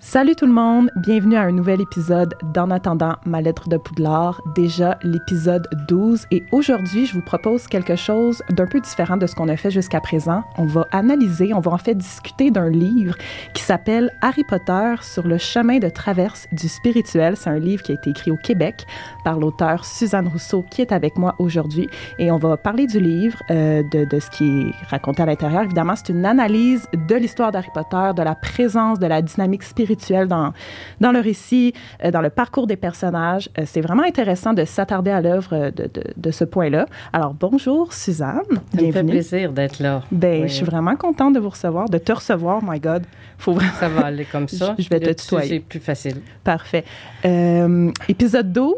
Salut 0.00 0.36
tout 0.36 0.46
le 0.46 0.52
monde, 0.52 0.92
bienvenue 0.94 1.34
à 1.34 1.40
un 1.40 1.50
nouvel 1.50 1.80
épisode 1.80 2.32
d'En 2.54 2.70
attendant 2.70 3.16
ma 3.26 3.40
lettre 3.40 3.68
de 3.68 3.76
Poudlard, 3.76 4.40
déjà 4.54 4.96
l'épisode 5.02 5.66
12 5.88 6.24
et 6.30 6.44
aujourd'hui 6.52 7.04
je 7.04 7.14
vous 7.14 7.20
propose 7.20 7.66
quelque 7.66 7.96
chose 7.96 8.40
d'un 8.50 8.66
peu 8.66 8.80
différent 8.80 9.16
de 9.16 9.26
ce 9.26 9.34
qu'on 9.34 9.48
a 9.48 9.56
fait 9.56 9.72
jusqu'à 9.72 10.00
présent. 10.00 10.44
On 10.56 10.66
va 10.66 10.86
analyser, 10.92 11.52
on 11.52 11.58
va 11.58 11.72
en 11.72 11.78
fait 11.78 11.96
discuter 11.96 12.52
d'un 12.52 12.70
livre 12.70 13.16
qui 13.54 13.62
s'appelle 13.64 14.12
Harry 14.22 14.44
Potter 14.44 14.94
sur 15.02 15.26
le 15.26 15.36
chemin 15.36 15.80
de 15.80 15.88
traverse 15.88 16.46
du 16.52 16.68
spirituel. 16.68 17.36
C'est 17.36 17.50
un 17.50 17.58
livre 17.58 17.82
qui 17.82 17.90
a 17.90 17.96
été 17.96 18.10
écrit 18.10 18.30
au 18.30 18.36
Québec 18.36 18.86
par 19.24 19.40
l'auteur 19.40 19.84
Suzanne 19.84 20.28
Rousseau 20.28 20.64
qui 20.70 20.80
est 20.80 20.92
avec 20.92 21.18
moi 21.18 21.34
aujourd'hui 21.40 21.90
et 22.20 22.30
on 22.30 22.38
va 22.38 22.56
parler 22.56 22.86
du 22.86 23.00
livre, 23.00 23.42
euh, 23.50 23.82
de, 23.90 24.04
de 24.04 24.20
ce 24.20 24.30
qui 24.30 24.60
est 24.60 24.86
raconté 24.90 25.24
à 25.24 25.26
l'intérieur. 25.26 25.64
Évidemment, 25.64 25.96
c'est 25.96 26.10
une 26.10 26.24
analyse 26.24 26.86
de 26.92 27.16
l'histoire 27.16 27.50
d'Harry 27.50 27.70
Potter, 27.74 28.12
de 28.16 28.22
la 28.22 28.36
présence 28.36 29.00
de 29.00 29.06
la 29.08 29.22
dynamique 29.22 29.64
spirituelle 29.64 29.87
dans, 30.26 30.52
dans 31.00 31.12
le 31.12 31.20
récit, 31.20 31.72
euh, 32.04 32.10
dans 32.10 32.20
le 32.20 32.30
parcours 32.30 32.66
des 32.66 32.76
personnages. 32.76 33.48
Euh, 33.58 33.62
c'est 33.66 33.80
vraiment 33.80 34.02
intéressant 34.02 34.52
de 34.52 34.64
s'attarder 34.64 35.10
à 35.10 35.20
l'œuvre 35.20 35.70
de, 35.70 35.84
de, 35.84 36.02
de, 36.16 36.30
ce 36.30 36.44
point-là. 36.44 36.86
Alors, 37.12 37.34
bonjour 37.34 37.92
Suzanne. 37.92 38.42
Ça 38.74 38.82
me 38.82 38.92
fait 38.92 39.04
plaisir 39.04 39.52
d'être 39.52 39.80
là. 39.80 40.02
Ben, 40.10 40.42
oui. 40.42 40.48
je 40.48 40.54
suis 40.54 40.64
vraiment 40.64 40.96
contente 40.96 41.34
de 41.34 41.40
vous 41.40 41.50
recevoir, 41.50 41.88
de 41.88 41.98
te 41.98 42.12
recevoir, 42.12 42.62
my 42.62 42.80
God. 42.80 43.04
Faut 43.38 43.52
vraiment... 43.52 43.72
Ça 43.78 43.88
va 43.88 44.06
aller 44.06 44.24
comme 44.24 44.48
ça. 44.48 44.74
je 44.78 44.88
vais 44.88 45.00
te 45.00 45.10
tutoyer. 45.10 45.48
C'est 45.48 45.60
plus 45.60 45.80
facile. 45.80 46.16
Parfait. 46.44 46.84
Euh, 47.24 47.90
épisode 48.08 48.52
12, 48.52 48.74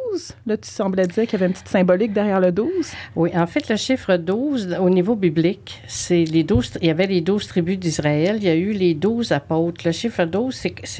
là, 0.46 0.56
tu 0.56 0.68
semblais 0.68 1.06
dire 1.06 1.24
qu'il 1.24 1.32
y 1.32 1.36
avait 1.36 1.46
une 1.46 1.52
petite 1.52 1.68
symbolique 1.68 2.12
derrière 2.12 2.40
le 2.40 2.52
12. 2.52 2.68
Oui, 3.16 3.30
en 3.34 3.46
fait, 3.46 3.68
le 3.68 3.76
chiffre 3.76 4.16
12, 4.16 4.76
au 4.80 4.90
niveau 4.90 5.14
biblique, 5.14 5.82
c'est 5.86 6.24
les 6.24 6.44
12, 6.44 6.78
il 6.80 6.88
y 6.88 6.90
avait 6.90 7.06
les 7.06 7.20
12 7.20 7.46
tribus 7.46 7.78
d'Israël, 7.78 8.36
il 8.36 8.44
y 8.44 8.48
a 8.48 8.54
eu 8.54 8.72
les 8.72 8.94
12 8.94 9.32
apôtres. 9.32 9.82
Le 9.84 9.92
chiffre 9.92 10.24
12, 10.24 10.54
c'est 10.54 10.99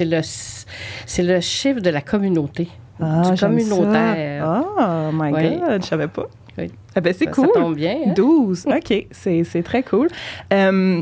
c'est 1.05 1.23
le 1.23 1.39
chiffre 1.39 1.79
de 1.79 1.89
la 1.89 2.01
communauté. 2.01 2.69
Ah, 3.01 3.31
du 3.31 3.39
communautaire. 3.39 4.45
Ah, 4.45 5.09
oh, 5.09 5.11
my 5.13 5.31
oui. 5.31 5.57
God, 5.57 5.81
je 5.81 5.87
savais 5.87 6.07
pas. 6.07 6.27
Oui. 6.57 6.71
Ah 6.95 7.01
ben, 7.01 7.13
c'est 7.17 7.25
ça, 7.25 7.31
cool. 7.31 7.49
Ça 7.53 7.59
tombe 7.59 7.75
bien. 7.75 7.97
Hein? 8.07 8.13
12, 8.13 8.67
OK, 8.75 9.07
c'est 9.11 9.63
très 9.63 9.83
cool. 9.83 10.07
Euh, 10.53 11.01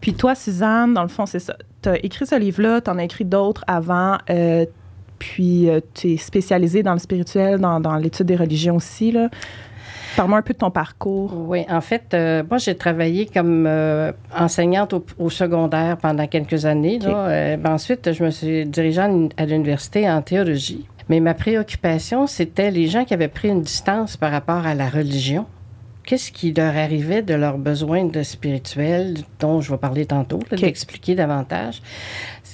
puis 0.00 0.14
toi, 0.14 0.34
Suzanne, 0.34 0.94
dans 0.94 1.02
le 1.02 1.08
fond, 1.08 1.26
c'est 1.26 1.38
ça. 1.38 1.56
Tu 1.82 1.88
as 1.88 2.04
écrit 2.04 2.26
ce 2.26 2.38
livre-là, 2.38 2.80
tu 2.80 2.90
en 2.90 2.98
as 2.98 3.04
écrit 3.04 3.24
d'autres 3.24 3.64
avant. 3.66 4.18
Euh, 4.30 4.66
puis 5.18 5.70
euh, 5.70 5.80
tu 5.94 6.12
es 6.12 6.16
spécialisée 6.16 6.82
dans 6.82 6.92
le 6.92 6.98
spirituel, 6.98 7.58
dans, 7.58 7.80
dans 7.80 7.96
l'étude 7.96 8.26
des 8.26 8.36
religions 8.36 8.76
aussi. 8.76 9.12
Là. 9.12 9.28
Parle-moi 10.16 10.38
un 10.38 10.42
peu 10.42 10.52
de 10.52 10.58
ton 10.58 10.70
parcours. 10.70 11.32
Oui, 11.48 11.64
en 11.68 11.80
fait, 11.80 12.14
euh, 12.14 12.42
moi, 12.48 12.58
j'ai 12.58 12.76
travaillé 12.76 13.26
comme 13.26 13.66
euh, 13.66 14.12
enseignante 14.36 14.92
au, 14.92 15.04
au, 15.18 15.30
secondaire 15.30 15.96
pendant 15.96 16.26
quelques 16.26 16.66
années. 16.66 16.96
Okay. 16.96 17.06
Là. 17.06 17.26
Euh, 17.28 17.56
ben 17.56 17.72
ensuite, 17.72 18.12
je 18.12 18.24
me 18.24 18.30
suis 18.30 18.66
dirigée 18.66 19.00
à 19.00 19.46
l'université 19.46 20.08
en 20.08 20.22
théologie. 20.22 20.86
Mais 21.08 21.20
ma 21.20 21.34
préoccupation, 21.34 22.26
c'était 22.26 22.70
les 22.70 22.86
gens 22.86 23.04
qui 23.04 23.14
avaient 23.14 23.28
pris 23.28 23.48
une 23.48 23.62
distance 23.62 24.16
par 24.16 24.30
rapport 24.30 24.66
à 24.66 24.74
la 24.74 24.88
religion. 24.88 25.46
Qu'est-ce 26.04 26.32
qui 26.32 26.52
leur 26.52 26.76
arrivait 26.76 27.22
de 27.22 27.34
leurs 27.34 27.56
besoins 27.56 28.04
de 28.04 28.22
spirituel, 28.22 29.16
dont 29.40 29.62
je 29.62 29.70
vais 29.72 29.78
parler 29.78 30.04
tantôt, 30.04 30.36
okay. 30.36 30.56
d'expliquer 30.56 31.14
davantage? 31.14 31.80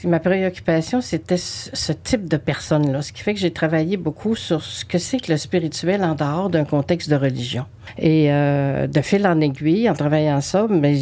Ma 0.05 0.19
préoccupation, 0.19 1.01
c'était 1.01 1.37
ce 1.37 1.93
type 1.93 2.29
de 2.29 2.37
personnes-là, 2.39 3.03
ce 3.03 3.12
qui 3.12 3.23
fait 3.23 3.34
que 3.34 3.41
j'ai 3.41 3.51
travaillé 3.51 3.97
beaucoup 3.97 4.34
sur 4.34 4.62
ce 4.62 4.84
que 4.84 4.98
c'est 4.98 5.19
que 5.19 5.31
le 5.31 5.37
spirituel 5.37 6.03
en 6.03 6.15
dehors 6.15 6.48
d'un 6.48 6.65
contexte 6.65 7.11
de 7.11 7.17
religion. 7.17 7.67
Et 7.98 8.33
euh, 8.33 8.87
de 8.87 9.01
fil 9.03 9.27
en 9.27 9.41
aiguille, 9.41 9.91
en 9.91 9.95
travaillant 9.95 10.41
ça, 10.41 10.67
mais 10.71 10.98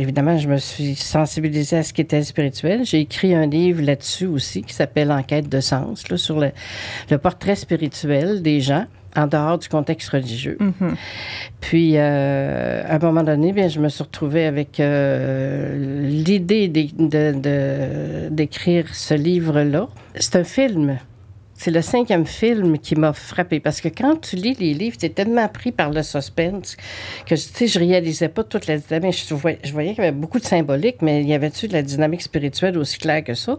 évidemment, 0.00 0.36
je 0.38 0.48
me 0.48 0.56
suis 0.56 0.96
sensibilisée 0.96 1.78
à 1.78 1.82
ce 1.82 1.92
qui 1.92 2.00
était 2.00 2.22
spirituel. 2.22 2.84
J'ai 2.84 3.00
écrit 3.00 3.34
un 3.34 3.46
livre 3.46 3.82
là-dessus 3.82 4.26
aussi 4.26 4.62
qui 4.62 4.74
s'appelle 4.74 5.12
Enquête 5.12 5.48
de 5.48 5.60
sens, 5.60 6.08
là, 6.08 6.16
sur 6.16 6.40
le, 6.40 6.50
le 7.10 7.18
portrait 7.18 7.56
spirituel 7.56 8.42
des 8.42 8.60
gens 8.60 8.86
en 9.16 9.26
dehors 9.26 9.58
du 9.58 9.68
contexte 9.68 10.10
religieux. 10.10 10.56
Mm 10.60 10.72
-hmm. 10.80 10.94
Puis, 11.60 11.92
euh, 11.96 12.82
à 12.86 12.96
un 12.96 12.98
moment 12.98 13.22
donné, 13.22 13.52
bien, 13.52 13.68
je 13.68 13.80
me 13.80 13.88
suis 13.88 14.02
retrouvée 14.02 14.46
avec 14.46 14.80
euh, 14.80 16.08
l'idée 16.26 16.68
d'écrire 18.30 18.94
ce 18.94 19.14
livre-là. 19.14 19.88
C'est 20.16 20.36
un 20.36 20.44
film. 20.44 20.98
C'est 21.56 21.70
le 21.70 21.82
cinquième 21.82 22.26
film 22.26 22.78
qui 22.78 22.96
m'a 22.96 23.12
frappé 23.12 23.60
parce 23.60 23.80
que 23.80 23.88
quand 23.88 24.20
tu 24.20 24.36
lis 24.36 24.54
les 24.54 24.74
livres, 24.74 24.96
tu 24.98 25.06
es 25.06 25.10
tellement 25.10 25.48
pris 25.48 25.70
par 25.72 25.90
le 25.90 26.02
suspense 26.02 26.76
que 27.26 27.34
tu 27.34 27.40
sais, 27.40 27.66
je 27.68 27.78
réalisais 27.78 28.28
pas 28.28 28.42
toute 28.42 28.66
la 28.66 28.78
dynamique. 28.78 29.24
Je 29.28 29.34
voyais, 29.34 29.58
je 29.62 29.72
voyais 29.72 29.94
qu'il 29.94 30.02
y 30.02 30.06
avait 30.06 30.16
beaucoup 30.16 30.40
de 30.40 30.44
symbolique, 30.44 30.96
mais 31.00 31.22
il 31.22 31.28
y 31.28 31.34
avait-tu 31.34 31.68
de 31.68 31.72
la 31.72 31.82
dynamique 31.82 32.22
spirituelle 32.22 32.76
aussi 32.76 32.98
claire 32.98 33.22
que 33.22 33.34
ça? 33.34 33.58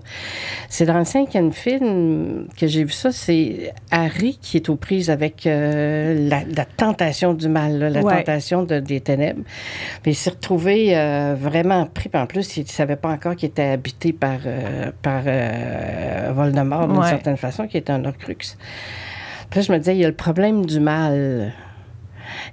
C'est 0.70 0.86
dans 0.86 0.98
le 0.98 1.06
cinquième 1.06 1.54
film 1.54 2.48
que 2.58 2.68
j'ai 2.68 2.84
vu 2.84 2.92
ça. 2.92 3.12
C'est 3.12 3.74
Harry 3.92 4.38
qui 4.42 4.58
est 4.58 4.70
aux 4.70 4.76
prises 4.76 5.10
avec 5.10 5.48
euh, 5.48 6.28
la, 6.30 6.44
la, 6.44 6.66
tentation 6.66 7.34
du 7.34 7.48
mal, 7.48 7.80
là, 7.80 7.90
la 7.90 8.02
ouais. 8.02 8.18
tentation 8.18 8.64
de, 8.64 8.80
des 8.80 9.00
ténèbres. 9.00 9.42
Mais 10.06 10.12
il 10.12 10.16
s'est 10.16 10.32
retrouvé 10.32 10.98
euh, 10.98 11.36
vraiment 11.40 11.86
pris. 11.86 12.10
En 12.14 12.26
plus, 12.26 12.58
il 12.58 12.64
ne 12.64 12.70
savait 12.70 12.96
pas 12.96 13.10
encore 13.10 13.36
qu'il 13.36 13.50
était 13.50 13.64
habité 13.64 14.14
par, 14.14 14.40
euh, 14.46 14.92
par 15.02 15.24
Voldemort 16.34 16.88
d'une 16.88 16.98
ouais. 16.98 17.10
certaine 17.10 17.38
façon, 17.38 17.68
qui 17.68 17.78
était 17.86 17.94
un 17.94 18.06
Horcrux. 18.06 18.58
Puis 19.50 19.60
là, 19.60 19.62
je 19.62 19.72
me 19.72 19.78
disais, 19.78 19.96
il 19.96 20.00
y 20.00 20.06
a 20.06 20.08
le 20.08 20.16
problème 20.16 20.66
du 20.66 20.80
mal. 20.80 21.54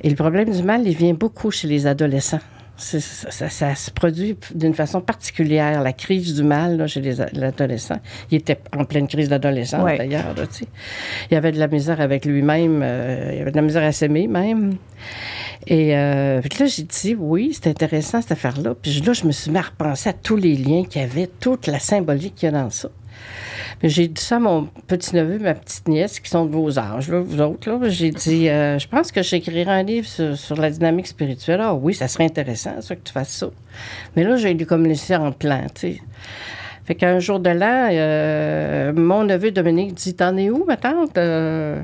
Et 0.03 0.11
le 0.11 0.17
problème 0.17 0.51
du 0.51 0.63
mal, 0.63 0.87
il 0.87 0.97
vient 0.97 1.15
beaucoup 1.15 1.51
chez 1.51 1.69
les 1.69 1.87
adolescents. 1.87 2.41
Ça, 2.77 2.99
ça, 3.01 3.49
ça, 3.49 3.75
se 3.77 3.91
produit 3.91 4.37
d'une 4.55 4.75
façon 4.75 5.01
particulière, 5.01 5.83
la 5.83 5.93
crise 5.93 6.35
du 6.35 6.43
mal 6.43 6.79
là, 6.79 6.87
chez 6.87 7.01
les 7.01 7.21
adolescents. 7.21 8.01
Il 8.31 8.39
était 8.39 8.59
en 8.77 8.85
pleine 8.85 9.07
crise 9.07 9.29
d'adolescence, 9.29 9.85
ouais. 9.85 9.99
d'ailleurs. 9.99 10.35
Il 11.31 11.35
y 11.35 11.37
avait 11.37 11.53
de 11.53 11.61
la 11.61 11.69
misère 11.69 12.01
avec 12.01 12.25
lui-même, 12.25 12.81
euh, 12.83 13.29
il 13.33 13.39
y 13.39 13.41
avait 13.41 13.53
de 13.53 13.57
la 13.57 13.63
misère 13.63 13.85
à 13.85 13.93
s'aimer 13.93 14.27
même. 14.27 14.75
Et 15.67 15.97
euh, 15.97 16.41
puis 16.41 16.59
là, 16.59 16.67
j'ai 16.67 16.83
dit, 16.83 17.15
oui, 17.17 17.53
c'est 17.53 17.69
intéressant 17.69 18.21
cette 18.21 18.33
affaire-là. 18.33 18.75
Puis 18.75 19.01
là, 19.01 19.13
je 19.13 19.27
me 19.27 19.33
suis 19.33 19.51
mis 19.51 19.59
à 19.59 19.63
repenser 19.63 20.09
à 20.09 20.13
tous 20.13 20.37
les 20.37 20.57
liens 20.57 20.85
qu'il 20.85 21.03
y 21.03 21.05
avait, 21.05 21.29
toute 21.29 21.69
la 21.69 21.79
symbolique 21.79 22.35
qu'il 22.35 22.51
y 22.51 22.55
a 22.55 22.59
dans 22.59 22.71
ça. 22.71 22.89
J'ai 23.83 24.07
dit 24.07 24.23
ça 24.23 24.37
à 24.37 24.39
mon 24.39 24.69
petit-neveu, 24.87 25.39
ma 25.39 25.55
petite-nièce, 25.55 26.21
qui 26.21 26.31
sont 26.31 26.47
de 26.47 26.53
vos 26.53 26.79
âges, 26.79 27.09
là, 27.09 27.21
vous 27.21 27.41
autres. 27.41 27.89
J'ai 27.89 28.11
dit, 28.11 28.49
euh, 28.49 28.79
je 28.79 28.87
pense 28.87 29.11
que 29.11 29.23
j'écrirai 29.23 29.71
un 29.71 29.83
livre 29.83 30.07
sur, 30.07 30.57
la 30.57 30.71
dynamique 30.71 31.09
spirituelle. 31.09 31.61
Ah 31.61 31.75
oui, 31.75 31.95
ça 31.95 32.07
serait 32.07 32.25
intéressant, 32.25 32.81
ça, 32.81 32.95
que 32.95 33.03
tu 33.03 33.13
fasses 33.13 33.33
ça. 33.33 33.49
Mais 34.15 34.23
là, 34.23 34.37
j'ai 34.37 34.55
dû 34.55 34.67
comme 34.67 34.87
en 35.11 35.33
plan, 35.33 35.67
tu. 35.75 36.01
Fait 36.85 36.95
qu'un 36.95 37.19
jour 37.19 37.41
de 37.41 37.51
là, 37.51 37.91
euh, 37.91 38.93
mon 38.93 39.25
neveu 39.25 39.51
Dominique 39.51 39.95
dit, 39.95 40.15
t'en 40.15 40.37
es 40.37 40.51
où, 40.51 40.65
ma 40.65 40.77
tante? 40.77 41.17
Euh, 41.19 41.81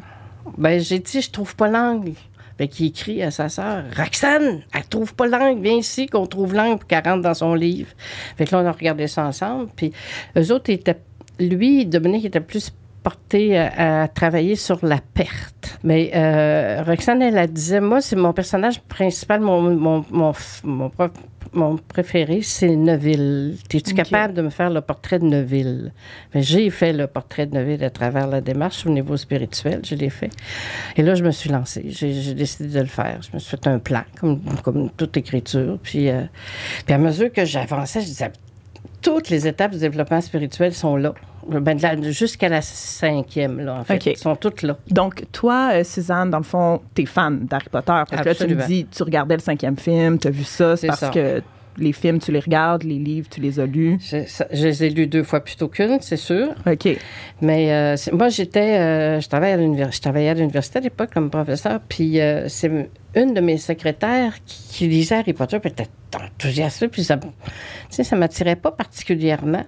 ben, 0.57 0.81
j'ai 0.81 0.99
dit, 0.99 1.21
je 1.21 1.31
trouve 1.31 1.57
pas 1.57 1.69
l'angle. 1.69 2.13
Fait 2.59 2.67
qu'il 2.67 2.87
écrit 2.87 3.23
à 3.23 3.31
sa 3.31 3.49
sœur, 3.49 3.85
Roxane, 3.97 4.63
elle 4.75 4.85
trouve 4.89 5.15
pas 5.15 5.29
l'angle, 5.29 5.63
viens 5.63 5.77
ici 5.77 6.07
qu'on 6.07 6.27
trouve 6.27 6.55
l'angle 6.55 6.79
pour 6.79 6.89
qu'elle 6.89 7.05
rentre 7.05 7.23
dans 7.23 7.35
son 7.35 7.55
livre. 7.55 7.91
Fait 8.37 8.47
que 8.47 8.55
là, 8.55 8.63
on 8.63 8.67
a 8.67 8.73
regardé 8.73 9.07
ça 9.07 9.25
ensemble. 9.25 9.69
Puis 9.77 9.93
eux 10.37 10.53
autres 10.53 10.71
étaient 10.71 10.99
lui, 11.39 11.87
Dominique 11.87 12.25
était 12.25 12.41
plus 12.41 12.73
porté 13.03 13.57
à, 13.57 14.03
à, 14.03 14.09
travailler 14.09 14.57
sur 14.57 14.85
la 14.85 14.99
perte. 15.15 15.79
Mais 15.85 16.11
euh, 16.15 16.83
Roxane, 16.85 17.23
elle, 17.23 17.37
elle 17.37 17.53
disait, 17.53 17.81
moi, 17.81 18.01
c'est 18.01 18.17
mon 18.17 18.33
personnage 18.33 18.81
principal, 18.81 19.41
mon, 19.41 19.63
mon, 19.63 20.05
mon, 20.11 20.33
mon, 20.65 20.91
mon 21.53 21.77
préféré, 21.77 22.43
c'est 22.43 22.75
Neville. 22.75 23.57
Es-tu 23.73 23.93
okay. 23.93 24.03
capable 24.03 24.35
de 24.35 24.43
me 24.43 24.51
faire 24.51 24.71
le 24.71 24.81
portrait 24.81 25.19
de 25.19 25.25
Neville? 25.25 25.93
Mais 26.35 26.43
j'ai 26.43 26.69
fait 26.71 26.93
le 26.93 27.07
portrait 27.07 27.47
de 27.47 27.55
Neville 27.55 27.85
à 27.85 27.91
travers 27.91 28.27
la 28.27 28.41
démarche 28.41 28.85
au 28.87 28.91
niveau 28.91 29.17
spirituel, 29.17 29.81
je 29.85 29.95
l'ai 29.95 30.11
fait. 30.11 30.31
Et 30.97 31.03
là, 31.03 31.15
je 31.15 31.25
me 31.25 31.31
suis 31.31 31.51
lancée. 31.51 31.87
J'ai 31.89 32.35
décidé 32.35 32.69
de 32.69 32.81
le 32.81 32.87
faire. 32.87 33.21
Je 33.23 33.35
me 33.35 33.39
suis 33.39 33.57
fait 33.57 33.67
un 33.67 33.79
plan, 33.79 34.03
comme, 34.21 34.41
comme 34.63 34.91
toute 34.91 35.17
écriture. 35.17 35.79
Puis, 35.83 36.09
euh, 36.09 36.23
puis 36.85 36.95
à 36.95 36.99
mesure 36.99 37.33
que 37.33 37.45
j'avançais, 37.45 38.01
je 38.01 38.07
disais, 38.07 38.31
toutes 39.01 39.31
les 39.31 39.47
étapes 39.47 39.73
du 39.73 39.79
développement 39.79 40.21
spirituel 40.21 40.75
sont 40.75 40.97
là. 40.97 41.15
Ben, 41.49 41.79
jusqu'à 42.03 42.49
la 42.51 42.61
cinquième, 42.61 43.61
là, 43.61 43.77
en 43.77 43.85
fait. 43.85 43.97
Okay. 43.97 44.13
Ils 44.13 44.19
sont 44.19 44.37
toutes 44.37 44.63
là. 44.63 44.77
Donc, 44.91 45.25
toi, 45.33 45.71
euh, 45.73 45.85
Suzanne, 45.85 46.31
dans 46.31 46.39
le 46.39 46.45
fond, 46.45 46.83
t'es 46.95 47.07
fan 47.07 47.47
d'Harry 47.47 47.69
Potter. 47.71 48.03
Parce 48.11 48.23
que 48.23 48.29
là, 48.29 48.35
tu 48.35 48.47
me 48.49 48.67
dis, 48.67 48.87
tu 48.87 49.03
regardais 49.03 49.37
le 49.37 49.41
cinquième 49.41 49.79
film, 49.79 50.19
tu 50.19 50.29
as 50.29 50.31
vu 50.31 50.45
ça, 50.45 50.77
c'est 50.77 50.89
parce 50.89 51.01
ça. 51.01 51.09
que 51.09 51.43
les 51.79 51.93
films, 51.93 52.19
tu 52.19 52.33
les 52.33 52.41
regardes, 52.41 52.83
les 52.83 52.99
livres, 52.99 53.29
tu 53.31 53.41
les 53.41 53.61
as 53.61 53.67
lus? 53.67 53.99
Je, 54.01 54.19
je 54.53 54.67
les 54.67 54.85
ai 54.85 54.91
lus 54.91 55.07
deux 55.07 55.23
fois 55.23 55.41
plutôt 55.41 55.69
qu'une, 55.69 55.99
c'est 56.01 56.17
sûr. 56.17 56.49
OK. 56.67 56.89
Mais 57.41 57.73
euh, 57.73 57.97
moi, 58.13 58.29
j'étais, 58.29 58.79
euh, 58.79 59.21
je 59.21 59.29
travaillais 59.29 60.29
à 60.29 60.35
l'université 60.35 60.79
à 60.79 60.83
l'époque 60.83 61.11
comme 61.13 61.31
professeur, 61.31 61.81
puis 61.89 62.21
euh, 62.21 62.49
c'est 62.49 62.91
une 63.15 63.35
de 63.35 63.41
mes 63.41 63.59
secrétaires 63.59 64.35
qui, 64.45 64.63
qui 64.69 64.89
lisait 64.89 65.17
Harry 65.17 65.33
Potter, 65.33 65.59
puis 65.61 65.73
elle 65.77 65.85
était 65.85 65.91
enthousiaste, 66.17 66.89
puis 66.89 67.05
ça, 67.05 67.19
ça 67.91 68.17
m'attirait 68.17 68.57
pas 68.57 68.73
particulièrement. 68.73 69.65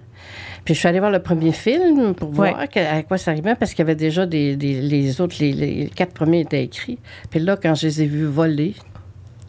Puis 0.63 0.75
je 0.75 0.79
suis 0.79 0.87
allée 0.87 0.99
voir 0.99 1.11
le 1.11 1.21
premier 1.21 1.51
film 1.51 2.13
pour 2.13 2.29
voir 2.29 2.69
que, 2.69 2.79
à 2.79 3.01
quoi 3.01 3.17
ça 3.17 3.31
arrivait, 3.31 3.55
parce 3.55 3.71
qu'il 3.71 3.79
y 3.79 3.81
avait 3.81 3.95
déjà 3.95 4.25
des, 4.25 4.55
des 4.55 4.79
les 4.79 5.19
autres, 5.19 5.37
les, 5.39 5.53
les, 5.53 5.87
quatre 5.87 6.13
premiers 6.13 6.41
étaient 6.41 6.63
écrits. 6.63 6.99
Puis 7.31 7.39
là, 7.39 7.57
quand 7.57 7.73
je 7.73 7.87
les 7.87 8.03
ai 8.03 8.05
vus 8.05 8.25
voler, 8.25 8.75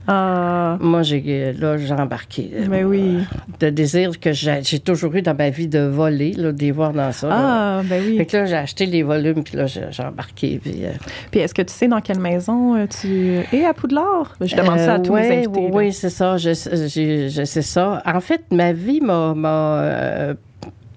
Ah, 0.08 0.76
Moi, 0.80 1.02
j'ai, 1.02 1.52
là, 1.52 1.76
j'ai 1.76 1.92
embarqué. 1.92 2.50
euh, 2.54 2.66
ben 2.66 2.84
oui. 2.84 3.18
De 3.60 3.70
désir 3.70 4.18
que 4.18 4.32
j'ai, 4.32 4.60
j'ai 4.62 4.80
toujours 4.80 5.14
eu 5.14 5.22
dans 5.22 5.34
ma 5.36 5.50
vie 5.50 5.68
de 5.68 5.78
voler, 5.78 6.32
là, 6.32 6.50
de 6.50 6.58
les 6.60 6.72
voir 6.72 6.92
dans 6.92 7.12
ça. 7.12 7.28
là. 7.28 7.36
Ah, 7.38 7.82
ben 7.84 8.02
Fait 8.02 8.08
oui. 8.18 8.26
que 8.26 8.36
là, 8.36 8.46
j'ai 8.46 8.56
acheté 8.56 8.86
les 8.86 9.02
volumes, 9.04 9.44
puis 9.44 9.56
là, 9.56 9.66
j'ai, 9.66 9.82
j'ai 9.90 10.02
embarqué. 10.02 10.58
Puis, 10.62 10.84
euh, 10.84 10.90
Puis 11.30 11.40
est-ce 11.40 11.54
que 11.54 11.62
tu 11.62 11.72
sais 11.72 11.86
dans 11.86 12.00
quelle 12.00 12.18
maison 12.18 12.74
euh, 12.76 12.86
tu 12.88 13.38
es 13.52 13.64
à 13.64 13.72
Poudlard? 13.74 14.34
Ben, 14.40 14.46
Je 14.48 14.56
demande 14.56 14.78
ça 14.78 14.94
à 14.94 14.98
tous 14.98 15.14
mes 15.14 15.20
ouais, 15.28 15.42
là. 15.44 15.50
Oui, 15.72 15.92
c'est 15.92 16.10
ça. 16.10 16.36
Je, 16.36 16.50
je 16.50 17.44
sais 17.44 17.62
ça. 17.62 18.02
En 18.04 18.20
fait, 18.20 18.42
ma 18.50 18.72
vie 18.72 19.00
m'a, 19.00 19.34
m'a, 19.34 19.48
euh, 19.82 20.34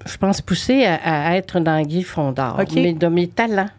je 0.05 0.17
pense, 0.17 0.41
poussé 0.41 0.83
à, 0.85 1.29
à 1.31 1.35
être 1.35 1.59
dans 1.59 1.79
Guy 1.83 2.01
Fondard. 2.01 2.57
OK. 2.59 2.71
Mais 2.75 2.93
de 2.93 3.07
mes 3.07 3.27
talents, 3.27 3.69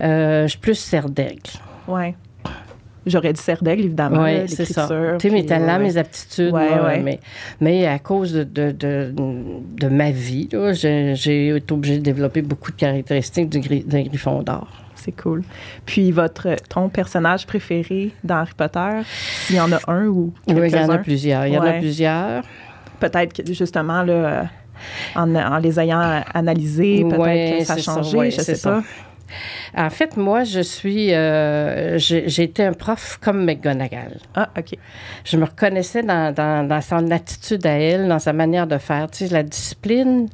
euh, 0.00 0.42
je 0.42 0.48
suis 0.48 0.58
plus 0.58 0.74
serre 0.74 1.08
d'aigle. 1.08 1.40
Ouais. 1.86 2.14
J'aurais 3.06 3.32
dit 3.32 3.40
serre 3.40 3.62
d'aigle, 3.62 3.84
évidemment. 3.84 4.24
Oui, 4.24 4.48
c'est 4.48 4.64
ça. 4.64 4.88
Tu 5.18 5.28
sais, 5.28 5.34
mes 5.34 5.46
talents, 5.46 5.78
ouais, 5.78 5.84
mes 5.84 5.96
aptitudes. 5.96 6.52
Ouais, 6.52 6.68
moi, 6.74 6.84
ouais. 6.86 6.98
Mais, 7.00 7.20
mais 7.60 7.86
à 7.86 7.98
cause 8.00 8.32
de, 8.32 8.42
de, 8.44 8.72
de, 8.72 9.12
de 9.14 9.88
ma 9.88 10.10
vie, 10.10 10.48
j'ai, 10.72 11.56
été 11.56 11.72
obligée 11.72 11.98
de 11.98 12.02
développer 12.02 12.42
beaucoup 12.42 12.72
de 12.72 12.76
caractéristiques 12.76 13.48
du 13.48 13.60
d'un 13.80 14.02
griffon 14.02 14.42
d'or. 14.42 14.68
C'est 14.96 15.12
cool. 15.12 15.42
Puis 15.84 16.10
votre, 16.10 16.56
ton 16.68 16.88
personnage 16.88 17.46
préféré 17.46 18.10
dans 18.24 18.36
Harry 18.36 18.52
Potter, 18.56 19.02
s'il 19.46 19.56
y 19.56 19.60
en 19.60 19.70
a 19.70 19.78
un 19.86 20.06
ou 20.06 20.32
Oui, 20.48 20.54
il 20.68 20.74
y 20.74 20.78
en 20.78 20.88
a 20.88 20.98
plusieurs. 20.98 21.46
Il 21.46 21.54
y 21.54 21.58
en 21.58 21.62
a 21.62 21.74
plusieurs. 21.74 22.42
peut-être 22.98 23.32
que 23.32 23.52
justement, 23.52 24.02
là, 24.02 24.46
en, 25.14 25.32
en 25.34 25.58
les 25.58 25.78
ayant 25.78 26.22
analysés, 26.34 27.04
peut-être 27.04 27.20
Ouais, 27.20 27.56
que 27.60 27.64
ça 27.64 27.74
a 27.74 27.76
ça, 27.76 27.82
changé, 27.82 28.16
ouais, 28.16 28.30
je 28.30 28.40
sais 28.40 28.54
ça. 28.56 28.70
pas. 28.70 28.82
En 29.76 29.90
fait, 29.90 30.16
moi, 30.16 30.44
je 30.44 30.60
suis. 30.60 31.12
euh, 31.14 31.98
j'ai, 31.98 32.42
été 32.42 32.64
un 32.64 32.72
prof 32.72 33.18
comme 33.20 33.44
McGonagall. 33.44 34.18
Ah, 34.34 34.50
OK. 34.56 34.76
Je 35.24 35.36
me 35.36 35.44
reconnaissais 35.44 36.02
dans, 36.02 36.32
dans, 36.34 36.66
dans 36.66 36.80
son 36.80 37.10
attitude 37.10 37.66
à 37.66 37.78
elle, 37.78 38.08
dans 38.08 38.18
sa 38.18 38.32
manière 38.32 38.66
de 38.66 38.78
faire. 38.78 39.10
Tu 39.10 39.26
sais, 39.26 39.32
la 39.32 39.42
discipline, 39.42 40.28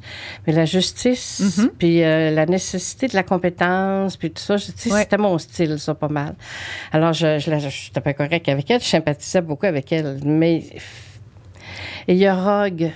mais 0.45 0.53
la 0.53 0.65
justice, 0.65 1.57
Mhm. 1.57 1.69
puis 1.77 2.03
euh, 2.03 2.31
la 2.31 2.45
nécessité 2.45 3.07
de 3.07 3.15
la 3.15 3.23
compétence, 3.23 4.17
puis 4.17 4.31
tout 4.31 4.41
ça. 4.41 4.57
je- 4.57 4.67
Tu 4.67 4.71
sais, 4.77 4.91
Ouais. 4.93 5.01
c'était 5.01 5.17
mon 5.17 5.37
style, 5.37 5.79
ça, 5.79 5.93
pas 5.95 6.07
mal. 6.07 6.35
Alors, 6.91 7.13
je, 7.13 7.39
je, 7.39 7.45
je, 7.59 7.67
n'étais 7.87 8.01
pas 8.01 8.13
correcte 8.13 8.47
avec 8.49 8.69
elle. 8.71 8.79
Je 8.81 8.85
sympathisais 8.87 9.41
beaucoup 9.41 9.65
avec 9.65 9.91
elle. 9.91 10.19
Mais. 10.23 10.63
Et 12.07 12.13
il 12.13 12.17
y 12.17 12.27
a 12.27 12.35
Rogue, 12.35 12.91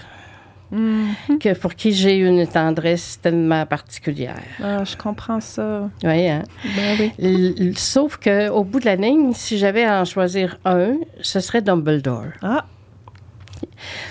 Mhm. 0.72 1.40
que, 1.40 1.54
pour 1.54 1.76
qui 1.76 1.94
j'ai 1.94 2.18
une 2.18 2.46
tendresse 2.48 3.20
tellement 3.22 3.66
particulière. 3.66 4.42
Ah, 4.62 4.84
je 4.84 4.96
comprends 4.98 5.40
ça. 5.40 5.90
Oui, 6.04 6.28
hein? 6.30 6.44
Ben 6.76 6.98
oui. 7.00 7.12
L- 7.20 7.78
Sauf 7.78 8.18
que 8.18 8.50
au 8.50 8.64
bout 8.64 8.80
de 8.80 8.86
la 8.86 8.96
ligne, 8.96 9.32
si 9.34 9.58
j'avais 9.58 9.86
à 9.86 10.02
en 10.02 10.06
choisir 10.06 10.58
un, 10.66 10.98
ce 11.22 11.40
serait 11.40 11.62
Dumbledore. 11.62 12.28
Ah, 12.42 12.66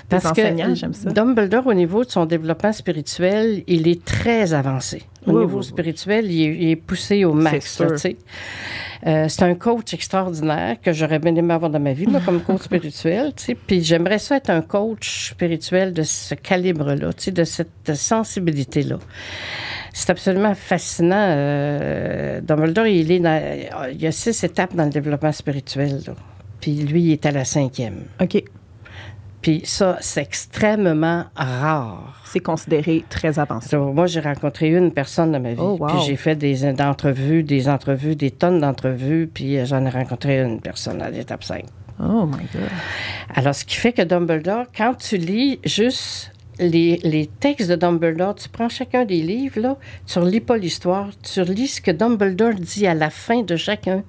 Parce 0.09 0.33
que. 0.33 1.13
Dumbledore, 1.13 1.67
au 1.67 1.75
niveau 1.75 2.05
de 2.05 2.11
son 2.11 2.27
développement 2.27 2.73
spirituel, 2.73 3.63
il 3.67 3.89
est 3.89 4.05
très 4.05 4.55
avancé. 4.55 5.03
Au 5.27 5.33
Oui, 5.33 5.41
niveau 5.45 5.59
oui, 5.59 5.65
spirituel, 5.65 6.31
il 6.31 6.43
est, 6.43 6.57
il 6.57 6.71
est 6.71 6.77
poussé 6.77 7.25
au 7.25 7.33
max. 7.33 7.83
C'est. 7.97 8.17
Euh, 9.07 9.27
c'est 9.29 9.43
un 9.43 9.55
coach 9.55 9.93
extraordinaire 9.95 10.81
que 10.81 10.93
j'aurais 10.93 11.19
bien 11.19 11.35
aimé 11.37 11.53
avoir 11.53 11.71
dans 11.71 11.81
ma 11.81 11.93
vie, 11.93 12.07
moi, 12.07 12.21
comme 12.25 12.41
coach 12.41 12.63
spirituel. 12.63 13.33
Puis 13.67 13.83
j'aimerais 13.83 14.19
ça 14.19 14.37
être 14.37 14.51
un 14.51 14.63
coach 14.63 15.31
spirituel 15.31 15.93
de 15.93 16.03
ce 16.03 16.35
calibre-là, 16.35 17.11
de 17.33 17.45
cette 17.45 17.95
sensibilité-là. 17.95 18.99
C'est 19.93 20.11
absolument 20.11 20.55
fascinant. 20.55 21.15
Euh, 21.29 22.41
Dumbledore, 22.41 22.87
il, 22.87 23.11
est 23.13 23.19
dans, 23.21 23.41
il 23.91 24.01
y 24.01 24.07
a 24.07 24.13
six 24.13 24.43
étapes 24.45 24.75
dans 24.75 24.85
le 24.85 24.91
développement 24.91 25.33
spirituel. 25.33 26.01
là. 26.07 26.15
Puis 26.61 26.73
lui, 26.73 27.03
il 27.03 27.13
est 27.13 27.27
à 27.27 27.31
la 27.33 27.45
cinquième. 27.45 28.05
OK. 28.21 28.43
Puis 29.47 29.61
ça, 29.63 29.97
c'est 30.01 30.23
extrêmement 30.23 31.27
rare. 31.37 32.21
C'est 32.25 32.41
considéré 32.41 33.05
très 33.09 33.39
avancé. 33.39 33.69
So, 33.69 33.93
moi, 33.93 34.07
j'ai 34.07 34.19
rencontré 34.19 34.71
une 34.71 34.91
personne 34.91 35.31
dans 35.31 35.39
ma 35.39 35.53
vie. 35.53 35.61
Oh, 35.61 35.77
wow. 35.79 35.87
Puis 35.87 35.99
j'ai 36.05 36.17
fait 36.17 36.35
des 36.35 36.57
des 36.57 36.83
entrevues, 36.83 37.45
des 37.45 37.69
entrevues, 37.69 38.17
des 38.17 38.33
tonnes 38.33 38.59
d'entrevues. 38.61 39.31
Puis 39.33 39.57
euh, 39.57 39.65
j'en 39.65 39.87
ai 39.87 39.89
rencontré 39.89 40.41
une 40.41 40.61
personne 40.61 41.01
à 41.01 41.11
l'étape 41.11 41.45
5. 41.45 41.65
Oh 42.01 42.27
my 42.27 42.43
God. 42.53 42.69
Alors, 43.37 43.55
ce 43.55 43.65
qui 43.65 43.77
fait 43.77 43.93
que 43.93 44.03
Dumbledore, 44.03 44.65
quand 44.77 44.95
tu 44.95 45.17
lis 45.17 45.61
juste 45.65 46.33
les, 46.59 46.99
les 47.05 47.29
textes 47.29 47.71
de 47.71 47.77
Dumbledore, 47.77 48.35
tu 48.35 48.49
prends 48.49 48.69
chacun 48.69 49.05
des 49.05 49.23
livres, 49.23 49.61
là, 49.61 49.77
tu 50.09 50.19
relis 50.19 50.41
pas 50.41 50.57
l'histoire, 50.57 51.11
tu 51.23 51.41
relis 51.41 51.69
ce 51.69 51.81
que 51.81 51.93
Dumbledore 51.93 52.55
dit 52.55 52.89
à 52.89 52.95
la 52.95 53.11
fin 53.11 53.43
de 53.43 53.55
chacun. 53.55 54.03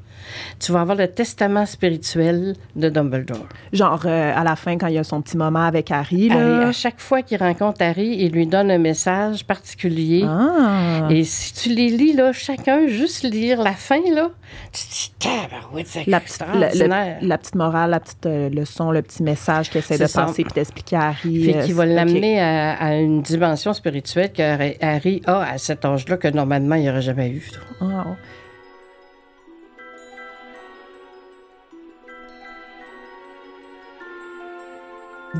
Tu 0.60 0.72
vas 0.72 0.82
avoir 0.82 0.98
le 0.98 1.08
testament 1.08 1.66
spirituel 1.66 2.56
de 2.76 2.90
Dumbledore. 2.90 3.48
Genre, 3.74 4.02
euh, 4.06 4.32
à 4.36 4.44
la 4.44 4.56
fin, 4.56 4.78
quand 4.78 4.88
il 4.88 4.96
y 4.96 4.98
a 4.98 5.04
son 5.04 5.22
petit 5.22 5.38
moment 5.38 5.64
avec 5.66 5.92
Harry, 5.92 6.32
à 6.32 6.72
chaque 6.72 7.00
fois 7.00 7.22
qu'il 7.22 7.38
rencontre 7.38 7.82
Harry, 7.82 8.16
il 8.20 8.32
lui 8.32 8.48
donne 8.48 8.70
un 8.72 8.78
message 8.78 9.46
particulier. 9.46 10.24
Ah. 10.28 11.08
Et 11.10 11.24
si 11.24 11.54
tu 11.54 11.70
les 11.76 11.90
lis, 11.90 12.14
là, 12.14 12.32
chacun, 12.34 12.88
juste 12.88 13.24
lire 13.24 13.62
la 13.62 13.74
fin, 13.74 14.00
là, 14.14 14.30
tu 14.72 14.82
te 15.20 15.28
dis, 15.28 15.84
c'est 15.86 16.08
La 16.08 16.20
petite, 16.20 16.42
le- 16.54 16.60
le- 16.60 16.66
extraordinaire. 16.66 17.18
la 17.22 17.38
petite 17.38 17.56
morale, 17.56 17.90
la 17.92 18.00
petite 18.00 18.26
euh, 18.26 18.50
leçon, 18.50 18.92
le 18.92 19.02
petit 19.02 19.24
message 19.24 19.70
qu'il 19.70 19.80
essaie 19.80 19.98
C'est 19.98 20.04
de 20.04 20.10
ça. 20.10 20.26
passer 20.26 20.44
puis 20.44 20.54
d'expliquer 20.54 20.96
à 20.96 21.08
Harry. 21.10 21.40
Puis 21.40 21.56
euh, 21.56 21.62
qui 21.64 21.74
va 21.74 21.86
c'est- 21.86 21.94
l'amener 21.96 22.40
à, 22.42 22.74
à 22.74 22.94
une 22.96 23.22
dimension 23.22 23.74
spirituelle 23.74 24.32
que 24.34 24.42
Harry- 24.84 25.22
a 25.26 25.42
à 25.54 25.58
cet 25.58 25.86
âge-là 25.86 26.18
que 26.18 26.28
normalement 26.28 26.76
il 26.76 26.86
n'aurait 26.86 27.02
jamais 27.02 27.30
eu. 27.30 27.50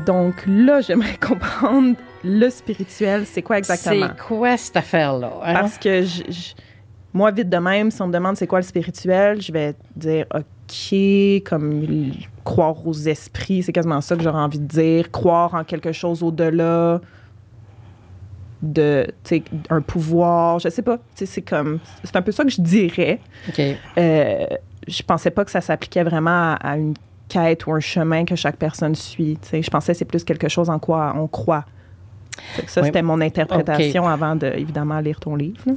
Donc 0.06 0.44
là, 0.46 0.80
j'aimerais 0.80 1.16
comprendre 1.20 1.96
le 2.24 2.50
spirituel, 2.50 3.24
c'est 3.26 3.42
quoi 3.42 3.58
exactement? 3.58 4.08
C'est 4.16 4.22
quoi 4.24 4.56
cette 4.56 4.76
affaire-là? 4.76 5.32
hein? 5.44 5.54
Parce 5.54 5.78
que 5.78 6.02
je- 6.02 6.22
je- 6.28 6.54
moi, 7.14 7.30
vite 7.30 7.48
de 7.48 7.56
même, 7.56 7.90
si 7.90 8.00
on 8.02 8.06
me 8.08 8.12
demande 8.12 8.36
c'est 8.36 8.46
quoi 8.46 8.58
le 8.58 8.64
spirituel, 8.64 9.40
je 9.40 9.50
vais 9.52 9.74
dire 9.96 10.26
OK, 10.34 11.42
comme 11.48 12.12
croire 12.44 12.86
aux 12.86 12.92
esprits, 12.94 13.62
c'est 13.62 13.72
quasiment 13.72 14.00
ça 14.00 14.14
que 14.16 14.22
j'aurais 14.22 14.40
envie 14.42 14.58
de 14.58 14.66
dire. 14.66 15.10
Croire 15.10 15.54
en 15.54 15.64
quelque 15.64 15.92
chose 15.92 16.22
au-delà 16.22 17.00
de, 18.62 19.06
un 19.70 19.80
pouvoir, 19.80 20.58
je 20.58 20.68
sais 20.68 20.82
pas. 20.82 20.98
C'est 21.14 21.42
comme, 21.42 21.78
c'est 22.02 22.16
un 22.16 22.22
peu 22.22 22.32
ça 22.32 22.44
que 22.44 22.50
je 22.50 22.60
dirais. 22.60 23.20
OK. 23.48 23.60
Euh, 23.98 24.46
je 24.86 25.02
pensais 25.02 25.30
pas 25.30 25.44
que 25.44 25.50
ça 25.50 25.60
s'appliquait 25.60 26.02
vraiment 26.02 26.54
à, 26.54 26.58
à 26.62 26.76
une 26.76 26.94
quête 27.28 27.66
ou 27.66 27.72
un 27.72 27.80
chemin 27.80 28.24
que 28.24 28.36
chaque 28.36 28.56
personne 28.56 28.94
suit. 28.94 29.38
Je 29.52 29.70
pensais 29.70 29.92
que 29.92 29.98
c'est 29.98 30.04
plus 30.04 30.24
quelque 30.24 30.48
chose 30.48 30.70
en 30.70 30.78
quoi 30.78 31.14
on 31.16 31.28
croit. 31.28 31.64
Ça, 32.66 32.80
Oui. 32.80 32.86
c'était 32.86 33.02
mon 33.02 33.20
interprétation 33.20 34.06
avant 34.08 34.36
de, 34.36 34.46
évidemment, 34.46 35.00
lire 35.00 35.20
ton 35.20 35.36
livre. 35.36 35.58
là. 35.66 35.72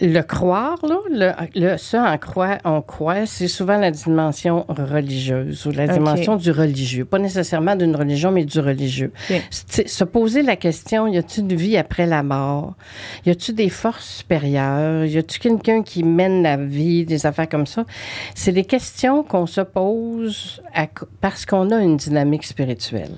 Le 0.00 0.20
croire, 0.22 0.78
là, 0.82 0.96
le, 1.10 1.32
le- 1.60 1.76
ce 1.76 1.96
en 1.96 2.16
quoi 2.18 2.58
on 2.64 2.80
croit, 2.82 3.26
c'est 3.26 3.48
souvent 3.48 3.78
la 3.78 3.90
dimension 3.90 4.64
religieuse 4.68 5.66
ou 5.66 5.70
la 5.72 5.86
dimension 5.86 6.36
du 6.36 6.50
religieux. 6.50 7.04
Pas 7.04 7.18
nécessairement 7.18 7.76
d'une 7.76 7.94
religion, 7.96 8.30
mais 8.30 8.44
du 8.44 8.60
religieux. 8.60 9.12
Se 9.50 10.04
poser 10.04 10.42
la 10.42 10.56
question, 10.56 11.06
y 11.06 11.18
a-t-il 11.18 11.50
une 11.50 11.56
vie 11.56 11.76
après 11.76 12.06
la 12.06 12.22
mort? 12.22 12.74
Y 13.26 13.30
a-t-il 13.30 13.54
des 13.54 13.68
forces 13.68 14.06
supérieures? 14.18 15.04
Y 15.04 15.18
a-t-il 15.18 15.38
quelqu'un 15.40 15.82
qui 15.82 16.02
mène 16.04 16.42
la 16.42 16.56
vie, 16.56 17.04
des 17.04 17.26
affaires 17.26 17.48
comme 17.48 17.66
ça? 17.66 17.84
C'est 18.34 18.52
des 18.52 18.64
questions 18.64 19.22
qu'on 19.22 19.46
se 19.46 19.60
pose 19.60 20.62
à 20.74 20.86
parce 21.20 21.46
qu'on 21.46 21.70
a 21.70 21.80
une 21.80 21.96
dynamique 21.96 22.44
spirituelle. 22.44 23.14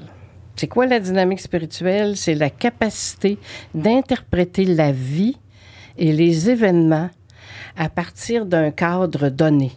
C'est 0.61 0.69
quoi 0.69 0.85
la 0.85 1.01
dynamique 1.01 1.41
spirituelle? 1.41 2.19
C'est 2.19 2.35
la 2.35 2.51
capacité 2.51 3.39
d'interpréter 3.75 4.67
la 4.67 4.93
vie 4.93 5.39
et 5.97 6.13
les 6.13 6.51
événements 6.51 7.09
à 7.79 7.89
partir 7.89 8.45
d'un 8.45 8.71
cadre 8.71 9.31
donné. 9.31 9.73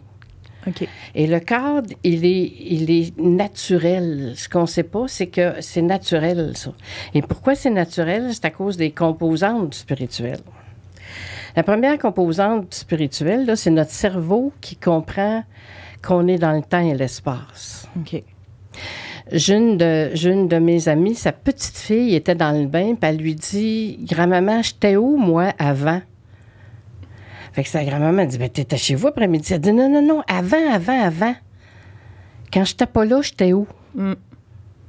Et 1.14 1.26
le 1.26 1.40
cadre, 1.40 1.88
il 2.02 2.26
est, 2.26 2.52
il 2.60 2.90
est 2.90 3.18
naturel. 3.18 4.34
Ce 4.36 4.46
qu'on 4.46 4.62
ne 4.62 4.66
sait 4.66 4.82
pas, 4.82 5.08
c'est 5.08 5.28
que 5.28 5.54
c'est 5.60 5.80
naturel, 5.80 6.52
ça. 6.54 6.74
Et 7.14 7.22
pourquoi 7.22 7.54
c'est 7.54 7.70
naturel? 7.70 8.34
C'est 8.34 8.44
à 8.44 8.50
cause 8.50 8.76
des 8.76 8.90
composantes 8.90 9.72
spirituelles. 9.72 10.42
La 11.56 11.62
première 11.62 11.96
composante 11.96 12.74
spirituelle, 12.74 13.56
c'est 13.56 13.70
notre 13.70 13.92
cerveau 13.92 14.52
qui 14.60 14.76
comprend 14.76 15.44
qu'on 16.06 16.28
est 16.28 16.38
dans 16.38 16.52
le 16.52 16.62
temps 16.62 16.86
et 16.86 16.94
l'espace. 16.94 17.88
OK. 17.98 18.22
J'ai 19.32 19.54
une 19.54 19.78
de, 19.78 20.10
une 20.22 20.48
de 20.48 20.58
mes 20.58 20.88
amies, 20.88 21.14
sa 21.14 21.32
petite 21.32 21.76
fille 21.76 22.14
était 22.14 22.34
dans 22.34 22.52
le 22.52 22.66
bain, 22.66 22.94
puis 22.94 23.08
elle 23.08 23.16
lui 23.16 23.34
dit 23.34 23.98
Grand-maman, 24.02 24.62
j'étais 24.62 24.96
où, 24.96 25.16
moi, 25.16 25.52
avant? 25.58 26.02
Fait 27.52 27.62
que 27.62 27.68
sa 27.68 27.84
grand-maman 27.84 28.26
dit 28.26 28.36
Ben, 28.36 28.50
t'étais 28.50 28.76
chez 28.76 28.94
vous 28.94 29.08
après-midi. 29.08 29.54
Elle 29.54 29.60
dit 29.60 29.72
Non, 29.72 29.88
non, 29.88 30.02
non, 30.02 30.22
avant, 30.28 30.72
avant, 30.72 31.00
avant. 31.00 31.34
Quand 32.52 32.64
j'étais 32.64 32.86
pas 32.86 33.04
là, 33.04 33.22
j'étais 33.22 33.52
où? 33.52 33.66
Mm. 33.94 34.14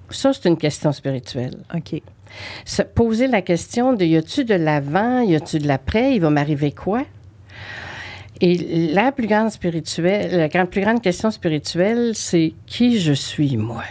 Ça, 0.10 0.34
c'est 0.34 0.50
une 0.50 0.58
question 0.58 0.92
spirituelle. 0.92 1.58
OK. 1.74 2.01
Se 2.65 2.82
poser 2.82 3.27
la 3.27 3.42
question 3.42 3.94
de 3.94 4.04
y 4.04 4.18
a-tu 4.18 4.44
de 4.44 4.56
l'avant, 4.56 5.22
y 5.22 5.36
a-tu 5.36 5.60
de 5.60 5.68
l'après, 5.68 6.15
il 6.15 6.22
va 6.22 6.30
m'arriver 6.30 6.72
quoi? 6.72 7.04
Et 8.42 8.92
la 8.94 9.12
plus 9.12 9.27
grande 9.27 9.50
spirituelle, 9.50 10.50
la 10.54 10.65
plus 10.65 10.82
grande 10.82 11.01
question 11.01 11.32
spirituelle, 11.32 12.12
c'est 12.15 12.54
qui 12.65 13.00
je 13.00 13.13
suis, 13.13 13.56
moi? 13.56 13.84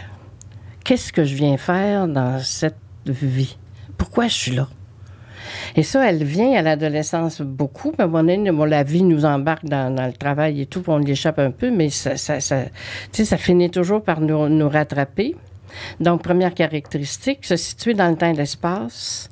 Qu'est-ce 0.85 1.11
que 1.11 1.23
je 1.23 1.33
viens 1.33 1.57
faire 1.57 2.07
dans 2.07 2.37
cette 2.39 2.77
vie? 3.07 3.57
Pourquoi 3.97 4.27
je 4.27 4.35
suis 4.35 4.51
là? 4.51 4.67
Et 5.75 5.81
ça, 5.81 6.07
elle 6.07 6.23
vient 6.23 6.53
à 6.53 6.61
l'adolescence 6.61 7.41
beaucoup. 7.41 7.91
À 7.97 8.03
un 8.03 8.05
moment 8.05 8.23
donné, 8.23 8.51
la 8.69 8.83
vie 8.83 9.01
nous 9.01 9.25
embarque 9.25 9.65
dans, 9.65 9.89
le 9.95 10.13
travail 10.13 10.61
et 10.61 10.67
tout, 10.67 10.83
on 10.85 10.99
l'échappe 10.99 11.39
un 11.39 11.49
peu, 11.49 11.71
mais 11.71 11.89
ça, 11.89 12.17
ça, 12.17 12.39
ça, 12.39 12.65
ça 13.11 13.37
finit 13.37 13.71
toujours 13.71 14.03
par 14.03 14.21
nous, 14.21 14.47
nous 14.47 14.69
rattraper. 14.69 15.35
Donc, 15.99 16.21
première 16.21 16.53
caractéristique, 16.53 17.45
se 17.45 17.55
situer 17.55 17.95
dans 17.95 18.11
le 18.11 18.15
temps 18.15 18.29
et 18.29 18.35
l'espace. 18.35 19.31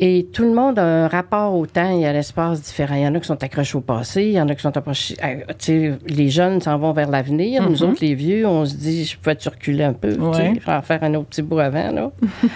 Et 0.00 0.26
tout 0.32 0.42
le 0.42 0.54
monde 0.54 0.78
a 0.78 0.84
un 0.84 1.08
rapport 1.08 1.54
au 1.54 1.66
temps 1.66 1.98
et 1.98 2.06
à 2.06 2.12
l'espace 2.12 2.60
différent. 2.62 2.96
Il 2.96 3.02
y 3.02 3.06
en 3.06 3.14
a 3.14 3.20
qui 3.20 3.26
sont 3.26 3.42
accrochés 3.42 3.76
au 3.78 3.80
passé, 3.80 4.24
il 4.24 4.32
y 4.32 4.40
en 4.40 4.48
a 4.48 4.54
qui 4.54 4.62
sont 4.62 4.76
approchés. 4.76 5.16
Euh, 5.22 5.96
les 6.06 6.28
jeunes 6.30 6.60
s'en 6.60 6.78
vont 6.78 6.92
vers 6.92 7.10
l'avenir. 7.10 7.68
Nous 7.68 7.76
mm-hmm. 7.76 7.84
autres, 7.84 7.98
les 8.00 8.14
vieux, 8.14 8.46
on 8.46 8.64
se 8.64 8.74
dit, 8.74 9.04
je 9.04 9.16
peux 9.18 9.36
reculer 9.44 9.84
un 9.84 9.92
peu, 9.92 10.14
ouais. 10.16 10.54
faire 10.82 11.02
un 11.02 11.14
autre 11.14 11.26
petit 11.26 11.42
bout 11.42 11.60
avant. 11.60 11.92
Là. 11.92 12.10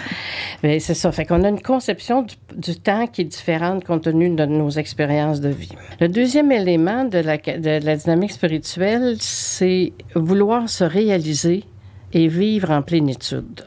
Mais 0.63 0.79
c'est 0.79 0.93
ça. 0.93 1.11
Fait 1.11 1.25
qu'on 1.25 1.43
a 1.43 1.49
une 1.49 1.61
conception 1.61 2.25
du, 2.55 2.75
temps 2.75 3.07
qui 3.07 3.21
est 3.21 3.25
différente 3.25 3.85
compte 3.85 4.03
tenu 4.03 4.29
de 4.29 4.45
nos 4.45 4.69
expériences 4.69 5.39
de 5.39 5.49
vie. 5.49 5.71
Le 5.99 6.07
deuxième 6.07 6.51
élément 6.51 7.05
de 7.05 7.19
la, 7.19 7.37
de 7.37 7.85
la 7.85 7.95
dynamique 7.95 8.31
spirituelle, 8.31 9.15
c'est 9.19 9.93
vouloir 10.15 10.67
se 10.67 10.83
réaliser 10.83 11.63
et 12.13 12.27
vivre 12.27 12.71
en 12.71 12.81
plénitude. 12.81 13.63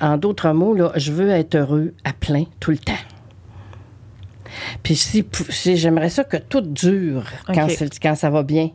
En 0.00 0.16
d'autres 0.16 0.50
mots, 0.50 0.74
là, 0.74 0.92
je 0.96 1.12
veux 1.12 1.30
être 1.30 1.54
heureux 1.56 1.94
à 2.04 2.12
plein 2.12 2.44
tout 2.60 2.70
le 2.70 2.78
temps. 2.78 2.92
Puis 4.82 4.96
si, 4.96 5.24
j'aimerais 5.76 6.08
ça 6.08 6.24
que 6.24 6.36
tout 6.36 6.60
dure 6.60 7.24
quand, 7.46 7.68
quand 8.02 8.14
ça 8.14 8.30
va 8.30 8.42
bien. 8.42 8.70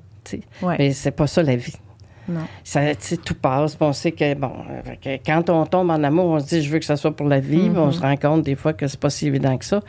Ouais. 0.62 0.76
Mais 0.78 0.92
c'est 0.94 1.12
pas 1.12 1.28
ça 1.28 1.44
la 1.44 1.56
vie. 1.56 1.76
Non. 2.28 2.42
Ça, 2.64 2.82
tout 3.24 3.34
passe. 3.34 3.78
On 3.80 3.94
sait 3.94 4.12
que, 4.12 4.34
bon, 4.36 4.52
quand 5.26 5.50
on 5.50 5.66
tombe 5.66 5.90
en 5.90 6.04
amour, 6.04 6.26
on 6.26 6.40
se 6.40 6.46
dit, 6.46 6.62
je 6.62 6.70
veux 6.70 6.80
que 6.80 6.86
ça 6.86 6.96
soit 6.96 7.16
pour 7.16 7.28
la 7.28 7.40
vie, 7.40 7.70
mais 7.70 7.80
on 7.80 7.90
mm-hmm. 7.90 7.94
se 7.94 8.02
rend 8.02 8.16
compte 8.18 8.44
des 8.44 8.56
fois 8.56 8.74
que 8.74 8.88
c'est 8.88 9.00
pas 9.00 9.10
si 9.10 9.28
évident 9.28 9.58
que 9.58 9.66
ça. 9.66 9.82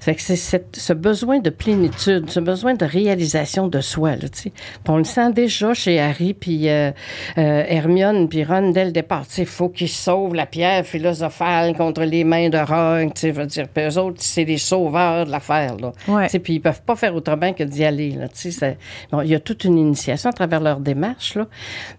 C'est 0.00 0.14
que 0.14 0.22
c'est 0.22 0.36
ce 0.72 0.92
besoin 0.92 1.38
de 1.38 1.50
plénitude, 1.50 2.30
ce 2.30 2.40
besoin 2.40 2.74
de 2.74 2.84
réalisation 2.84 3.68
de 3.68 3.80
soi, 3.80 4.16
là, 4.16 4.28
tu 4.28 4.52
On 4.88 4.98
le 4.98 5.04
sent 5.04 5.32
déjà 5.32 5.74
chez 5.74 6.00
Harry, 6.00 6.34
puis 6.34 6.68
euh, 6.68 6.90
euh, 7.38 7.64
Hermione, 7.68 8.28
puis 8.28 8.44
Ron, 8.44 8.70
dès 8.70 8.84
le 8.84 8.92
départ. 8.92 9.24
Il 9.38 9.46
faut 9.46 9.68
qu'ils 9.68 9.88
sauvent 9.88 10.34
la 10.34 10.46
pierre 10.46 10.84
philosophale 10.84 11.76
contre 11.76 12.02
les 12.02 12.24
mains 12.24 12.48
de 12.48 12.58
Rogue, 12.58 13.12
tu 13.14 13.20
sais, 13.20 13.30
veux 13.30 13.46
dire. 13.46 13.66
Puis 13.68 13.84
eux 13.84 13.98
autres, 13.98 14.18
c'est 14.20 14.44
les 14.44 14.58
sauveurs 14.58 15.26
de 15.26 15.30
l'affaire, 15.30 15.76
là. 15.76 15.92
Ouais. 16.08 16.26
Puis 16.26 16.54
ils 16.54 16.60
peuvent 16.60 16.82
pas 16.82 16.96
faire 16.96 17.14
autrement 17.14 17.52
que 17.52 17.64
d'y 17.64 17.84
aller, 17.84 18.10
là, 18.10 18.28
tu 18.28 18.52
sais. 18.52 18.78
Bon, 19.10 19.20
il 19.22 19.28
y 19.28 19.34
a 19.34 19.40
toute 19.40 19.64
une 19.64 19.78
initiation 19.78 20.30
à 20.30 20.32
travers 20.32 20.60
leur 20.60 20.80
démarche, 20.80 21.34
là. 21.34 21.46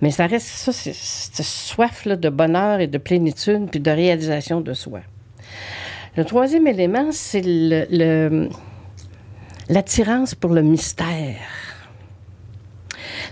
Mais 0.01 0.11
ça 0.11 0.27
reste 0.27 0.47
ça, 0.47 0.71
cette 0.71 1.45
soif 1.45 2.05
là, 2.05 2.15
de 2.15 2.29
bonheur 2.29 2.79
et 2.79 2.87
de 2.87 2.97
plénitude, 2.97 3.69
puis 3.69 3.79
de 3.79 3.91
réalisation 3.91 4.61
de 4.61 4.73
soi. 4.73 5.01
Le 6.15 6.25
troisième 6.25 6.67
élément, 6.67 7.11
c'est 7.11 7.43
le, 7.45 8.49
l'attirance 9.69 10.35
pour 10.35 10.51
le 10.51 10.61
mystère. 10.61 11.39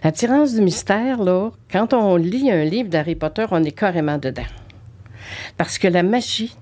L'attirance 0.04 0.54
du 0.54 0.62
mystère, 0.62 1.24
là, 1.24 1.50
quand 1.72 1.94
on 1.94 2.15
lit 2.15 2.51
un 2.51 2.63
livre 2.63 2.89
d'Harry 2.89 3.15
Potter, 3.15 3.46
on 3.50 3.63
est 3.63 3.72
carrément 3.72 4.18
dedans. 4.18 4.44
Parce 5.58 5.77
que 5.80 5.88
la 5.88 6.04
magie 6.04 6.56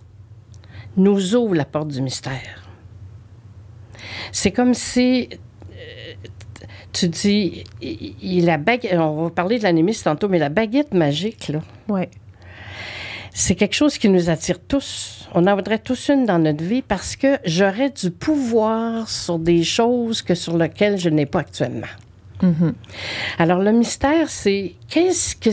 nous 0.95 1.35
ouvre 1.35 1.55
la 1.55 1.65
porte 1.65 1.89
du 1.89 2.01
mystère. 2.01 2.63
C'est 4.31 4.51
comme 4.51 4.73
si 4.73 5.29
tu 6.93 7.09
dis, 7.09 7.63
la 8.21 8.57
baguette, 8.57 8.93
on 8.93 9.23
va 9.23 9.29
parler 9.31 9.57
de 9.57 9.63
l'anémiste 9.63 10.05
tantôt, 10.05 10.29
mais 10.29 10.39
la 10.39 10.49
baguette 10.49 10.93
magique, 10.93 11.49
là. 11.49 11.59
Ouais. 11.89 12.09
C'est 13.33 13.55
quelque 13.55 13.73
chose 13.73 13.97
qui 13.97 14.09
nous 14.09 14.29
attire 14.29 14.59
tous. 14.59 15.27
On 15.33 15.47
en 15.47 15.55
voudrait 15.55 15.79
tous 15.79 16.09
une 16.09 16.25
dans 16.25 16.37
notre 16.37 16.63
vie 16.63 16.83
parce 16.83 17.15
que 17.15 17.39
j'aurais 17.45 17.89
du 17.89 18.11
pouvoir 18.11 19.09
sur 19.09 19.39
des 19.39 19.63
choses 19.63 20.21
que 20.21 20.35
sur 20.35 20.55
lesquelles 20.55 20.99
je 20.99 21.09
n'ai 21.09 21.25
pas 21.25 21.39
actuellement. 21.39 21.87
Mm-hmm. 22.43 22.73
Alors, 23.39 23.59
le 23.59 23.71
mystère, 23.71 24.29
c'est 24.29 24.73
qu'est-ce 24.87 25.35
que 25.35 25.49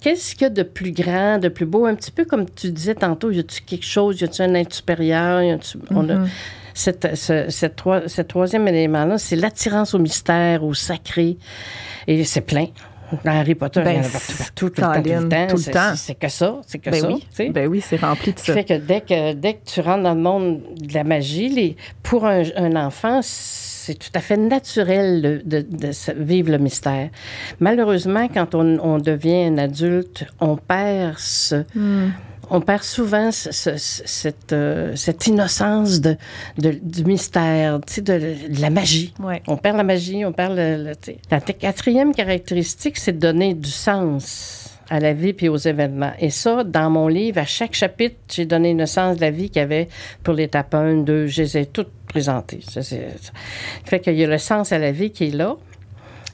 qu'est-ce 0.00 0.34
qu'il 0.34 0.42
y 0.42 0.44
a 0.44 0.50
de 0.50 0.62
plus 0.62 0.92
grand, 0.92 1.38
de 1.38 1.48
plus 1.48 1.66
beau, 1.66 1.86
un 1.86 1.94
petit 1.96 2.12
peu 2.12 2.24
comme 2.24 2.48
tu 2.48 2.70
disais 2.70 2.94
tantôt, 2.94 3.32
y 3.32 3.40
a-tu 3.40 3.62
quelque 3.62 3.86
chose, 3.86 4.20
y 4.20 4.24
a-tu 4.24 4.42
un 4.42 4.54
être 4.54 4.74
supérieur, 4.74 5.42
y 5.42 5.50
a-tu, 5.50 5.78
cette, 6.74 7.14
ce, 7.14 7.46
cette, 7.48 8.28
troisième 8.28 8.68
élément-là, 8.68 9.16
c'est 9.16 9.36
l'attirance 9.36 9.94
au 9.94 9.98
mystère, 9.98 10.64
au 10.64 10.74
sacré. 10.74 11.38
Et 12.06 12.24
c'est 12.24 12.40
plein. 12.40 12.66
Dans 13.24 13.32
Harry 13.32 13.54
Potter, 13.54 13.82
il 13.84 13.92
y 13.92 13.96
en 13.96 14.00
a 14.00 14.02
ben, 14.02 14.10
partout, 14.10 14.52
tout, 14.54 14.64
le 14.66 14.70
temps, 14.72 14.92
tout 15.48 15.56
le 15.56 15.72
temps. 15.72 15.94
C'est 15.94 16.16
que 16.16 16.28
ça, 16.28 16.60
c'est 16.66 16.78
que 16.78 16.90
ben 16.90 17.00
ça. 17.00 17.08
Oui. 17.08 17.50
Ben 17.50 17.68
oui, 17.68 17.80
c'est 17.80 17.96
rempli 17.96 18.32
de 18.32 18.38
ça. 18.38 18.54
fait 18.54 18.64
que 18.64 18.74
dès, 18.74 19.02
que 19.02 19.34
dès 19.34 19.54
que 19.54 19.64
tu 19.66 19.80
rentres 19.80 20.02
dans 20.02 20.14
le 20.14 20.20
monde 20.20 20.62
de 20.80 20.94
la 20.94 21.04
magie, 21.04 21.48
les, 21.48 21.76
pour 22.02 22.26
un, 22.26 22.42
un 22.56 22.74
enfant, 22.74 23.20
c'est 23.22 23.94
tout 23.94 24.10
à 24.14 24.20
fait 24.20 24.38
naturel 24.38 25.42
de, 25.44 25.60
de, 25.60 25.90
vivre 26.16 26.50
le 26.50 26.58
mystère. 26.58 27.10
Malheureusement, 27.60 28.26
quand 28.26 28.56
on, 28.56 28.78
on, 28.80 28.98
devient 28.98 29.44
un 29.44 29.58
adulte, 29.58 30.26
on 30.40 30.56
perd 30.56 31.18
ce... 31.18 31.64
Hmm 31.74 32.10
on 32.50 32.60
perd 32.60 32.82
souvent 32.82 33.30
cette, 33.32 34.52
euh, 34.52 34.96
cette, 34.96 35.26
innocence 35.26 36.00
de, 36.00 36.16
du 36.56 37.04
mystère, 37.04 37.80
de, 37.80 38.00
de, 38.02 38.60
la 38.60 38.70
magie. 38.70 39.14
On 39.46 39.56
perd 39.56 39.76
la 39.76 39.84
magie, 39.84 40.24
on 40.24 40.32
perd 40.32 40.54
le... 40.56 40.92
la 41.30 41.40
quatrième 41.40 42.14
caractéristique, 42.14 42.98
c'est 42.98 43.12
de 43.12 43.18
donner 43.18 43.54
du 43.54 43.70
sens 43.70 44.74
à 44.90 45.00
la 45.00 45.12
vie 45.12 45.32
puis 45.32 45.48
aux 45.48 45.56
événements. 45.56 46.12
Et 46.18 46.30
ça, 46.30 46.64
dans 46.64 46.90
mon 46.90 47.08
livre, 47.08 47.38
à 47.38 47.46
chaque 47.46 47.74
chapitre, 47.74 48.16
j'ai 48.30 48.46
donné 48.46 48.74
le 48.74 48.86
sens 48.86 49.16
de 49.16 49.20
la 49.20 49.30
vie 49.30 49.48
qu'il 49.48 49.60
y 49.60 49.64
avait 49.64 49.88
pour 50.22 50.34
l'étape 50.34 50.74
1, 50.74 51.02
2, 51.02 51.26
je 51.26 51.42
les 51.42 51.58
ai 51.58 51.66
toutes 51.66 51.92
présentées. 52.08 52.60
Ça, 52.68 52.82
ça 52.82 52.96
fait 53.84 54.00
qu'il 54.00 54.14
y 54.14 54.24
a 54.24 54.26
le 54.26 54.38
sens 54.38 54.72
à 54.72 54.78
la 54.78 54.92
vie 54.92 55.10
qui 55.10 55.28
est 55.28 55.34
là. 55.34 55.56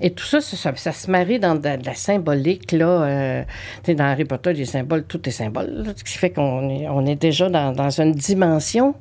Et 0.00 0.10
tout 0.10 0.24
ça, 0.24 0.40
ça, 0.40 0.92
se 0.92 1.10
marie 1.10 1.38
dans 1.38 1.54
de, 1.54 1.68
la 1.84 1.94
symbolique, 1.94 2.72
là. 2.72 3.02
Euh, 3.02 3.42
dans 3.88 4.04
Harry 4.04 4.24
Potter, 4.24 4.52
les 4.52 4.64
symboles, 4.64 5.04
tout 5.04 5.28
est 5.28 5.32
symbole. 5.32 5.92
ce 5.96 6.04
qui 6.04 6.18
fait 6.18 6.30
qu'on 6.30 7.06
est, 7.06 7.16
déjà 7.16 7.48
dans, 7.48 8.00
une 8.00 8.12
dimension 8.12 8.94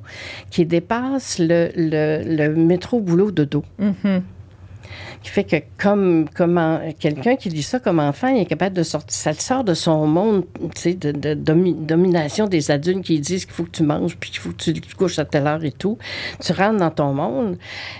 qui 0.50 0.66
dépasse 0.66 1.38
le, 1.38 1.70
le, 1.74 2.22
le 2.24 2.54
métro 2.54 3.00
boulot 3.00 3.30
de 3.30 3.44
dos. 3.44 3.64
Mm-hmm 3.80 4.20
qui 5.22 5.30
fait 5.30 5.44
que 5.44 5.56
comme, 5.76 6.28
comme 6.34 6.80
quelqu'un 6.98 7.36
qui 7.36 7.50
lit 7.50 7.62
ça 7.62 7.78
comme 7.78 8.00
enfant, 8.00 8.28
il 8.28 8.40
est 8.40 8.46
capable 8.46 8.74
de 8.74 8.82
sortir, 8.82 9.14
ça 9.14 9.30
le 9.32 9.36
sort 9.36 9.64
de 9.64 9.74
son 9.74 10.06
monde, 10.06 10.46
tu 10.74 10.80
sais, 10.80 10.94
de, 10.94 11.12
de, 11.12 11.34
domination 11.34 12.46
des 12.46 12.70
adultes 12.70 13.04
qui 13.04 13.20
disent 13.20 13.44
qu'il 13.44 13.54
faut 13.54 13.64
que 13.64 13.70
tu 13.70 13.82
manges, 13.82 14.16
puis 14.16 14.30
qu'il 14.30 14.40
faut 14.40 14.50
que 14.50 14.56
tu 14.56 14.72
te 14.72 14.96
couches 14.96 15.18
à 15.18 15.26
telle 15.26 15.46
heure 15.46 15.62
et 15.62 15.72
tout. 15.72 15.98
Tu 16.42 16.52
rentres 16.52 16.78
dans 16.78 16.90
ton 16.90 17.12
monde. 17.12 17.58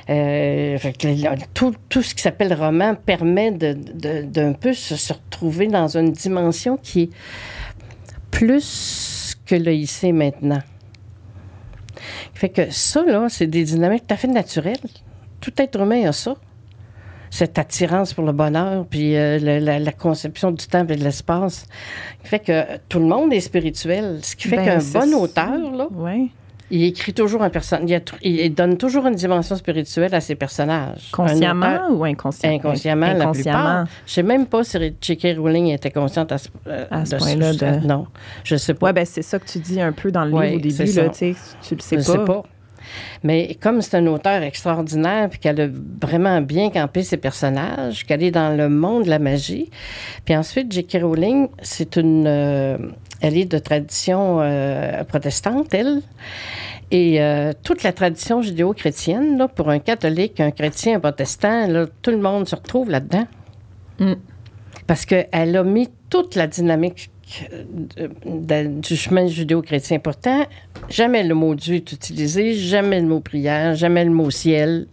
Euh, 0.09 0.79
tout, 1.53 1.75
tout, 1.91 2.03
ce 2.03 2.15
qui 2.15 2.23
s'appelle 2.23 2.55
roman 2.55 2.95
permet 2.95 3.51
d'un 3.51 4.53
peu 4.55 4.73
se, 4.73 5.13
retrouver 5.13 5.67
dans 5.67 5.97
une 5.97 6.13
dimension 6.13 6.79
qui 6.79 7.03
est 7.03 7.11
plus 8.31 9.37
que 9.45 9.57
le 9.57 9.75
ici 9.75 10.13
maintenant. 10.13 10.63
Fait 12.33 12.49
que 12.49 12.71
ça, 12.71 13.05
là, 13.05 13.27
c'est 13.29 13.47
des 13.47 13.65
dynamiques 13.65 14.07
tout 14.07 14.15
à 14.15 14.17
fait 14.17 14.29
naturelles. 14.29 14.79
Tout 15.41 15.53
être 15.59 15.79
humain 15.79 16.09
a 16.09 16.13
ça 16.13 16.37
cette 17.31 17.59
attirance 17.59 18.13
pour 18.13 18.25
le 18.25 18.33
bonheur, 18.33 18.85
puis 18.87 19.17
euh, 19.17 19.39
la, 19.39 19.93
conception 19.93 20.51
du 20.51 20.67
temps 20.67 20.87
et 20.87 20.97
de 20.97 21.05
l'espace, 21.05 21.67
qui 22.23 22.29
fait 22.29 22.41
que 22.41 22.79
tout 22.89 22.99
le 22.99 23.07
monde 23.07 23.33
est 23.33 23.41
spirituel. 23.41 24.19
Ce 24.23 24.35
qui 24.35 24.49
fait 24.49 24.57
ben, 24.57 24.79
qu'un 24.79 25.01
bon 25.01 25.15
auteur, 25.15 25.71
là, 25.73 25.89
il 26.73 26.85
écrit 26.85 27.13
toujours 27.13 27.43
un 27.43 27.51
personnage, 27.51 28.03
il, 28.23 28.55
donne 28.55 28.77
toujours 28.77 29.07
une 29.07 29.15
dimension 29.15 29.57
spirituelle 29.57 30.15
à 30.15 30.21
ses 30.21 30.37
personnages. 30.37 31.11
Consciemment 31.11 31.89
ou 31.91 32.05
inconsciemment? 32.05 32.57
Inconsciemment, 32.57 33.13
la 33.13 33.27
plupart. 33.29 33.87
Je 34.07 34.13
sais 34.13 34.23
même 34.23 34.47
pas 34.47 34.63
si 34.63 34.79
J.K. 35.01 35.37
Rowling 35.37 35.69
était 35.69 35.91
consciente 35.91 36.31
à 36.33 36.39
ce, 36.39 36.49
euh, 36.69 36.87
point-là. 37.19 37.55
De... 37.55 37.87
Non, 37.87 38.07
je 38.45 38.57
sais 38.57 38.75
pas. 38.75 38.89
Oui, 38.89 38.93
ben 38.93 39.05
c'est 39.05 39.23
ça 39.23 39.39
que 39.39 39.47
tu 39.47 39.59
dis 39.59 39.81
un 39.81 39.93
peu 39.93 40.13
dans 40.13 40.25
le 40.25 40.31
livre 40.31 40.57
au 40.57 40.61
début, 40.61 40.93
là, 40.93 41.09
tu 41.09 41.27
le 41.27 41.81
sais 41.81 41.97
je 41.97 42.01
Sais 42.01 42.19
pas. 42.25 42.45
Mais 43.23 43.57
comme 43.61 43.83
c'est 43.83 43.97
un 43.97 44.07
auteur 44.07 44.43
extraordinaire, 44.43 45.29
puis 45.29 45.39
qu'elle 45.39 45.61
a 45.61 45.69
vraiment 46.01 46.41
bien 46.41 46.71
campé 46.71 47.03
ses 47.03 47.17
personnages, 47.17 48.05
qu'elle 48.07 48.23
est 48.23 48.31
dans 48.31 48.57
le 48.57 48.69
monde 48.69 49.05
de 49.05 49.11
la 49.11 49.19
magie. 49.19 49.71
Puis 50.25 50.37
ensuite, 50.37 50.73
J.K. 50.73 50.99
Rowling, 51.03 51.49
c'est 51.63 51.97
une... 51.97 52.27
Euh, 52.27 52.79
elle 53.21 53.37
est 53.37 53.45
de 53.45 53.59
tradition 53.59 54.39
euh, 54.41 55.05
protestante, 55.05 55.75
elle. 55.75 56.01
Et 56.91 57.21
euh, 57.21 57.53
toute 57.63 57.83
la 57.83 57.93
tradition 57.93 58.43
judéo-chrétienne, 58.43 59.47
pour 59.55 59.69
un 59.69 59.79
catholique, 59.79 60.41
un 60.41 60.51
chrétien, 60.51 60.97
un 60.97 61.01
protestant, 61.01 61.67
là, 61.69 61.87
tout 62.03 62.11
le 62.11 62.19
monde 62.19 62.49
se 62.49 62.57
retrouve 62.57 62.91
là-dedans. 62.91 63.27
Mm. 63.99 64.15
Parce 64.87 65.05
qu'elle 65.05 65.57
a 65.57 65.63
mis 65.63 65.89
toute 66.09 66.35
la 66.35 66.47
dynamique 66.47 67.11
du 67.97 68.97
chemin 68.97 69.27
judéo-chrétien. 69.27 69.99
Pourtant, 69.99 70.47
jamais 70.89 71.23
le 71.23 71.35
mot 71.35 71.55
Dieu 71.55 71.77
est 71.77 71.93
utilisé, 71.93 72.55
jamais 72.55 73.01
le 73.01 73.07
mot 73.07 73.21
prière, 73.21 73.75
jamais 73.75 74.05
le 74.05 74.11
mot 74.11 74.31
ciel. 74.31 74.87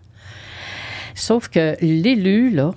Sauf 1.15 1.47
que 1.47 1.75
l'élu, 1.81 2.51
là, 2.51 2.71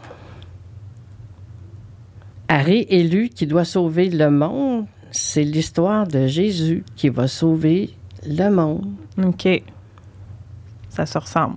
Harry 2.48 2.86
élu 2.88 3.28
qui 3.28 3.46
doit 3.46 3.64
sauver 3.64 4.08
le 4.08 4.30
monde, 4.30 4.86
c'est 5.10 5.44
l'histoire 5.44 6.06
de 6.06 6.26
Jésus 6.26 6.84
qui 6.96 7.08
va 7.08 7.28
sauver 7.28 7.90
le 8.26 8.48
monde. 8.48 8.92
OK. 9.22 9.48
Ça 10.88 11.06
se 11.06 11.18
ressemble. 11.18 11.56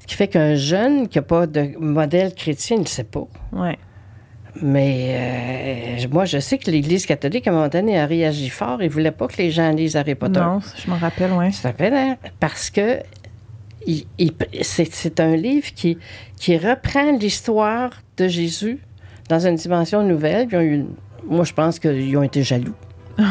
Ce 0.00 0.06
qui 0.06 0.14
fait 0.14 0.28
qu'un 0.28 0.54
jeune 0.54 1.08
qui 1.08 1.18
n'a 1.18 1.22
pas 1.22 1.46
de 1.46 1.76
modèle 1.78 2.34
chrétien, 2.34 2.76
il 2.76 2.82
ne 2.82 2.86
sait 2.86 3.04
pas. 3.04 3.26
Ouais. 3.52 3.78
Mais 4.62 5.98
euh, 6.02 6.08
moi, 6.10 6.24
je 6.24 6.38
sais 6.38 6.58
que 6.58 6.70
l'Église 6.70 7.06
catholique, 7.06 7.46
à 7.46 7.50
un 7.50 7.54
moment 7.54 7.68
donné, 7.68 7.98
a 7.98 8.06
réagi 8.06 8.48
fort. 8.48 8.82
Il 8.82 8.86
ne 8.88 8.92
voulait 8.92 9.10
pas 9.10 9.26
que 9.28 9.36
les 9.38 9.50
gens 9.50 9.70
lisent 9.70 9.96
Harry 9.96 10.14
Potter. 10.14 10.40
Non, 10.40 10.60
je 10.76 10.90
m'en 10.90 10.96
rappelle, 10.96 11.30
oui. 11.32 11.52
Ça 11.52 11.62
s'appelle, 11.62 11.94
hein? 11.94 12.16
Parce 12.40 12.70
que 12.70 12.98
c'est 14.62 15.20
un 15.20 15.36
livre 15.36 15.68
qui, 15.74 15.98
qui 16.36 16.56
reprend 16.58 17.12
l'histoire 17.12 17.90
de 18.16 18.28
Jésus 18.28 18.78
dans 19.28 19.46
une 19.46 19.54
dimension 19.56 20.02
nouvelle. 20.02 20.46
Puis 20.48 20.56
ils 20.56 20.60
ont 20.60 20.62
eu- 20.62 20.86
moi, 21.28 21.44
je 21.44 21.52
pense 21.52 21.78
qu'ils 21.78 22.16
ont 22.16 22.22
été 22.22 22.42
jaloux. 22.42 22.74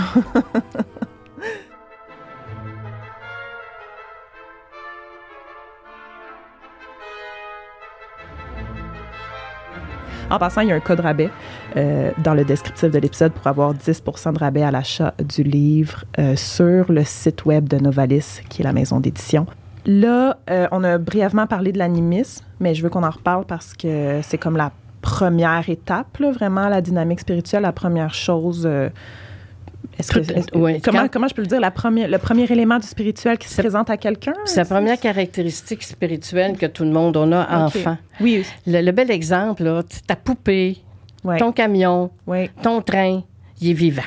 En 10.29 10.37
passant, 10.37 10.61
il 10.61 10.67
y 10.67 10.71
a 10.71 10.75
un 10.75 10.79
code 10.79 10.99
rabais 10.99 11.29
euh, 11.75 12.11
dans 12.23 12.35
le 12.35 12.45
descriptif 12.45 12.91
de 12.91 12.99
l'épisode 12.99 13.31
pour 13.31 13.47
avoir 13.47 13.73
10% 13.73 14.33
de 14.33 14.39
rabais 14.39 14.61
à 14.61 14.69
l'achat 14.69 15.13
du 15.17 15.41
livre 15.41 16.05
euh, 16.19 16.35
sur 16.35 16.91
le 16.91 17.03
site 17.03 17.45
web 17.45 17.67
de 17.67 17.77
Novalis, 17.77 18.41
qui 18.47 18.61
est 18.61 18.65
la 18.65 18.73
maison 18.73 18.99
d'édition. 18.99 19.47
Là, 19.85 20.37
euh, 20.51 20.67
on 20.71 20.83
a 20.83 20.99
brièvement 20.99 21.47
parlé 21.47 21.71
de 21.71 21.79
l'animisme, 21.79 22.45
mais 22.59 22.75
je 22.75 22.83
veux 22.83 22.89
qu'on 22.89 23.03
en 23.03 23.09
reparle 23.09 23.45
parce 23.45 23.73
que 23.73 24.19
c'est 24.21 24.37
comme 24.37 24.55
la 24.55 24.71
première 25.01 25.67
étape, 25.67 26.17
là, 26.19 26.31
vraiment, 26.31 26.69
la 26.69 26.81
dynamique 26.81 27.21
spirituelle, 27.21 27.63
la 27.63 27.71
première 27.71 28.13
chose. 28.13 28.69
Que, 30.11 30.19
comment, 30.81 30.99
quand- 31.01 31.07
comment 31.11 31.27
je 31.27 31.33
peux 31.33 31.41
le 31.41 31.47
dire? 31.47 31.59
La 31.59 31.71
première, 31.71 32.07
le 32.07 32.17
premier 32.17 32.43
élément 32.51 32.77
du 32.79 32.87
spirituel 32.87 33.37
qui 33.37 33.47
se 33.47 33.61
présente 33.61 33.89
à 33.89 33.97
quelqu'un? 33.97 34.33
C'est 34.45 34.57
la 34.57 34.65
première 34.65 34.99
caractéristique 34.99 35.83
spirituelle 35.83 36.57
que 36.57 36.65
tout 36.65 36.83
le 36.83 36.91
monde 36.91 37.17
on 37.17 37.31
a 37.31 37.65
enfant. 37.65 37.97
Oui, 38.21 38.45
Le, 38.67 38.81
le 38.81 38.91
bel 38.91 39.11
exemple, 39.11 39.63
là, 39.63 39.81
ta 40.07 40.15
poupée, 40.15 40.77
oui, 41.23 41.37
ton 41.37 41.51
camion, 41.51 42.11
ton 42.61 42.81
train, 42.81 43.21
il 43.61 43.69
est 43.71 43.73
vivant. 43.73 44.01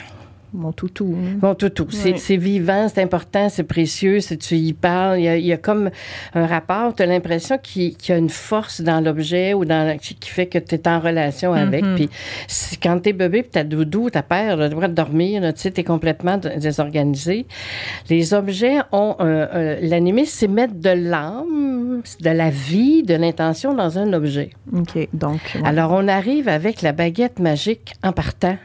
Mon 0.54 0.72
toutou. 0.72 1.16
hein. 1.18 1.36
Bon, 1.40 1.54
tout, 1.54 1.70
tout. 1.70 1.86
C'est 1.90 2.12
Oui. 2.28 2.36
vivant, 2.36 2.86
c'est 2.92 3.02
important, 3.02 3.48
c'est 3.48 3.62
précieux. 3.62 4.20
Si 4.20 4.36
tu 4.36 4.54
y 4.56 4.72
parles, 4.74 5.18
il 5.18 5.24
y 5.24 5.28
a, 5.28 5.36
il 5.38 5.46
y 5.46 5.52
a 5.52 5.56
comme 5.56 5.90
un 6.34 6.46
rapport. 6.46 6.94
Tu 6.94 7.02
as 7.02 7.06
l'impression 7.06 7.56
qu'il 7.58 7.94
y 8.08 8.12
a 8.12 8.16
une 8.18 8.28
force 8.28 8.80
dans 8.82 9.00
l'objet 9.00 9.54
ou 9.54 9.64
dans 9.64 9.86
la- 9.86 9.96
qui 9.96 10.16
fait 10.28 10.46
que 10.46 10.58
tu 10.58 10.74
es 10.74 10.88
en 10.88 11.00
relation 11.00 11.52
avec. 11.54 11.82
Mhm. 11.84 11.94
Puis 11.94 12.10
quand 12.82 12.98
t'es 13.00 13.12
bébé, 13.14 13.42
puis 13.42 13.50
t'as 13.52 13.64
doudou, 13.64 14.10
ta 14.10 14.22
père, 14.22 14.56
le 14.56 14.68
droit 14.68 14.88
de 14.88 14.94
dormir, 14.94 15.40
tu 15.54 15.60
sais, 15.60 15.70
t'es 15.70 15.84
complètement 15.84 16.36
d- 16.36 16.50
désorganisé. 16.58 17.46
Les 18.10 18.34
objets 18.34 18.78
ont... 18.92 19.16
un- 19.18 19.48
un- 19.52 19.76
L'animisme, 19.80 20.32
c'est 20.36 20.48
mettre 20.48 20.74
de 20.74 20.90
l'âme, 20.90 22.02
de 22.20 22.30
la 22.30 22.50
vie, 22.50 23.02
de 23.02 23.14
l'intention 23.14 23.74
dans 23.74 23.98
un 23.98 24.12
objet. 24.12 24.50
OK, 24.74 25.08
donc... 25.12 25.40
ouais. 25.54 25.60
Alors, 25.64 25.92
on 25.92 26.08
arrive 26.08 26.48
avec 26.48 26.82
la 26.82 26.92
baguette 26.92 27.38
magique 27.38 27.94
en 28.02 28.12
partant. 28.12 28.56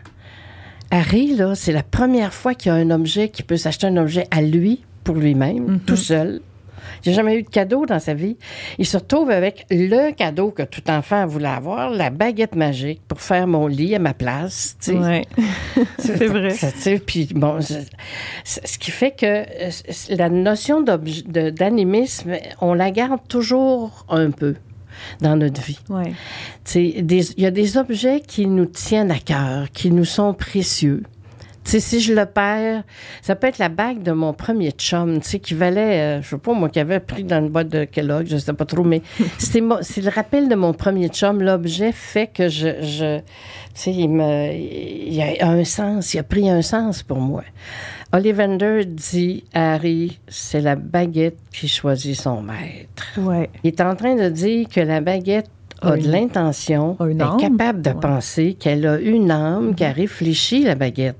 Harry, 0.92 1.36
là, 1.36 1.54
c'est 1.56 1.74
la 1.74 1.84
première 1.84 2.34
fois 2.34 2.54
qu'il 2.54 2.72
y 2.72 2.76
a 2.76 2.78
un 2.78 2.92
objet 2.92 3.30
qui 3.30 3.44
peut 3.44 3.58
s'acheter 3.58 3.88
un 3.88 3.98
objet 3.98 4.28
à 4.32 4.42
lui, 4.42 4.84
pour 5.04 5.16
lui-même, 5.16 5.66
Mhm. 5.66 5.80
tout 5.82 5.96
seul. 5.98 6.42
Il 7.06 7.10
n'a 7.12 7.16
jamais 7.16 7.36
eu 7.38 7.44
de 7.44 7.50
cadeau 7.50 7.86
dans 7.86 8.00
sa 8.00 8.14
vie. 8.14 8.38
Il 8.78 8.86
se 8.86 8.98
retrouve 8.98 9.30
avec 9.30 9.66
le 9.70 10.12
cadeau 10.14 10.52
que 10.52 10.64
tout 10.64 10.82
enfant 10.90 11.26
voulait 11.28 11.48
avoir, 11.50 11.90
la 11.90 12.10
baguette 12.10 12.56
magique 12.56 13.02
pour 13.08 13.20
faire 13.22 13.46
mon 13.46 13.68
lit 13.68 13.94
à 13.96 14.00
ma 14.00 14.14
place. 14.14 14.78
tu 14.82 14.92
sais. 14.94 14.98
Ouais. 14.98 15.26
c'est 16.00 16.26
vrai. 16.28 16.54
Puis 17.06 17.28
bon, 17.36 17.60
ce 17.62 18.78
qui 18.78 18.92
fait 18.92 19.12
que 19.12 19.26
euh, 19.26 19.70
la 20.10 20.30
notion 20.30 20.82
d'animisme, 20.82 22.32
on 22.62 22.74
la 22.74 22.92
garde 22.92 23.20
toujours 23.28 24.06
un 24.10 24.32
peu 24.32 24.56
dans 25.22 25.36
notre 25.36 25.62
vie. 25.62 25.80
Ouais. 25.90 26.14
Il 26.76 27.40
y 27.42 27.46
a 27.46 27.52
des 27.52 27.78
objets 27.78 28.22
qui 28.26 28.48
nous 28.48 28.66
tiennent 28.66 29.12
à 29.12 29.20
cœur, 29.20 29.72
qui 29.72 29.92
nous 29.92 30.06
sont 30.06 30.34
précieux. 30.34 31.04
Sais, 31.68 31.82
si 31.82 32.00
je 32.00 32.14
le 32.14 32.26
perds, 32.26 32.84
ça 33.22 33.36
peut 33.36 33.48
être 33.48 33.58
la 33.58 33.68
bague 33.68 34.02
de 34.02 34.14
mon 34.14 34.32
premier 34.34 34.72
chum, 34.72 35.20
tu 35.20 35.28
sais, 35.28 35.40
qui 35.40 35.54
valait, 35.54 36.20
euh, 36.20 36.22
je 36.22 36.30
sais 36.30 36.38
pas, 36.38 36.54
moi, 36.54 36.70
qui 36.70 36.80
avait 36.80 37.02
pris 37.02 37.26
dans 37.26 37.40
une 37.40 37.50
boîte 37.50 37.68
de 37.68 37.84
Kellogg, 37.84 38.26
je 38.30 38.38
sais 38.38 38.54
pas 38.54 38.64
trop, 38.64 38.86
mais 38.86 39.02
c'est 39.38 39.60
le 39.60 40.10
rappel 40.10 40.48
de 40.48 40.56
mon 40.56 40.72
premier 40.74 41.10
chum. 41.10 41.42
L'objet 41.42 41.92
fait 41.92 42.28
que 42.28 42.48
je, 42.48 42.82
je 42.82 43.18
tu 43.20 43.24
sais, 43.74 43.92
il 43.92 44.08
me, 44.08 44.50
il 44.54 45.22
a 45.42 45.46
un 45.50 45.66
sens, 45.66 46.14
il 46.14 46.20
a 46.20 46.24
pris 46.24 46.50
un 46.50 46.62
sens 46.62 47.04
pour 47.04 47.20
moi. 47.20 47.44
Ollivander 48.14 48.86
dit 48.86 49.44
à 49.54 49.74
Harry, 49.74 50.20
c'est 50.30 50.62
la 50.62 50.78
baguette 50.78 51.38
qui 51.52 51.68
choisit 51.68 52.16
son 52.16 52.42
maître. 52.42 53.20
Ouais. 53.20 53.50
Il 53.66 53.68
est 53.68 53.82
en 53.82 53.94
train 53.96 54.16
de 54.16 54.30
dire 54.30 54.70
que 54.70 54.80
la 54.80 55.02
baguette 55.02 55.50
a 55.82 55.90
A 55.92 55.98
de 55.98 56.10
l'intention, 56.10 56.96
a 57.00 57.10
est 57.10 57.40
capable 57.42 57.82
de 57.82 57.90
Ouais. 57.90 57.96
penser, 58.00 58.54
qu'elle 58.58 58.88
a 58.88 58.98
une 59.00 59.30
âme, 59.32 59.76
qu'elle 59.76 59.92
réfléchit, 59.92 60.64
la 60.64 60.76
baguette. 60.76 61.18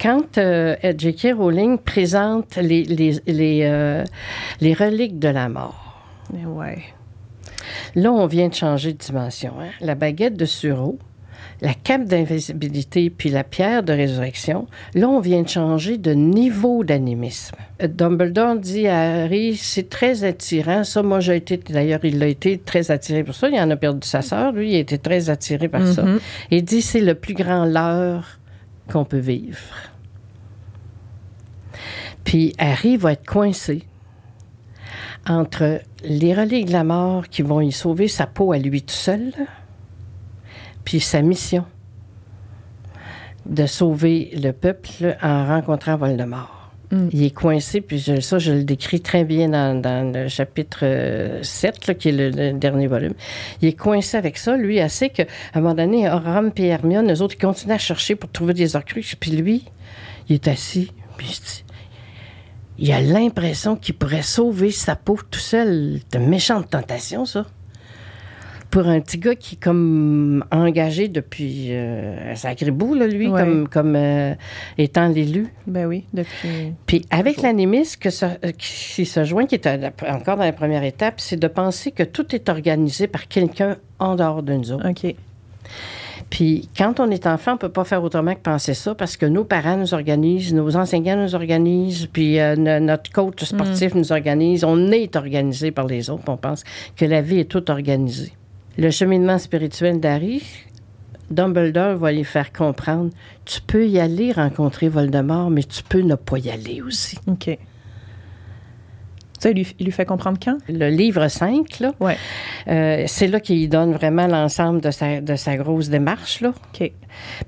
Quand 0.00 0.36
euh, 0.38 0.76
J.K. 0.96 1.28
Rowling 1.36 1.78
présente 1.78 2.56
les, 2.56 2.84
les, 2.84 3.18
les, 3.26 3.60
euh, 3.64 4.04
les 4.60 4.74
reliques 4.74 5.18
de 5.18 5.28
la 5.28 5.48
mort, 5.48 5.82
Ouais. 6.32 6.78
là, 7.94 8.12
on 8.12 8.26
vient 8.26 8.48
de 8.48 8.54
changer 8.54 8.92
de 8.92 8.98
dimension. 8.98 9.52
hein. 9.60 9.68
La 9.80 9.94
baguette 9.94 10.36
de 10.36 10.44
Suro, 10.44 10.98
la 11.62 11.72
cape 11.72 12.04
d'invisibilité 12.04 13.08
puis 13.08 13.30
la 13.30 13.44
pierre 13.44 13.82
de 13.82 13.92
résurrection, 13.92 14.66
là, 14.94 15.08
on 15.08 15.20
vient 15.20 15.42
de 15.42 15.48
changer 15.48 15.96
de 15.96 16.12
niveau 16.12 16.84
d'animisme. 16.84 17.56
Dumbledore 17.80 18.56
dit 18.56 18.88
à 18.88 19.22
Harry, 19.22 19.56
c'est 19.56 19.88
très 19.88 20.24
attirant. 20.24 20.84
Ça, 20.84 21.02
moi, 21.02 21.20
j'ai 21.20 21.36
été, 21.36 21.56
d'ailleurs, 21.56 22.04
il 22.04 22.22
a 22.22 22.26
été 22.26 22.58
très 22.58 22.90
attiré 22.90 23.24
pour 23.24 23.34
ça. 23.34 23.48
Il 23.48 23.58
en 23.58 23.70
a 23.70 23.76
perdu 23.76 24.06
sa 24.06 24.20
sœur. 24.20 24.52
Lui, 24.52 24.72
il 24.72 24.76
a 24.76 24.80
été 24.80 24.98
très 24.98 25.30
attiré 25.30 25.68
par 25.68 25.86
ça. 25.86 26.02
Mhm. 26.02 26.18
Il 26.50 26.64
dit, 26.64 26.82
c'est 26.82 27.00
le 27.00 27.14
plus 27.14 27.34
grand 27.34 27.64
leurre 27.64 28.38
qu'on 28.90 29.04
peut 29.04 29.18
vivre. 29.18 29.58
Puis 32.24 32.54
Harry 32.58 32.96
va 32.96 33.12
être 33.12 33.26
coincé 33.26 33.84
entre 35.28 35.80
les 36.02 36.34
reliques 36.34 36.66
de 36.66 36.72
la 36.72 36.84
mort 36.84 37.28
qui 37.28 37.42
vont 37.42 37.60
y 37.60 37.72
sauver 37.72 38.08
sa 38.08 38.26
peau 38.26 38.52
à 38.52 38.58
lui 38.58 38.82
tout 38.82 38.94
seul, 38.94 39.32
puis 40.84 41.00
sa 41.00 41.22
mission 41.22 41.64
de 43.44 43.66
sauver 43.66 44.30
le 44.34 44.52
peuple 44.52 45.16
en 45.22 45.46
rencontrant 45.46 45.96
Voldemort. 45.96 46.55
Mm. 46.90 47.08
Il 47.12 47.24
est 47.24 47.30
coincé, 47.30 47.80
puis 47.80 48.00
ça, 48.20 48.38
je 48.38 48.52
le 48.52 48.64
décris 48.64 49.00
très 49.00 49.24
bien 49.24 49.48
dans, 49.48 50.12
le 50.12 50.28
chapitre 50.28 50.80
euh, 50.82 51.42
7, 51.42 51.86
là, 51.86 51.94
qui 51.94 52.08
est 52.10 52.12
le, 52.12 52.52
dernier 52.52 52.86
volume. 52.86 53.14
Il 53.62 53.68
est 53.68 53.72
coincé 53.72 54.16
avec 54.16 54.38
ça. 54.38 54.56
Lui, 54.56 54.80
assez 54.80 55.08
qu'à 55.08 55.24
un 55.54 55.60
moment 55.60 55.74
donné, 55.74 56.08
Ron 56.08 56.52
et 56.56 56.66
Hermione, 56.66 57.12
eux 57.12 57.22
autres, 57.22 57.34
ils 57.34 57.42
continuent 57.42 57.74
à 57.74 57.78
chercher 57.78 58.14
pour 58.14 58.30
trouver 58.30 58.54
des 58.54 58.76
Horcruxes, 58.76 59.16
puis 59.16 59.32
lui, 59.32 59.64
il 60.28 60.34
est 60.34 60.48
assis, 60.48 60.92
puis 61.16 61.40
il 62.78 62.92
a 62.92 63.00
l'impression 63.00 63.76
qu'il 63.76 63.94
pourrait 63.94 64.22
sauver 64.22 64.70
sa 64.70 64.96
peau 64.96 65.18
tout 65.30 65.38
seul. 65.38 66.00
C'est 66.10 66.18
une 66.18 66.28
méchante 66.28 66.70
tentation, 66.70 67.24
ça. 67.24 67.46
Pour 68.70 68.88
un 68.88 69.00
petit 69.00 69.18
gars 69.18 69.34
qui 69.34 69.54
est 69.54 69.62
comme 69.62 70.44
engagé 70.50 71.08
depuis 71.08 71.68
euh, 71.70 72.32
un 72.32 72.34
sacré 72.34 72.70
bout, 72.70 72.94
là, 72.94 73.06
lui, 73.06 73.28
Ouais. 73.28 73.40
comme, 73.40 73.68
comme 73.68 73.96
euh, 73.96 74.34
étant 74.76 75.08
l'élu. 75.08 75.46
Ben 75.66 75.86
oui, 75.86 76.04
depuis. 76.12 76.72
Puis 76.86 77.06
avec 77.10 77.40
l'animisme 77.42 77.98
que 78.00 78.10
ça- 78.10 78.36
euh, 78.44 78.52
qui 78.58 79.06
se 79.06 79.24
joint, 79.24 79.46
qui 79.46 79.54
est 79.54 79.66
à 79.66 79.78
encore 80.08 80.36
dans 80.36 80.44
la 80.44 80.52
première 80.52 80.82
étape, 80.84 81.14
c'est 81.20 81.38
de 81.38 81.48
penser 81.48 81.90
que 81.92 82.02
tout 82.02 82.34
est 82.34 82.48
organisé 82.48 83.06
par 83.06 83.28
quelqu'un 83.28 83.76
en 83.98 84.14
dehors 84.16 84.42
de 84.42 84.52
nous 84.54 84.72
autres. 84.72 84.88
OK. 84.88 85.14
Puis 86.28 86.68
quand 86.76 86.98
on 86.98 87.10
est 87.10 87.26
enfant, 87.26 87.54
on 87.54 87.56
peut 87.56 87.68
pas 87.68 87.84
faire 87.84 88.02
autrement 88.02 88.34
que 88.34 88.40
penser 88.40 88.74
ça 88.74 88.94
parce 88.94 89.16
que 89.16 89.26
nos 89.26 89.44
parents 89.44 89.76
nous 89.76 89.94
organisent, 89.94 90.52
nos 90.52 90.76
enseignants 90.76 91.16
nous 91.16 91.34
organisent, 91.36 92.06
puis 92.12 92.40
euh, 92.40 92.56
no- 92.56 92.80
notre 92.80 93.10
coach 93.12 93.44
sportif 93.44 93.94
nous 93.94 94.10
organise. 94.12 94.64
On 94.64 94.90
est 94.90 95.14
organisé 95.14 95.70
par 95.70 95.86
les 95.86 96.10
autres. 96.10 96.24
On 96.26 96.36
pense 96.36 96.64
que 96.96 97.04
la 97.04 97.22
vie 97.22 97.38
est 97.38 97.44
toute 97.44 97.70
organisée. 97.70 98.32
Le 98.78 98.90
cheminement 98.90 99.38
spirituel 99.38 100.00
d'Harry, 100.00 100.42
Dumbledore 101.30 101.96
va 101.96 102.12
lui 102.12 102.24
faire 102.24 102.52
comprendre 102.52 103.10
tu 103.44 103.60
peux 103.60 103.86
y 103.86 103.98
aller 103.98 104.32
rencontrer 104.32 104.88
Voldemort, 104.88 105.50
mais 105.50 105.62
tu 105.62 105.82
peux 105.82 106.00
ne 106.00 106.14
pas 106.14 106.38
y 106.38 106.50
aller 106.50 106.82
aussi. 106.82 107.18
OK. 107.26 107.56
Ça, 109.38 109.50
il 109.50 109.56
lui, 109.56 109.74
il 109.78 109.84
lui 109.86 109.92
fait 109.92 110.06
comprendre 110.06 110.38
quand? 110.42 110.56
Le 110.68 110.88
livre 110.88 111.28
5, 111.28 111.80
là, 111.80 111.92
Ouais. 112.00 112.16
euh, 112.68 113.04
c'est 113.06 113.26
là 113.28 113.38
qu'il 113.38 113.68
donne 113.68 113.92
vraiment 113.92 114.26
l'ensemble 114.26 114.80
de 114.80 114.90
sa, 114.90 115.20
de 115.20 115.36
sa 115.36 115.56
grosse 115.56 115.88
démarche. 115.90 116.40
Là. 116.40 116.52
OK. 116.74 116.90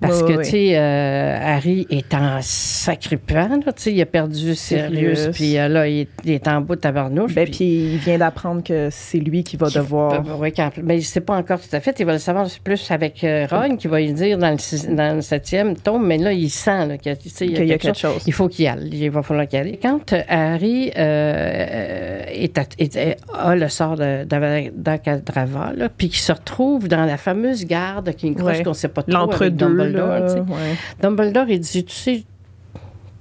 Parce 0.01 0.23
Oui, 0.23 0.29
que, 0.35 0.39
oui. 0.39 0.45
tu 0.45 0.51
sais, 0.51 0.79
euh, 0.79 1.37
Harry 1.41 1.87
est 1.91 2.13
en 2.15 2.39
sacripant, 2.43 3.59
tu 3.61 3.71
sais, 3.77 3.93
il 3.93 4.01
a 4.03 4.07
perdu 4.07 4.55
Sirius, 4.55 5.29
puis 5.33 5.59
euh, 5.59 5.69
là, 5.69 5.89
il 5.89 6.01
est, 6.01 6.09
il 6.25 6.31
est 6.33 6.49
en 6.49 6.61
bout 6.61 6.77
de 6.77 6.81
tabarnouche. 6.81 7.35
Ben, 7.35 7.49
puis 7.49 7.65
il 7.95 7.99
vient 7.99 8.19
d'apprendre 8.19 8.63
que 8.63 8.89
c'est 8.91 9.19
lui 9.19 9.45
qui 9.45 9.57
va 9.57 9.69
devoir. 9.71 10.23
Oui, 10.39 10.53
quand- 10.53 10.71
mais 10.83 10.97
il 10.97 11.01
ne 11.01 11.03
sait 11.05 11.21
pas 11.21 11.37
encore 11.37 11.61
tout 11.61 11.75
à 11.75 11.81
fait. 11.81 11.97
Il 12.01 12.07
va 12.07 12.13
le 12.13 12.19
savoir 12.19 12.47
plus 12.63 12.91
avec 12.91 13.25
euh, 13.25 13.47
Ron, 13.51 13.77
qui 13.77 13.89
va 13.89 14.01
lui 14.01 14.13
dire 14.13 14.39
dans 14.39 14.51
le, 14.51 14.59
six- 14.59 14.89
dans 14.89 15.17
le 15.17 15.23
septième 15.23 15.77
tome, 15.77 16.07
mais 16.07 16.19
là, 16.19 16.33
il 16.33 16.51
sent 16.51 16.99
qu'il 17.03 17.13
y 17.53 17.57
a, 17.59 17.65
y 17.65 17.79
quelque 17.79 17.97
chose. 17.99 18.23
Il 18.27 18.33
faut 18.33 18.49
qu'il 18.49 18.65
y 18.67 18.69
aille. 18.69 18.89
Il 18.93 19.11
va 19.11 19.23
falloir 19.23 19.47
qu'il 19.49 19.59
y 19.59 19.63
aille. 19.63 19.79
Quand 19.81 20.15
Harry 20.29 20.91
euh, 20.97 22.23
est 22.29 22.59
à- 22.59 22.65
est- 22.79 23.17
a 23.33 23.55
le 23.55 23.69
sort 23.69 23.97
d'Acadrava, 23.97 25.73
puis 25.97 26.09
qu'il 26.09 26.19
se 26.21 26.33
retrouve 26.33 26.89
dans 26.89 27.05
la 27.05 27.17
fameuse 27.17 27.65
garde, 27.67 28.13
qui 28.15 28.27
est 28.27 28.29
une 28.31 28.35
croche 28.35 28.59
Ouais. 28.59 28.63
qu'on 28.63 28.71
ne 28.71 28.75
sait 28.75 28.89
pas 28.89 29.03
trop 29.03 29.13
L'entre-deux, 29.13 29.58
Dumbledore, 29.59 30.09
là. 30.09 30.35
ouais. 30.35 30.77
Dumbledore, 31.01 31.49
il 31.49 31.61
dit, 31.61 31.85
tu 31.85 31.95
sais, 31.95 32.25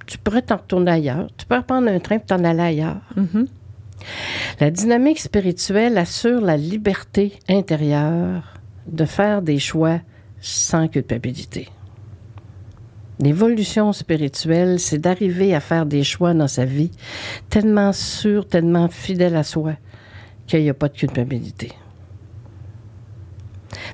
tu 0.06 0.18
pourrais 0.18 0.42
t'en 0.42 0.56
retourner 0.56 0.90
ailleurs. 0.90 1.28
Tu 1.36 1.46
peux 1.46 1.56
reprendre 1.56 1.88
un 1.88 1.98
train 1.98 2.16
et 2.16 2.20
t'en 2.20 2.42
aller 2.44 2.60
ailleurs. 2.60 3.00
Mhm. 3.16 3.46
La 4.60 4.70
dynamique 4.70 5.18
spirituelle 5.18 5.98
assure 5.98 6.40
la 6.40 6.56
liberté 6.56 7.32
intérieure 7.48 8.54
de 8.86 9.04
faire 9.04 9.42
des 9.42 9.58
choix 9.58 10.00
sans 10.40 10.88
culpabilité. 10.88 11.68
L'évolution 13.20 13.92
spirituelle, 13.92 14.78
c'est 14.78 14.98
d'arriver 14.98 15.54
à 15.54 15.60
faire 15.60 15.86
des 15.86 16.04
choix 16.04 16.34
dans 16.34 16.46
sa 16.46 16.64
vie 16.64 16.92
tellement 17.50 17.92
sûr, 17.92 18.46
tellement 18.46 18.88
fidèle 18.88 19.34
à 19.34 19.42
soi 19.42 19.72
qu'il 20.46 20.62
n'y 20.62 20.70
a 20.70 20.74
pas 20.74 20.88
de 20.88 20.96
culpabilité. 20.96 21.72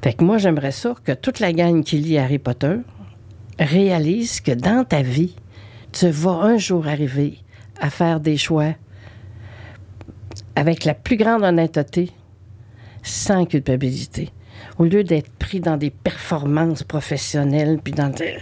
Fait 0.02 0.14
que 0.14 0.24
moi, 0.24 0.38
j'aimerais 0.38 0.72
ça 0.72 0.94
que 1.04 1.12
toute 1.12 1.40
la 1.40 1.52
gang 1.52 1.82
qui 1.82 1.98
lit 1.98 2.18
Harry 2.18 2.38
Potter 2.38 2.76
réalise 3.58 4.40
que 4.40 4.52
dans 4.52 4.84
ta 4.84 5.02
vie, 5.02 5.36
tu 5.92 6.08
vas 6.08 6.42
un 6.42 6.58
jour 6.58 6.86
arriver 6.88 7.38
à 7.80 7.90
faire 7.90 8.20
des 8.20 8.36
choix 8.36 8.74
avec 10.56 10.84
la 10.84 10.94
plus 10.94 11.16
grande 11.16 11.42
honnêteté, 11.42 12.10
sans 13.02 13.44
culpabilité. 13.44 14.30
Au 14.78 14.84
lieu 14.84 15.04
d'être 15.04 15.30
pris 15.30 15.60
dans 15.60 15.76
des 15.76 15.90
performances 15.90 16.82
professionnelles, 16.82 17.78
puis 17.82 17.92
dans 17.92 18.08
des... 18.08 18.38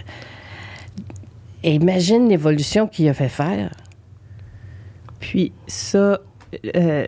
Et 1.63 1.75
imagine 1.75 2.27
l'évolution 2.27 2.87
qu'il 2.87 3.07
a 3.07 3.13
fait 3.13 3.29
faire. 3.29 3.71
Puis 5.19 5.53
ça, 5.67 6.19
euh, 6.75 7.05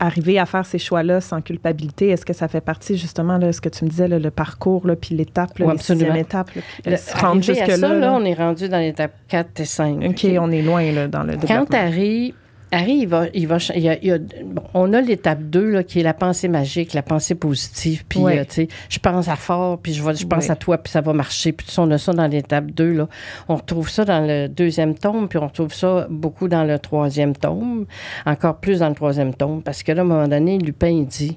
arriver 0.00 0.38
à 0.38 0.46
faire 0.46 0.66
ces 0.66 0.78
choix-là 0.78 1.20
sans 1.20 1.40
culpabilité, 1.40 2.08
est-ce 2.08 2.24
que 2.26 2.32
ça 2.32 2.48
fait 2.48 2.60
partie 2.60 2.96
justement 2.96 3.38
de 3.38 3.52
ce 3.52 3.60
que 3.60 3.68
tu 3.68 3.84
me 3.84 3.90
disais, 3.90 4.08
là, 4.08 4.18
le 4.18 4.30
parcours, 4.30 4.86
là, 4.86 4.96
puis 4.96 5.14
l'étape, 5.14 5.58
là, 5.58 5.66
Oui, 5.66 5.72
absolument. 5.74 6.14
étape, 6.14 6.50
là, 6.54 6.62
puis 6.82 6.90
Le- 6.90 6.96
se 6.96 7.12
rendre 7.16 7.36
arrivé 7.44 7.60
à 7.60 7.66
jusque-là? 7.66 7.94
là? 7.94 8.12
on 8.14 8.24
est 8.24 8.34
rendu 8.34 8.68
dans 8.68 8.78
l'étape 8.78 9.12
4 9.28 9.60
et 9.60 9.64
5. 9.64 10.02
OK, 10.04 10.26
on 10.40 10.50
est 10.50 10.62
loin 10.62 10.90
là, 10.90 11.06
dans 11.06 11.22
le 11.22 11.34
Quand 11.34 11.40
développement. 11.46 11.78
Harry, 11.78 12.34
Harry, 12.72 12.98
il 12.98 13.06
va, 13.08 13.26
il 13.34 13.48
va, 13.48 13.58
ch- 13.58 13.76
il 13.76 13.82
y 13.82 13.88
a- 13.88 13.98
il 14.00 14.06
y 14.06 14.12
a- 14.12 14.18
bon, 14.18 14.62
on 14.74 14.92
a 14.92 15.00
l'étape 15.00 15.42
2, 15.42 15.70
là, 15.70 15.82
qui 15.82 15.98
est 16.00 16.02
la 16.04 16.14
pensée 16.14 16.46
magique, 16.46 16.94
la 16.94 17.02
pensée 17.02 17.34
positive, 17.34 18.04
puis, 18.08 18.20
euh, 18.38 18.44
tu 18.44 18.54
sais, 18.54 18.68
je 18.88 18.98
pense 19.00 19.26
à 19.28 19.34
fort, 19.36 19.78
puis 19.78 19.92
je, 19.92 20.02
je 20.14 20.26
pense 20.26 20.50
à 20.50 20.56
toi, 20.56 20.78
puis 20.78 20.90
ça 20.92 21.00
va 21.00 21.12
marcher, 21.12 21.50
puis 21.52 21.66
on 21.78 21.90
a 21.90 21.98
ça 21.98 22.12
dans 22.12 22.26
l'étape 22.28 22.66
2, 22.70 22.92
là. 22.92 23.08
On 23.48 23.56
retrouve 23.56 23.90
ça 23.90 24.04
dans 24.04 24.24
le 24.24 24.46
deuxième 24.48 24.94
tome, 24.94 25.28
puis 25.28 25.38
on 25.38 25.46
retrouve 25.48 25.74
ça 25.74 26.06
beaucoup 26.08 26.46
dans 26.46 26.62
le 26.64 26.78
troisième 26.78 27.34
tome, 27.34 27.86
encore 28.24 28.58
plus 28.60 28.78
dans 28.78 28.88
le 28.88 28.94
troisième 28.94 29.34
tome, 29.34 29.62
parce 29.62 29.82
que 29.82 29.90
là, 29.92 30.02
à 30.02 30.04
un 30.04 30.08
moment 30.08 30.28
donné, 30.28 30.58
Lupin, 30.58 30.88
il 30.90 31.06
dit, 31.06 31.36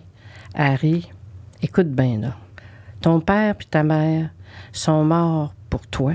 Harry, 0.54 1.10
écoute 1.63 1.89
bien, 1.89 2.19
là, 2.19 2.36
ton 3.02 3.19
père 3.19 3.56
puis 3.56 3.67
ta 3.67 3.82
mère 3.84 4.30
sont 4.72 5.04
morts 5.04 5.54
pour 5.69 5.88
toi. 5.88 6.13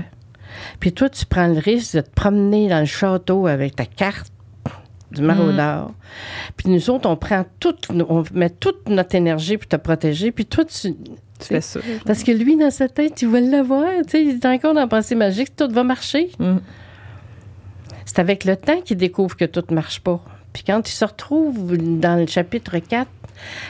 Puis 0.79 0.93
toi, 0.93 1.09
tu 1.09 1.25
prends 1.25 1.47
le 1.47 1.59
risque 1.59 1.95
de 1.97 2.01
te 2.01 2.09
promener 2.09 2.69
dans 2.69 2.79
le 2.79 2.85
château 2.85 3.45
avec 3.47 3.75
ta 3.75 3.85
carte 3.85 4.31
du 5.11 5.21
maraudeur. 5.21 5.91
Puis 6.57 6.69
nous 6.69 6.89
autres, 6.89 7.09
on 7.09 7.15
prend 7.15 7.45
toute, 7.59 7.87
on 8.09 8.23
met 8.33 8.49
toute 8.49 8.87
notre 8.89 9.15
énergie 9.15 9.57
pour 9.57 9.67
te 9.67 9.75
protéger. 9.75 10.31
Puis 10.31 10.45
toi, 10.45 10.65
tu... 10.65 10.93
Tu 11.39 11.45
fais 11.47 11.61
ça. 11.61 11.79
Parce 12.05 12.23
que 12.23 12.31
lui, 12.33 12.57
dans 12.57 12.69
sa 12.69 12.89
tête, 12.89 13.21
il 13.21 13.29
va 13.29 13.39
l'avoir. 13.39 13.85
Tu 14.03 14.09
sais, 14.09 14.23
il 14.23 14.29
est 14.31 14.45
encore 14.45 14.73
dans 14.73 14.81
la 14.81 14.87
pensée 14.87 15.15
magique. 15.15 15.55
Tout 15.55 15.69
va 15.71 15.83
marcher. 15.83 16.31
Mhm. 16.37 16.59
C'est 18.05 18.19
avec 18.19 18.43
le 18.43 18.55
temps 18.57 18.81
qu'il 18.81 18.97
découvre 18.97 19.37
que 19.37 19.45
tout 19.45 19.63
ne 19.69 19.75
marche 19.75 20.01
pas. 20.01 20.19
Puis 20.51 20.63
quand 20.65 20.87
il 20.89 20.91
se 20.91 21.05
retrouve 21.05 21.77
dans 21.77 22.19
le 22.19 22.25
chapitre 22.27 22.77
4, 22.79 23.07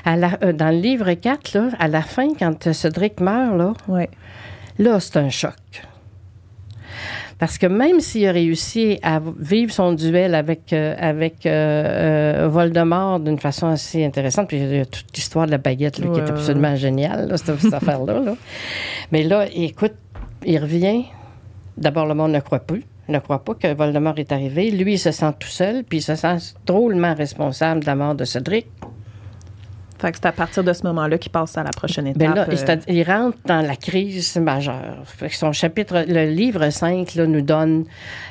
à 0.05 0.15
la- 0.15 0.39
euh, 0.43 0.51
dans 0.53 0.69
le 0.73 0.79
livre 0.79 1.13
4, 1.13 1.53
là, 1.53 1.69
à 1.77 1.87
la 1.87 2.01
fin, 2.01 2.29
quand 2.39 2.71
Cédric 2.73 3.19
meurt, 3.19 3.55
là, 3.57 3.73
Ouais. 3.87 4.09
Là, 4.79 4.99
c'est 5.01 5.17
un 5.17 5.29
choc. 5.29 5.53
Parce 7.39 7.57
que 7.57 7.67
même 7.67 8.01
s'il 8.01 8.27
a 8.27 8.33
réussi 8.33 8.99
à 9.01 9.21
vivre 9.39 9.71
son 9.71 9.93
duel 9.93 10.35
avec, 10.35 10.73
euh, 10.73 10.93
avec 10.99 11.45
euh, 11.45 12.43
euh, 12.43 12.47
Voldemort 12.49 13.21
d'une 13.21 13.39
façon 13.39 13.67
assez 13.67 14.03
intéressante, 14.03 14.49
puis 14.49 14.57
il 14.57 14.75
y 14.75 14.79
a 14.79 14.85
toute 14.85 15.15
l'histoire 15.15 15.45
de 15.45 15.51
la 15.51 15.57
baguette 15.57 15.99
là, 15.99 16.07
qui 16.07 16.19
est 16.19 16.23
ouais. 16.23 16.29
absolument 16.29 16.75
géniale, 16.75 17.29
là, 17.29 17.37
cette, 17.37 17.57
cette 17.59 17.73
affaire-là. 17.81 18.19
là. 18.19 18.35
Mais 19.13 19.23
là, 19.23 19.47
écoute, 19.53 19.93
il 20.45 20.59
revient. 20.59 21.05
D'abord, 21.77 22.07
le 22.07 22.13
monde 22.13 22.33
ne 22.33 22.41
croit 22.41 22.59
plus. 22.59 22.83
Ne 23.07 23.19
croit 23.19 23.43
pas 23.43 23.55
que 23.55 23.73
Voldemort 23.73 24.19
est 24.19 24.33
arrivé. 24.33 24.69
Lui, 24.69 24.93
il 24.95 24.99
se 24.99 25.11
sent 25.11 25.31
tout 25.39 25.47
seul, 25.47 25.85
puis 25.85 25.99
il 25.99 26.01
se 26.01 26.15
sent 26.15 26.55
drôlement 26.65 27.15
responsable 27.15 27.79
de 27.79 27.85
la 27.85 27.95
mort 27.95 28.15
de 28.15 28.25
Cédric. 28.25 28.67
Fait 29.99 30.11
que 30.11 30.17
c'est 30.17 30.27
à 30.27 30.31
partir 30.31 30.63
de 30.63 30.71
ce 30.73 30.83
moment-là 30.83 31.17
qu'il 31.17 31.31
passe 31.31 31.57
à 31.57 31.63
la 31.63 31.71
prochaine 31.71 32.07
étape. 32.07 32.19
Ben 32.19 32.33
là, 32.35 32.45
euh, 32.49 32.75
il 32.87 33.03
rentre 33.03 33.37
dans 33.45 33.61
la 33.65 33.75
crise 33.75 34.35
majeure. 34.37 34.97
Fait 35.05 35.27
que 35.29 35.35
son 35.35 35.51
chapitre, 35.51 36.05
le 36.07 36.25
livre 36.31 36.69
5 36.69 37.15
là, 37.15 37.25
nous 37.27 37.41
donne 37.41 37.85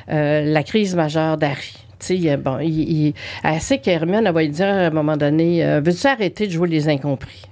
euh, 0.09 0.41
la 0.45 0.63
crise 0.63 0.95
majeure 0.95 1.37
d'Harry. 1.37 1.73
Tu 1.99 2.05
sais, 2.05 2.17
il- 2.17 2.37
bon, 2.37 2.59
il, 2.59 3.07
il, 3.07 3.13
elle 3.43 3.59
sait 3.59 3.77
qu'Hermione 3.79 4.25
elle 4.25 4.33
va 4.33 4.41
lui 4.41 4.49
dire 4.49 4.67
à 4.67 4.71
un 4.71 4.89
moment 4.89 5.17
donné 5.17 5.63
euh, 5.65 5.81
Veux-tu 5.83 6.07
arrêter 6.07 6.47
de 6.47 6.51
jouer 6.51 6.67
les 6.69 6.87
incompris 6.87 7.43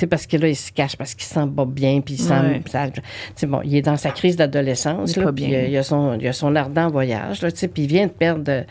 sais, 0.00 0.06
parce 0.06 0.26
que 0.26 0.36
là, 0.36 0.48
il 0.48 0.56
se 0.56 0.72
cache, 0.72 0.96
parce 0.96 1.14
qu'il 1.14 1.24
se 1.24 1.34
sent 1.34 1.46
pas 1.54 1.64
bien, 1.64 2.00
puis 2.00 2.14
il 2.14 2.20
sent. 2.20 2.34
Ouais. 2.34 2.62
ça- 2.66 2.88
tu 2.90 3.00
sais, 3.34 3.46
bon, 3.46 3.60
il 3.64 3.74
est 3.76 3.82
dans 3.82 3.96
sa 3.96 4.10
crise 4.10 4.36
d'adolescence, 4.36 5.14
Il 5.16 5.22
là, 5.22 5.32
puis 5.32 5.76
a 5.76 5.82
son, 5.82 6.18
il 6.20 6.26
a 6.28 6.32
son 6.32 6.54
ardent 6.56 6.88
voyage, 6.90 7.42
là, 7.42 7.50
tu 7.50 7.58
sais, 7.58 7.68
puis 7.68 7.82
il 7.82 7.88
vient 7.88 8.06
de 8.06 8.12
perdre, 8.12 8.64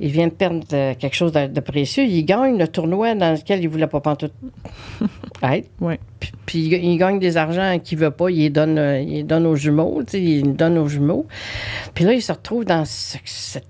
il 0.00 0.10
vient 0.10 0.26
de 0.26 0.32
perdre 0.32 0.62
euh, 0.72 0.94
quelque 0.94 1.14
chose 1.16 1.32
de, 1.32 1.46
de 1.46 1.60
précieux. 1.60 2.04
Il 2.04 2.24
gagne 2.24 2.58
le 2.58 2.68
tournoi 2.68 3.14
dans 3.14 3.32
lequel 3.34 3.60
il 3.62 3.68
voulait 3.68 3.86
pas 3.86 4.00
pantoute 4.00 4.32
être. 5.42 5.68
Ouais. 5.80 5.98
Puis, 6.20 6.32
puis 6.46 6.58
il, 6.82 6.96
gagne 6.98 7.18
des 7.18 7.36
argents 7.36 7.78
qu'il 7.78 7.98
veut 7.98 8.10
pas, 8.10 8.30
il 8.30 8.38
les 8.38 8.50
donne, 8.50 8.78
euh, 8.78 9.00
il 9.00 9.10
les 9.12 9.22
donne 9.22 9.46
aux 9.46 9.56
jumeaux, 9.56 10.02
tu 10.04 10.12
sais, 10.12 10.22
il 10.22 10.44
les 10.44 10.52
donne 10.52 10.78
aux 10.78 10.88
jumeaux. 10.88 11.26
Puis 11.94 12.04
là, 12.04 12.12
il 12.12 12.22
se 12.22 12.32
retrouve 12.32 12.64
dans 12.64 12.84
ce- 12.84 13.18
cette 13.24 13.66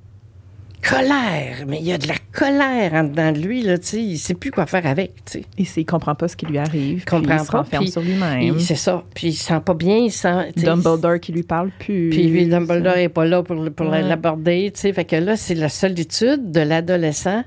colère, 0.88 1.64
mais 1.66 1.78
il 1.80 1.86
y 1.86 1.92
a 1.92 1.98
de 1.98 2.06
la 2.08 2.14
colère 2.32 2.92
en 2.94 3.04
dedans 3.04 3.32
de 3.32 3.38
lui, 3.38 3.62
là, 3.62 3.78
tu 3.78 3.86
sais, 3.86 4.02
il 4.02 4.18
sait 4.18 4.34
plus 4.34 4.50
quoi 4.50 4.66
faire 4.66 4.86
avec, 4.86 5.14
tu 5.24 5.32
sais. 5.40 5.44
Il, 5.58 5.62
s- 5.64 5.74
il 5.76 5.84
comprend 5.84 6.14
pas 6.14 6.28
ce 6.28 6.36
qui 6.36 6.46
lui 6.46 6.58
arrive. 6.58 6.96
puis 7.04 7.04
comprend 7.06 7.34
il 7.38 7.40
se 7.44 7.50
pas, 7.52 7.64
puis 7.64 7.88
sur 7.90 8.02
lui-même. 8.02 8.40
Il- 8.40 8.60
C'est 8.60 8.74
ça. 8.76 9.02
Puis 9.14 9.28
il 9.28 9.32
se 9.34 9.44
sent 9.44 9.60
pas 9.64 9.74
bien, 9.74 9.96
il 9.96 10.10
sent... 10.12 10.52
Dumbledore 10.56 11.20
qui 11.20 11.32
lui 11.32 11.42
parle 11.42 11.70
plus. 11.78 12.10
puis 12.10 12.26
lui, 12.28 12.46
Dumbledore 12.46 12.96
n'est 12.96 13.08
pas 13.08 13.24
là 13.24 13.42
pour, 13.42 13.56
pour 13.70 13.88
Ouais. 13.88 14.02
l'aborder, 14.02 14.70
tu 14.74 14.80
sais. 14.80 14.92
Fait 14.92 15.04
que 15.04 15.16
là, 15.16 15.36
c'est 15.36 15.54
la 15.54 15.68
solitude 15.68 16.50
de 16.52 16.60
l'adolescent. 16.60 17.42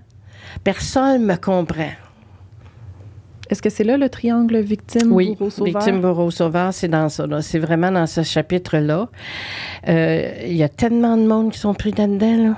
Personne 0.64 1.26
me 1.26 1.36
comprend. 1.36 1.92
Est-ce 3.50 3.64
que 3.64 3.70
c'est 3.72 3.84
là 3.84 3.98
le 3.98 4.10
triangle 4.10 4.60
victime, 4.60 5.12
Oui, 5.12 5.36
bourreau, 5.36 5.50
sauveur? 5.50 5.74
Victime, 5.82 6.02
bourreau, 6.02 6.30
sauveur, 6.30 6.72
c'est 6.72 6.88
dans 6.88 7.10
ça. 7.10 7.26
C'est 7.42 7.58
vraiment 7.58 7.92
dans 7.92 8.06
ce 8.06 8.22
chapitre-là. 8.22 9.10
Euh, 9.88 10.32
Il 10.46 10.56
y 10.56 10.62
a 10.62 10.70
tellement 10.70 11.18
de 11.18 11.26
monde 11.26 11.52
qui 11.52 11.58
sont 11.58 11.74
pris 11.74 11.92
là-dedans. 11.98 12.38
Là. 12.50 12.56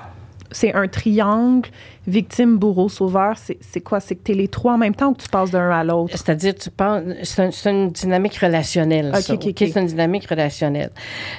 C'est 0.51 0.73
un 0.73 0.87
triangle 0.87 1.69
victime, 2.07 2.57
bourreau, 2.57 2.89
sauveur. 2.89 3.35
C'est 3.37 3.81
quoi? 3.81 3.99
C'est 3.99 4.15
que 4.15 4.23
tu 4.23 4.31
es 4.31 4.35
les 4.35 4.47
trois 4.47 4.73
en 4.73 4.77
même 4.77 4.95
temps 4.95 5.09
ou 5.09 5.13
que 5.13 5.21
tu 5.21 5.29
passes 5.29 5.51
d'un 5.51 5.69
à 5.69 5.83
l'autre? 5.83 6.11
C'est-à-dire, 6.17 6.55
tu 6.55 6.69
penses, 6.69 7.03
c'est 7.23 7.41
un- 7.43 7.51
c'est 7.51 7.69
une 7.69 7.89
dynamique 7.89 8.35
relationnelle. 8.37 9.11
Ok, 9.13 9.21
ça. 9.21 9.35
C'est 9.55 9.79
une 9.79 9.85
dynamique 9.87 10.27
relationnelle. 10.27 10.89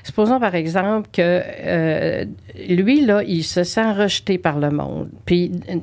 Supposons 0.04 0.38
par 0.38 0.54
exemple 0.54 1.08
que 1.12 1.20
euh, 1.22 2.24
lui, 2.68 3.04
là, 3.04 3.22
il 3.26 3.42
se 3.44 3.64
sent 3.64 3.92
rejeté 3.92 4.38
par 4.38 4.58
le 4.58 4.70
monde. 4.70 5.08
Puis 5.24 5.52
euh, 5.70 5.76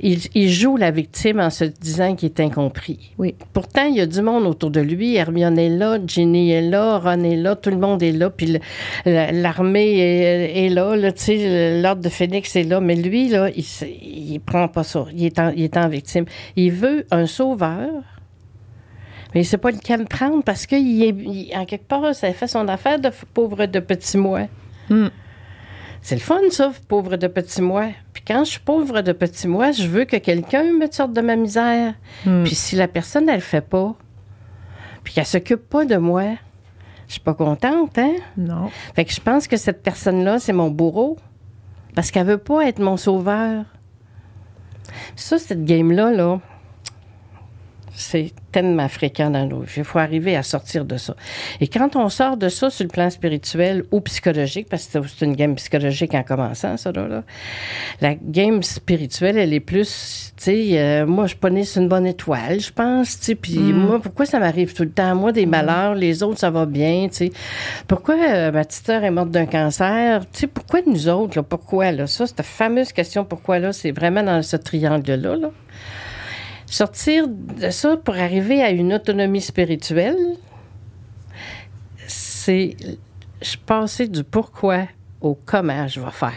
il, 0.00 0.18
il 0.34 0.50
joue 0.50 0.76
la 0.76 0.90
victime 0.90 1.40
en 1.40 1.50
se 1.50 1.64
disant 1.64 2.14
qu'il 2.16 2.26
est 2.30 2.40
incompris. 2.40 3.12
Oui. 3.18 3.34
Pourtant, 3.52 3.84
il 3.86 3.96
y 3.96 4.00
a 4.00 4.06
du 4.06 4.20
monde 4.22 4.46
autour 4.46 4.70
de 4.70 4.80
lui. 4.80 5.14
Hermione 5.16 5.58
est 5.58 5.68
là, 5.68 5.98
Ginny 6.06 6.50
est 6.50 6.62
là, 6.62 6.98
Ron 6.98 7.22
est 7.24 7.36
là, 7.36 7.56
tout 7.56 7.70
le 7.70 7.78
monde 7.78 8.02
est 8.02 8.12
là. 8.12 8.30
Puis 8.30 8.58
l'armée 9.06 9.98
est, 9.98 10.64
est 10.66 10.68
là, 10.70 10.96
là 10.96 11.12
tu 11.12 11.22
sais, 11.24 11.80
l'ordre 11.80 12.02
de 12.02 12.08
Phoenix 12.08 12.56
est 12.56 12.64
là. 12.64 12.80
Mais 12.80 12.96
lui, 12.96 13.28
là, 13.28 13.48
il, 13.54 13.64
il 14.32 14.40
prend 14.40 14.68
pas 14.68 14.82
ça. 14.84 15.06
Il 15.12 15.24
est, 15.24 15.38
en, 15.38 15.50
il 15.50 15.62
est 15.64 15.76
en 15.76 15.88
victime. 15.88 16.24
Il 16.56 16.72
veut 16.72 17.06
un 17.10 17.26
sauveur. 17.26 17.90
Mais 19.34 19.40
il 19.40 19.44
ne 19.44 19.48
sait 19.48 19.58
pas 19.58 19.70
lequel 19.72 20.04
prendre 20.06 20.42
parce 20.44 20.66
qu'il 20.66 21.02
est, 21.02 21.08
il- 21.08 21.52
en 21.56 21.64
quelque 21.64 21.86
part, 21.88 22.14
ça 22.14 22.32
fait 22.32 22.46
son 22.46 22.68
affaire 22.68 22.98
de 23.00 23.10
pauvre 23.32 23.66
de 23.66 23.80
petit 23.80 24.16
moi. 24.16 24.42
Hmm. 24.88 25.08
C'est 26.02 26.14
le 26.16 26.20
fun, 26.20 26.38
ça, 26.50 26.70
pauvre 26.86 27.16
de 27.16 27.26
petit 27.26 27.62
moi. 27.62 27.86
Puis 28.12 28.22
quand 28.26 28.44
je 28.44 28.50
suis 28.50 28.60
pauvre 28.60 29.00
de 29.00 29.12
petit 29.12 29.48
moi, 29.48 29.72
je 29.72 29.86
veux 29.86 30.04
que 30.04 30.16
quelqu'un 30.18 30.64
me 30.72 30.86
sorte 30.90 31.12
de 31.14 31.20
ma 31.20 31.34
misère. 31.34 31.94
Hmm. 32.26 32.44
Puis 32.44 32.54
si 32.54 32.76
la 32.76 32.86
personne, 32.88 33.28
elle 33.28 33.36
le 33.36 33.40
fait 33.40 33.60
pas, 33.66 33.94
puis 35.02 35.14
qu'elle 35.14 35.26
s'occupe 35.26 35.68
pas 35.68 35.84
de 35.84 35.96
moi, 35.96 36.24
Je 37.06 37.12
suis 37.14 37.20
pas 37.20 37.34
contente, 37.34 37.98
hein? 37.98 38.14
Non. 38.38 38.70
Fait 38.94 39.04
que 39.04 39.12
je 39.12 39.20
pense 39.20 39.46
que 39.46 39.58
cette 39.58 39.82
personne-là, 39.82 40.38
c'est 40.38 40.54
mon 40.54 40.70
bourreau. 40.70 41.18
Parce 41.94 42.10
qu'elle 42.10 42.26
veut 42.26 42.38
pas 42.38 42.66
être 42.66 42.78
mon 42.80 42.96
sauveur. 42.96 43.64
Ça, 45.16 45.38
cette 45.38 45.64
game-là, 45.64 46.10
là, 46.10 46.40
c'est 47.94 48.32
tellement 48.52 48.88
fréquent 48.88 49.30
dans 49.30 49.46
nos 49.46 49.60
vies. 49.60 49.78
Il 49.78 49.84
faut 49.84 49.98
arriver 49.98 50.36
à 50.36 50.42
sortir 50.42 50.84
de 50.84 50.96
ça. 50.96 51.14
Et 51.60 51.68
quand 51.68 51.96
on 51.96 52.08
sort 52.08 52.36
de 52.36 52.48
ça 52.48 52.70
sur 52.70 52.84
le 52.84 52.90
plan 52.90 53.10
spirituel 53.10 53.84
ou 53.90 54.00
psychologique, 54.00 54.68
parce 54.68 54.86
que 54.86 54.98
c'est 55.06 55.24
une 55.24 55.34
game 55.34 55.54
psychologique 55.54 56.14
en 56.14 56.22
commençant, 56.22 56.76
ça, 56.76 56.92
là, 56.92 57.08
là, 57.08 57.24
la 58.00 58.14
game 58.14 58.62
spirituelle, 58.62 59.38
elle 59.38 59.52
est 59.52 59.60
plus, 59.60 60.32
tu 60.36 60.44
sais, 60.44 60.68
euh, 60.78 61.06
moi, 61.06 61.26
je 61.26 61.34
sur 61.64 61.82
une 61.82 61.88
bonne 61.88 62.06
étoile, 62.06 62.60
je 62.60 62.72
pense, 62.72 63.18
tu 63.18 63.24
sais, 63.26 63.34
puis 63.34 63.58
moi, 63.58 64.00
pourquoi 64.00 64.26
ça 64.26 64.38
m'arrive 64.38 64.74
tout 64.74 64.84
le 64.84 64.90
temps? 64.90 65.14
Moi, 65.14 65.32
des 65.32 65.46
malheurs, 65.46 65.94
les 65.94 66.22
autres, 66.22 66.38
ça 66.38 66.50
va 66.50 66.66
bien, 66.66 67.08
tu 67.08 67.16
sais. 67.16 67.32
Pourquoi 67.86 68.16
euh, 68.16 68.50
ma 68.50 68.64
petite 68.64 68.86
sœur 68.86 69.04
est 69.04 69.10
morte 69.10 69.30
d'un 69.30 69.46
cancer? 69.46 70.20
Tu 70.32 70.40
sais, 70.40 70.46
pourquoi 70.46 70.80
nous 70.86 71.08
autres, 71.08 71.38
là? 71.38 71.42
Pourquoi, 71.42 71.92
là? 71.92 72.06
Ça, 72.06 72.26
cette 72.26 72.42
fameuse 72.42 72.92
question, 72.92 73.24
pourquoi, 73.24 73.58
là, 73.58 73.72
c'est 73.72 73.92
vraiment 73.92 74.22
dans 74.22 74.42
ce 74.42 74.56
triangle-là, 74.56 75.36
là. 75.36 75.50
Sortir 76.66 77.28
de 77.28 77.70
ça 77.70 77.96
pour 77.96 78.14
arriver 78.14 78.62
à 78.62 78.70
une 78.70 78.92
autonomie 78.92 79.40
spirituelle, 79.40 80.16
c'est 82.06 82.76
je 83.42 83.56
passer 83.56 84.08
du 84.08 84.24
pourquoi 84.24 84.86
au 85.20 85.34
comment 85.34 85.86
je 85.86 86.00
vais 86.00 86.10
faire. 86.10 86.32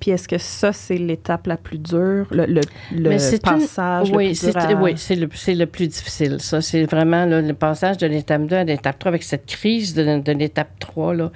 Puis 0.00 0.10
est-ce 0.10 0.26
que 0.26 0.38
ça, 0.38 0.72
c'est 0.72 0.96
l'étape 0.96 1.46
la 1.46 1.56
plus 1.56 1.78
dure, 1.78 2.26
le, 2.32 2.44
le, 2.46 2.60
le 2.90 3.38
passage 3.38 4.10
oui, 4.10 4.30
le 4.30 4.40
plus 4.40 4.50
dur 4.50 4.56
à... 4.56 4.74
Oui, 4.74 4.94
c'est 4.96 5.14
le, 5.14 5.28
le, 5.54 5.66
plus 5.66 5.86
difficile. 5.86 6.40
Ça, 6.40 6.60
c'est 6.60 6.82
vraiment 6.86 7.24
là, 7.24 7.40
le 7.40 7.54
passage 7.54 7.98
de 7.98 8.08
l'étape 8.08 8.46
2 8.46 8.56
à 8.56 8.64
l'étape 8.64 8.98
3 8.98 9.10
avec 9.10 9.22
cette 9.22 9.46
crise 9.46 9.94
de, 9.94 10.18
de 10.18 10.32
l'étape 10.32 10.76
3. 10.80 11.14
Là, 11.14 11.30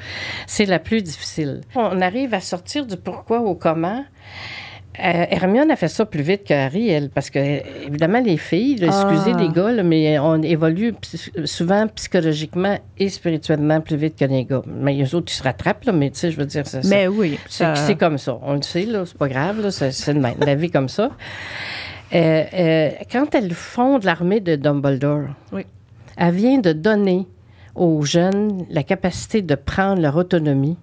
c'est 0.48 0.64
la 0.64 0.80
plus 0.80 1.00
difficile. 1.00 1.60
On 1.76 2.00
arrive 2.00 2.34
à 2.34 2.40
sortir 2.40 2.86
du 2.86 2.96
pourquoi 2.96 3.38
au 3.38 3.54
comment 3.54 4.04
euh, 4.98 5.26
Hermione 5.30 5.70
a 5.70 5.76
fait 5.76 5.88
ça 5.88 6.06
plus 6.06 6.22
vite 6.22 6.44
que 6.44 6.54
Harry, 6.54 6.88
elle, 6.88 7.10
parce 7.10 7.30
que, 7.30 7.38
évidemment, 7.86 8.20
les 8.20 8.36
filles, 8.36 8.78
excusez 8.82 9.32
ah. 9.34 9.40
les 9.40 9.48
gars, 9.48 9.82
mais 9.82 10.18
on 10.18 10.40
évolue 10.42 10.94
souvent 11.44 11.86
psychologiquement 11.88 12.78
et 12.98 13.08
spirituellement 13.08 13.80
plus 13.80 13.96
vite 13.96 14.16
que 14.16 14.24
les 14.24 14.44
gars. 14.44 14.62
Mais 14.66 14.94
les 14.94 15.14
autres, 15.14 15.32
ils 15.32 15.36
se 15.36 15.42
rattrapent, 15.42 15.84
là, 15.84 15.92
mais 15.92 16.10
tu 16.10 16.18
sais, 16.18 16.30
je 16.30 16.36
veux 16.36 16.46
dire, 16.46 16.66
ça, 16.66 16.80
mais 16.84 17.08
oui, 17.08 17.38
c'est 17.48 17.96
comme 17.98 18.18
ça. 18.18 18.38
On 18.42 18.54
le 18.54 18.62
sait, 18.62 18.86
là, 18.86 19.04
c'est 19.04 19.18
pas 19.18 19.28
grave, 19.28 19.70
c'est 19.70 20.14
la 20.14 20.54
vie 20.54 20.70
comme 20.70 20.88
ça. 20.88 21.10
Euh, 22.14 22.44
euh, 22.54 22.90
quand 23.10 23.34
elle 23.34 23.52
fonde 23.52 24.04
l'armée 24.04 24.40
de 24.40 24.56
Dumbledore, 24.56 25.28
oui. 25.52 25.62
elle 26.16 26.34
vient 26.34 26.58
de 26.58 26.72
donner 26.72 27.26
aux 27.74 28.02
jeunes 28.02 28.64
la 28.70 28.82
capacité 28.82 29.42
de 29.42 29.54
prendre 29.54 30.00
leur 30.00 30.16
autonomie 30.16 30.78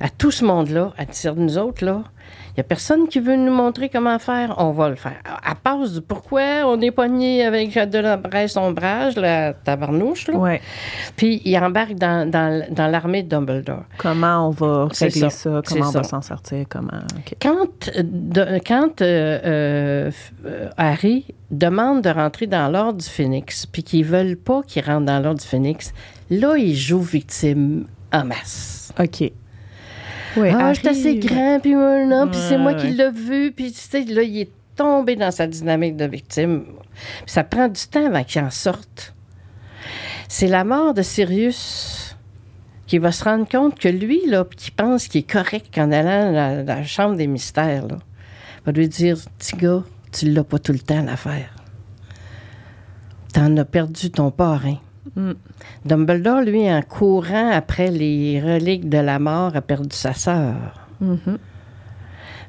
à 0.00 0.08
tout 0.08 0.30
ce 0.30 0.44
monde-là, 0.44 0.92
à 0.98 1.04
nous 1.32 1.58
autres, 1.58 1.84
là, 1.84 2.02
il 2.48 2.58
n'y 2.58 2.60
a 2.60 2.64
personne 2.64 3.08
qui 3.08 3.18
veut 3.18 3.34
nous 3.34 3.52
montrer 3.52 3.88
comment 3.88 4.18
faire, 4.20 4.54
on 4.58 4.70
va 4.70 4.88
le 4.88 4.94
faire. 4.94 5.20
À 5.24 5.56
part 5.56 5.88
du 5.88 6.00
pourquoi 6.00 6.64
on 6.66 6.80
est 6.80 6.92
pogné 6.92 7.44
avec 7.44 7.74
de 7.74 7.98
la 7.98 8.16
brèche 8.16 8.56
ombrage, 8.56 9.16
la 9.16 9.54
tabarnouche, 9.54 10.28
là. 10.28 10.36
Ouais. 10.36 10.60
Puis 11.16 11.42
il 11.44 11.58
embarque 11.58 11.94
dans, 11.94 12.30
dans, 12.30 12.64
dans 12.70 12.86
l'armée 12.86 13.24
de 13.24 13.28
Dumbledore. 13.28 13.82
Comment 13.98 14.48
on 14.48 14.50
va 14.50 14.88
régler 15.00 15.30
ça. 15.30 15.62
Comment 15.66 15.88
on 15.88 15.90
va 15.90 16.02
s'en 16.04 16.22
sortir? 16.22 16.64
Comment... 16.68 17.02
Quand, 17.42 17.90
quand 18.64 19.02
euh, 19.02 20.10
euh, 20.46 20.68
Harry 20.76 21.26
demande 21.50 22.02
de 22.02 22.10
rentrer 22.10 22.46
dans 22.46 22.68
l'ordre 22.68 22.98
du 22.98 23.08
Phénix, 23.08 23.66
puis 23.66 23.82
qu'ils 23.82 24.04
veulent 24.04 24.36
pas 24.36 24.62
qu'il 24.62 24.84
rentre 24.84 25.06
dans 25.06 25.18
l'ordre 25.18 25.40
du 25.40 25.46
Phénix, 25.46 25.92
là, 26.30 26.56
il 26.56 26.76
joue 26.76 27.00
victime 27.00 27.86
en 28.12 28.24
masse. 28.24 28.92
OK. 29.00 29.32
Ah, 30.36 30.72
je 30.72 30.80
suis 30.80 30.88
assez 30.88 31.16
grand, 31.16 31.60
puis 31.60 31.74
non, 31.74 32.28
puis 32.28 32.40
c'est 32.48 32.58
moi 32.58 32.74
qui 32.74 32.88
l'ai 32.88 33.10
vu, 33.10 33.52
puis 33.52 33.72
tu 33.72 33.78
sais, 33.78 34.04
là, 34.04 34.22
il 34.22 34.40
est 34.40 34.50
tombé 34.76 35.16
dans 35.16 35.30
sa 35.30 35.46
dynamique 35.46 35.96
de 35.96 36.04
victime. 36.04 36.64
ça 37.26 37.44
prend 37.44 37.68
du 37.68 37.80
temps 37.86 38.06
avant 38.06 38.24
qu'il 38.24 38.42
en 38.42 38.50
sorte. 38.50 39.14
C'est 40.28 40.48
la 40.48 40.64
mort 40.64 40.94
de 40.94 41.02
Sirius 41.02 42.16
qui 42.86 42.98
va 42.98 43.12
se 43.12 43.24
rendre 43.24 43.48
compte 43.48 43.78
que 43.78 43.88
lui, 43.88 44.20
là, 44.26 44.44
qui 44.56 44.70
pense 44.70 45.08
qu'il 45.08 45.20
est 45.20 45.30
correct 45.30 45.78
en 45.78 45.90
allant 45.92 46.32
dans 46.32 46.66
la, 46.66 46.82
chambre 46.84 47.16
des 47.16 47.26
mystères, 47.26 47.86
là, 47.86 47.98
va 48.66 48.72
lui 48.72 48.88
dire 48.88 49.16
Petit 49.38 49.56
gars, 49.56 49.82
tu 50.12 50.30
l'as 50.30 50.44
pas 50.44 50.58
tout 50.58 50.72
le 50.72 50.78
temps 50.78 51.02
l'affaire. 51.02 51.54
T'en 53.32 53.56
as 53.56 53.64
perdu 53.64 54.10
ton 54.10 54.30
parrain. 54.30 54.78
Mm. 55.16 55.32
Dumbledore, 55.84 56.40
lui, 56.42 56.70
en 56.70 56.82
courant 56.82 57.50
après 57.50 57.90
les 57.90 58.40
reliques 58.40 58.88
de 58.88 58.98
la 58.98 59.18
mort, 59.18 59.54
a 59.54 59.60
perdu 59.60 59.94
sa 59.94 60.14
sœur. 60.14 60.88
Mm-hmm. 61.02 61.38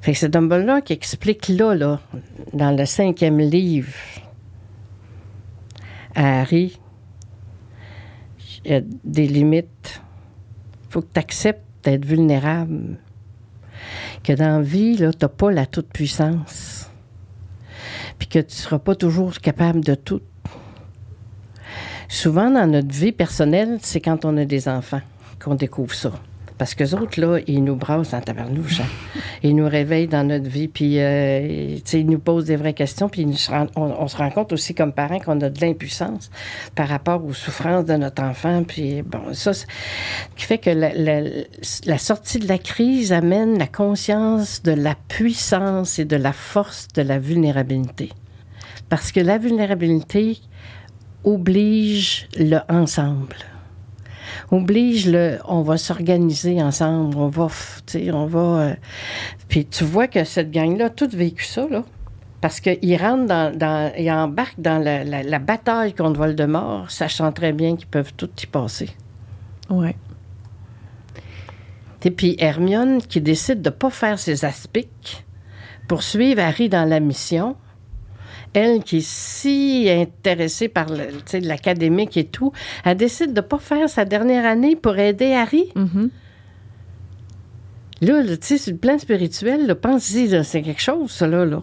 Fait 0.02 0.12
que 0.14 0.18
c'est 0.18 0.30
Dumbledore 0.30 0.84
qui 0.84 0.94
explique 0.94 1.48
là, 1.50 1.74
là, 1.74 2.00
dans 2.54 2.72
le 2.72 2.86
cinquième 2.86 3.40
livre, 3.40 3.94
à 6.16 6.42
Harry, 6.42 6.80
il 8.64 8.72
y 8.72 8.76
a 8.76 8.82
des 9.04 9.28
limites. 9.28 10.02
Il 10.88 10.92
faut 10.92 11.02
que 11.02 11.14
tu 11.14 11.20
acceptes 11.20 11.66
d'être 11.84 12.06
vulnérable. 12.06 12.98
Que 14.24 14.34
dans 14.34 14.58
la 14.58 14.62
vie, 14.62 14.96
tu 14.96 15.04
n'as 15.04 15.28
pas 15.28 15.52
la 15.52 15.66
toute-puissance. 15.66 16.90
Puis 18.18 18.28
que 18.28 18.40
tu 18.40 18.46
ne 18.46 18.52
seras 18.52 18.80
pas 18.80 18.96
toujours 18.96 19.40
capable 19.40 19.82
de 19.82 19.94
tout. 19.94 20.22
Souvent, 22.08 22.50
dans 22.50 22.68
notre 22.68 22.94
vie 22.94 23.12
personnelle, 23.12 23.80
c'est 23.82 24.02
quand 24.02 24.26
on 24.26 24.38
a 24.38 24.46
des 24.46 24.68
enfants 24.68 25.02
qu'on 25.40 25.56
découvre 25.56 25.94
ça. 25.94 26.12
Parce 26.58 26.74
que 26.74 26.96
autres, 26.96 27.20
là, 27.20 27.40
ils 27.48 27.64
nous 27.64 27.76
brassent 27.76 28.14
en 28.14 28.22
tabernouche. 28.22 28.80
Hein. 28.80 29.20
Ils 29.44 29.56
nous 29.56 29.68
réveillent 29.68 30.08
dans 30.08 30.26
notre 30.26 30.50
vie, 30.50 30.70
puis 30.70 31.00
euh, 31.00 31.78
ils 31.92 32.06
nous 32.08 32.20
posent 32.20 32.46
des 32.46 32.56
vraies 32.56 32.74
questions, 32.74 33.10
puis 33.10 33.28
on, 33.76 34.08
se 34.08 34.18
rend 34.18 34.30
compte 34.30 34.54
aussi 34.54 34.74
comme 34.74 34.94
parents 34.94 35.20
qu'on 35.20 35.42
a 35.42 35.50
de 35.50 35.62
l'impuissance 35.62 36.32
par 36.74 36.88
rapport 36.88 37.24
aux 37.26 37.34
souffrances 37.34 37.86
de 37.86 37.96
notre 37.96 38.24
enfant. 38.24 38.64
Puis 38.64 39.02
bon, 39.02 39.34
ça, 39.34 39.52
qui 40.38 40.46
fait 40.46 40.58
que 40.58 40.70
la, 40.70 41.98
sortie 41.98 42.40
de 42.40 42.48
la 42.48 42.58
crise 42.58 43.12
amène 43.12 43.60
la 43.60 43.68
conscience 43.68 44.64
de 44.64 44.72
la 44.72 44.96
puissance 45.10 46.00
et 46.00 46.06
de 46.06 46.16
la 46.16 46.32
force 46.32 46.88
de 46.96 47.02
la 47.02 47.20
vulnérabilité. 47.20 48.12
Parce 48.88 49.12
que 49.12 49.20
la 49.20 49.38
vulnérabilité, 49.38 50.40
oblige 51.26 52.28
le 52.38 52.60
ensemble. 52.70 53.36
Oblige 54.52 55.08
le, 55.08 55.40
on 55.46 55.62
va 55.62 55.78
s'organiser 55.78 56.62
ensemble, 56.62 57.18
on 57.18 57.28
va, 57.28 57.48
on 58.14 58.26
va. 58.26 58.40
Euh, 58.40 58.74
puis 59.50 59.66
tu 59.66 59.84
vois 59.84 60.08
que 60.08 60.24
cette 60.24 60.52
gang-là 60.52 60.86
a 60.86 60.90
tout 60.90 61.10
vécu 61.12 61.44
ça, 61.44 61.68
là. 61.70 61.84
Parce 62.42 62.60
qu'ils 62.60 62.98
rentrent 62.98 63.26
dans, 63.26 63.58
dans, 63.58 63.92
ils 63.98 64.12
embarquent 64.12 64.60
dans 64.60 64.78
la, 64.78 65.04
la, 65.04 65.40
bataille 65.40 65.94
contre 65.94 66.20
Voldemort, 66.20 66.92
sachant 66.92 67.32
très 67.32 67.54
bien 67.54 67.76
qu'ils 67.76 67.88
peuvent 67.88 68.14
tout 68.16 68.30
y 68.44 68.46
passer. 68.46 68.90
Ouais. 69.70 69.96
Et 72.04 72.12
puis 72.12 72.36
Hermione 72.38 73.02
qui 73.02 73.20
décide 73.20 73.64
de 73.64 73.70
ne 73.70 73.74
pas 73.74 73.90
faire 73.90 74.20
ses 74.20 74.46
aspics 74.46 75.26
pour 75.88 76.04
suivre 76.04 76.40
Harry 76.40 76.70
dans 76.70 76.88
la 76.88 77.00
mission, 77.00 77.56
elle 78.56 78.84
qui 78.84 78.98
est 78.98 79.08
si 79.08 79.88
intéressée 79.90 80.68
par 80.68 80.88
l'académique 81.34 82.18
et 82.18 82.26
tout, 82.26 82.52
elle 82.84 82.98
décide 82.98 83.34
de 83.34 83.42
ne 83.42 83.46
pas 83.46 83.60
faire 83.60 83.90
sa 83.90 84.06
dernière 84.06 84.46
année 84.46 84.76
pour 84.76 84.98
aider 84.98 85.34
Harry. 85.34 85.72
Mm-hmm. 85.76 86.10
Là, 88.02 88.24
tu 88.24 88.38
sais, 88.42 88.58
sur 88.58 88.74
le 88.74 88.78
plan 88.78 89.00
spirituel, 89.00 89.74
pense-y, 89.76 90.44
c'est 90.44 90.62
quelque 90.62 90.82
chose, 90.82 91.12
ça, 91.12 91.28
là. 91.28 91.46
là. 91.46 91.62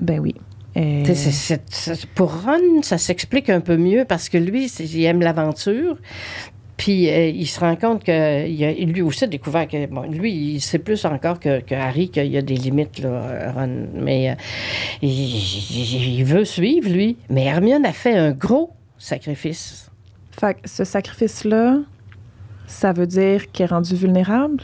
Ben 0.00 0.20
oui. 0.20 0.34
Euh, 0.76 1.04
pour 2.14 2.44
Ron, 2.44 2.82
ça 2.82 2.96
s'explique 2.96 3.50
un 3.50 3.60
peu 3.60 3.76
mieux 3.76 4.04
parce 4.06 4.28
que 4.28 4.38
lui, 4.38 4.66
il 4.66 5.04
aime 5.04 5.20
l'aventure. 5.20 5.98
Puis 6.82 7.08
euh, 7.08 7.28
il 7.28 7.46
se 7.46 7.60
rend 7.60 7.76
compte 7.76 8.02
que 8.02 8.84
lui 8.84 9.02
aussi 9.02 9.22
a 9.22 9.26
découvert 9.28 9.68
que 9.68 9.86
bon, 9.86 10.02
lui, 10.02 10.32
il 10.32 10.60
sait 10.60 10.80
plus 10.80 11.04
encore 11.04 11.38
que, 11.38 11.62
Harry 11.72 12.08
qu'il 12.08 12.26
y 12.26 12.36
a 12.36 12.42
des 12.42 12.56
limites, 12.56 12.98
là, 12.98 13.52
Ron. 13.52 13.86
Mais 13.94 14.30
euh, 14.30 14.34
il, 15.00 16.24
veut 16.24 16.44
suivre, 16.44 16.90
lui. 16.90 17.16
Mais 17.30 17.44
Hermione 17.44 17.86
a 17.86 17.92
fait 17.92 18.16
un 18.18 18.32
gros 18.32 18.72
sacrifice. 18.98 19.92
Fait 20.32 20.56
ce 20.64 20.82
sacrifice-là, 20.82 21.82
Ça 22.72 22.92
veut 22.92 23.06
dire 23.06 23.52
qu'il 23.52 23.64
est 23.64 23.68
rendu 23.68 23.94
vulnérable? 23.94 24.62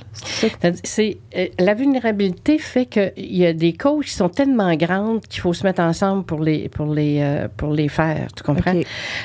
C'est 0.83 1.18
euh, 1.37 1.47
la 1.59 1.75
vulnérabilité 1.75 2.59
fait 2.59 2.87
qu'il 2.87 3.12
y 3.16 3.44
a 3.44 3.53
des 3.53 3.75
causes 3.75 4.07
qui 4.07 4.12
sont 4.12 4.31
tellement 4.31 4.75
grandes 4.77 5.21
qu'il 5.27 5.42
faut 5.42 5.53
se 5.53 5.62
mettre 5.62 5.83
ensemble 5.83 6.25
pour 6.25 6.40
les, 6.40 6.71
pour 6.71 6.87
les, 6.87 7.18
euh, 7.21 7.49
pour 7.55 7.71
les 7.71 7.88
faire. 7.88 8.29
Tu 8.35 8.42
comprends? 8.42 8.73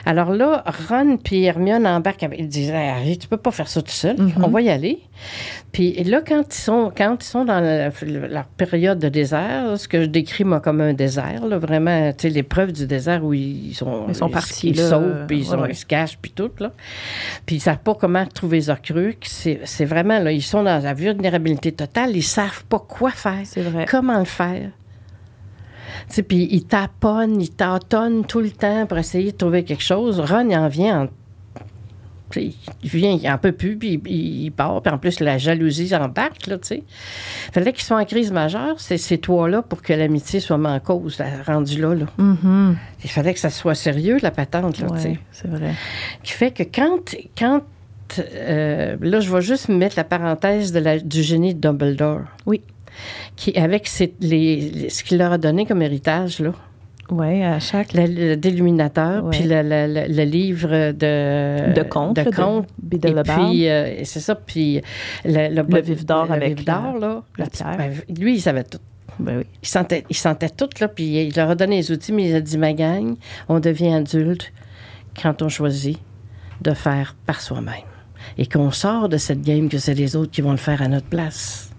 Alors 0.06 0.32
là, 0.32 0.66
Ron 0.90 1.16
puis 1.16 1.46
Hermione 1.46 1.88
embarquent 1.88 2.24
avec. 2.24 2.40
Ils 2.40 2.50
disent 2.50 2.72
Harry, 2.72 3.18
tu 3.18 3.30
peux 3.30 3.38
pas 3.38 3.52
faire 3.52 3.70
ça 3.70 3.82
tout 3.82 3.90
seul. 3.90 4.18
Mm-hmm. 4.18 4.44
On 4.44 4.50
va 4.50 4.62
y 4.62 4.70
aller. 4.70 5.00
Puis 5.72 6.04
là, 6.04 6.22
quand 6.22 6.44
ils 6.54 6.62
sont, 6.62 6.92
quand 6.96 7.18
ils 7.20 7.26
sont 7.26 7.46
dans 7.46 7.60
la, 7.60 8.44
période 8.58 9.00
de 9.00 9.10
désert, 9.10 9.78
ce 9.78 9.88
que 9.88 10.02
je 10.02 10.08
décris, 10.08 10.44
moi, 10.44 10.60
comme 10.60 10.82
un 10.82 10.94
désert, 10.94 11.48
là, 11.48 11.58
vraiment, 11.58 12.12
tu 12.12 12.28
sais, 12.28 12.30
l'épreuve 12.30 12.74
du 12.74 12.86
désert 12.86 13.24
où 13.24 13.34
ils 13.34 13.74
sont, 13.74 14.06
ils 14.08 14.16
sont 14.16 14.30
partis. 14.30 14.70
Ils 14.70 14.80
sautent, 14.80 15.26
puis 15.28 15.40
ils, 15.40 15.76
se 15.76 15.86
cachent, 15.86 16.18
puis 16.22 16.32
tout, 16.32 16.52
là. 16.60 16.72
Puis 17.46 17.56
ils 17.56 17.60
savent 17.60 17.80
pas 17.80 17.96
comment 17.96 18.26
trouver 18.28 18.58
les 18.58 18.70
recrues. 18.74 19.18
C'est 19.22 19.86
vraiment, 19.86 20.20
là, 20.20 20.32
ils 20.32 20.44
sont 20.44 20.64
dans 20.64 20.84
la 20.84 20.94
vulnérabilité 20.94 21.72
totale. 21.72 22.16
Ils 22.16 22.24
savent 22.24 22.64
pas 22.66 22.80
quoi 22.80 23.12
faire. 23.12 23.42
C'est 23.44 23.62
vrai. 23.62 23.86
Comment 23.90 24.20
le 24.20 24.26
faire. 24.26 24.70
Puis 26.28 26.48
ils 26.52 26.66
taponnent, 26.66 27.40
ils 27.42 27.52
tâtonnent 27.52 28.26
tout 28.26 28.42
le 28.42 28.52
temps 28.52 28.86
pour 28.86 28.98
essayer 28.98 29.32
de 29.32 29.38
trouver 29.38 29.64
quelque 29.64 29.84
chose. 29.84 30.20
Ron, 30.20 30.50
il 30.50 30.58
en 30.58 30.68
vient 30.68 31.04
en 31.04 31.08
il 32.42 32.54
vient, 32.84 33.12
il 33.12 33.30
en 33.30 33.38
peut 33.38 33.52
plus, 33.52 33.78
puis 33.78 34.02
il, 34.06 34.52
part. 34.52 34.82
Puis 34.82 34.94
en 34.94 34.98
plus, 34.98 35.20
la 35.20 35.38
jalousie 35.38 35.96
embarque, 35.96 36.48
là, 36.48 36.58
tu 36.58 36.68
sais. 36.68 36.84
Fallait 37.52 37.74
qu'ils 37.74 37.84
soient 37.84 38.00
en 38.00 38.06
crise 38.06 38.32
majeure, 38.32 38.80
c'est 38.80 38.98
ces 38.98 39.18
trois-là, 39.18 39.62
pour 39.62 39.82
que 39.82 39.94
l'amitié 39.94 40.40
soit 40.40 40.58
en 40.58 40.80
cause, 40.80 41.22
rendu 41.46 41.82
là, 41.82 41.96
là. 41.96 42.06
Mm-hmm. 42.18 42.76
Il 43.04 43.10
fallait 43.10 43.34
que 43.34 43.40
ça 43.40 43.50
soit 43.50 43.76
sérieux, 43.76 44.18
la 44.22 44.32
patente, 44.32 44.80
là, 44.80 44.88
tu 44.96 45.02
sais. 45.02 45.20
c'est 45.32 45.48
vrai. 45.48 45.74
Qui 46.24 46.32
fait 46.34 46.52
que 46.52 46.64
quand... 46.64 47.16
quand 47.38 47.62
euh, 48.20 48.96
là, 49.02 49.20
je 49.20 49.34
vais 49.34 49.42
juste 49.42 49.70
mettre 49.70 49.96
la 49.98 50.04
parenthèse 50.04 50.72
de 50.72 50.80
la, 50.80 51.00
du 51.00 51.24
génie 51.24 51.54
de 51.54 51.60
Dumbledore. 51.60 52.22
Oui. 52.46 52.62
Qui, 53.36 53.58
avec 53.58 53.90
les, 54.20 54.90
ce 54.90 55.04
qu'il 55.04 55.18
leur 55.18 55.32
a 55.32 55.38
donné 55.38 55.66
comme 55.66 55.82
héritage, 55.82 56.40
là. 56.40 56.52
Oui, 57.10 57.44
à 57.44 57.60
chaque. 57.60 57.94
Le, 57.94 58.36
déluminateur, 58.36 59.30
puis 59.30 59.44
le, 59.44 60.24
livre 60.24 60.92
de. 60.92 61.74
De 61.74 61.84
contes. 61.84 62.16
De 62.16 62.32
contes. 62.32 62.68
Et 62.92 62.98
puis, 62.98 63.70
euh, 63.70 64.04
c'est 64.04 64.20
ça. 64.20 64.36
Puis 64.36 64.82
le, 65.26 65.54
le, 65.54 65.82
vif 65.82 66.06
d'or 66.06 66.32
avec. 66.32 66.58
vif 66.58 66.66
d'or, 66.66 66.98
là. 67.00 67.24
La 67.38 67.48
pierre. 67.48 67.78
Ben, 67.78 67.94
lui, 68.18 68.36
il 68.36 68.42
savait 68.42 68.64
tout. 68.64 68.80
Ben 69.20 69.40
oui. 69.40 69.44
Il 69.62 69.68
sentait, 69.68 70.06
il 70.10 70.16
sentait 70.16 70.50
tout, 70.50 70.70
là. 70.80 70.88
Puis 70.88 71.28
il 71.28 71.36
leur 71.36 71.50
a 71.50 71.56
donné 71.56 71.78
les 71.78 71.92
outils, 71.92 72.14
mais 72.14 72.30
il 72.30 72.36
a 72.36 72.42
dit 72.42 72.58
ma 72.58 72.74
gang, 72.74 73.16
on 73.50 73.60
devient 73.60 73.94
adulte 73.94 74.52
quand 75.22 75.42
on 75.42 75.50
choisit 75.50 76.00
de 76.62 76.74
faire 76.74 77.16
par 77.26 77.42
soi-même. 77.42 77.93
Et 78.38 78.46
qu'on 78.48 78.72
sort 78.72 79.10
de 79.10 79.18
cette 79.18 79.42
game 79.42 79.70
que 79.70 79.78
c'est 79.78 79.94
les 79.94 80.16
autres 80.16 80.32
qui 80.32 80.42
vont 80.42 80.52
le 80.52 80.58
faire 80.58 80.82
à 80.82 80.88
notre 80.88 81.08
place 81.08 81.74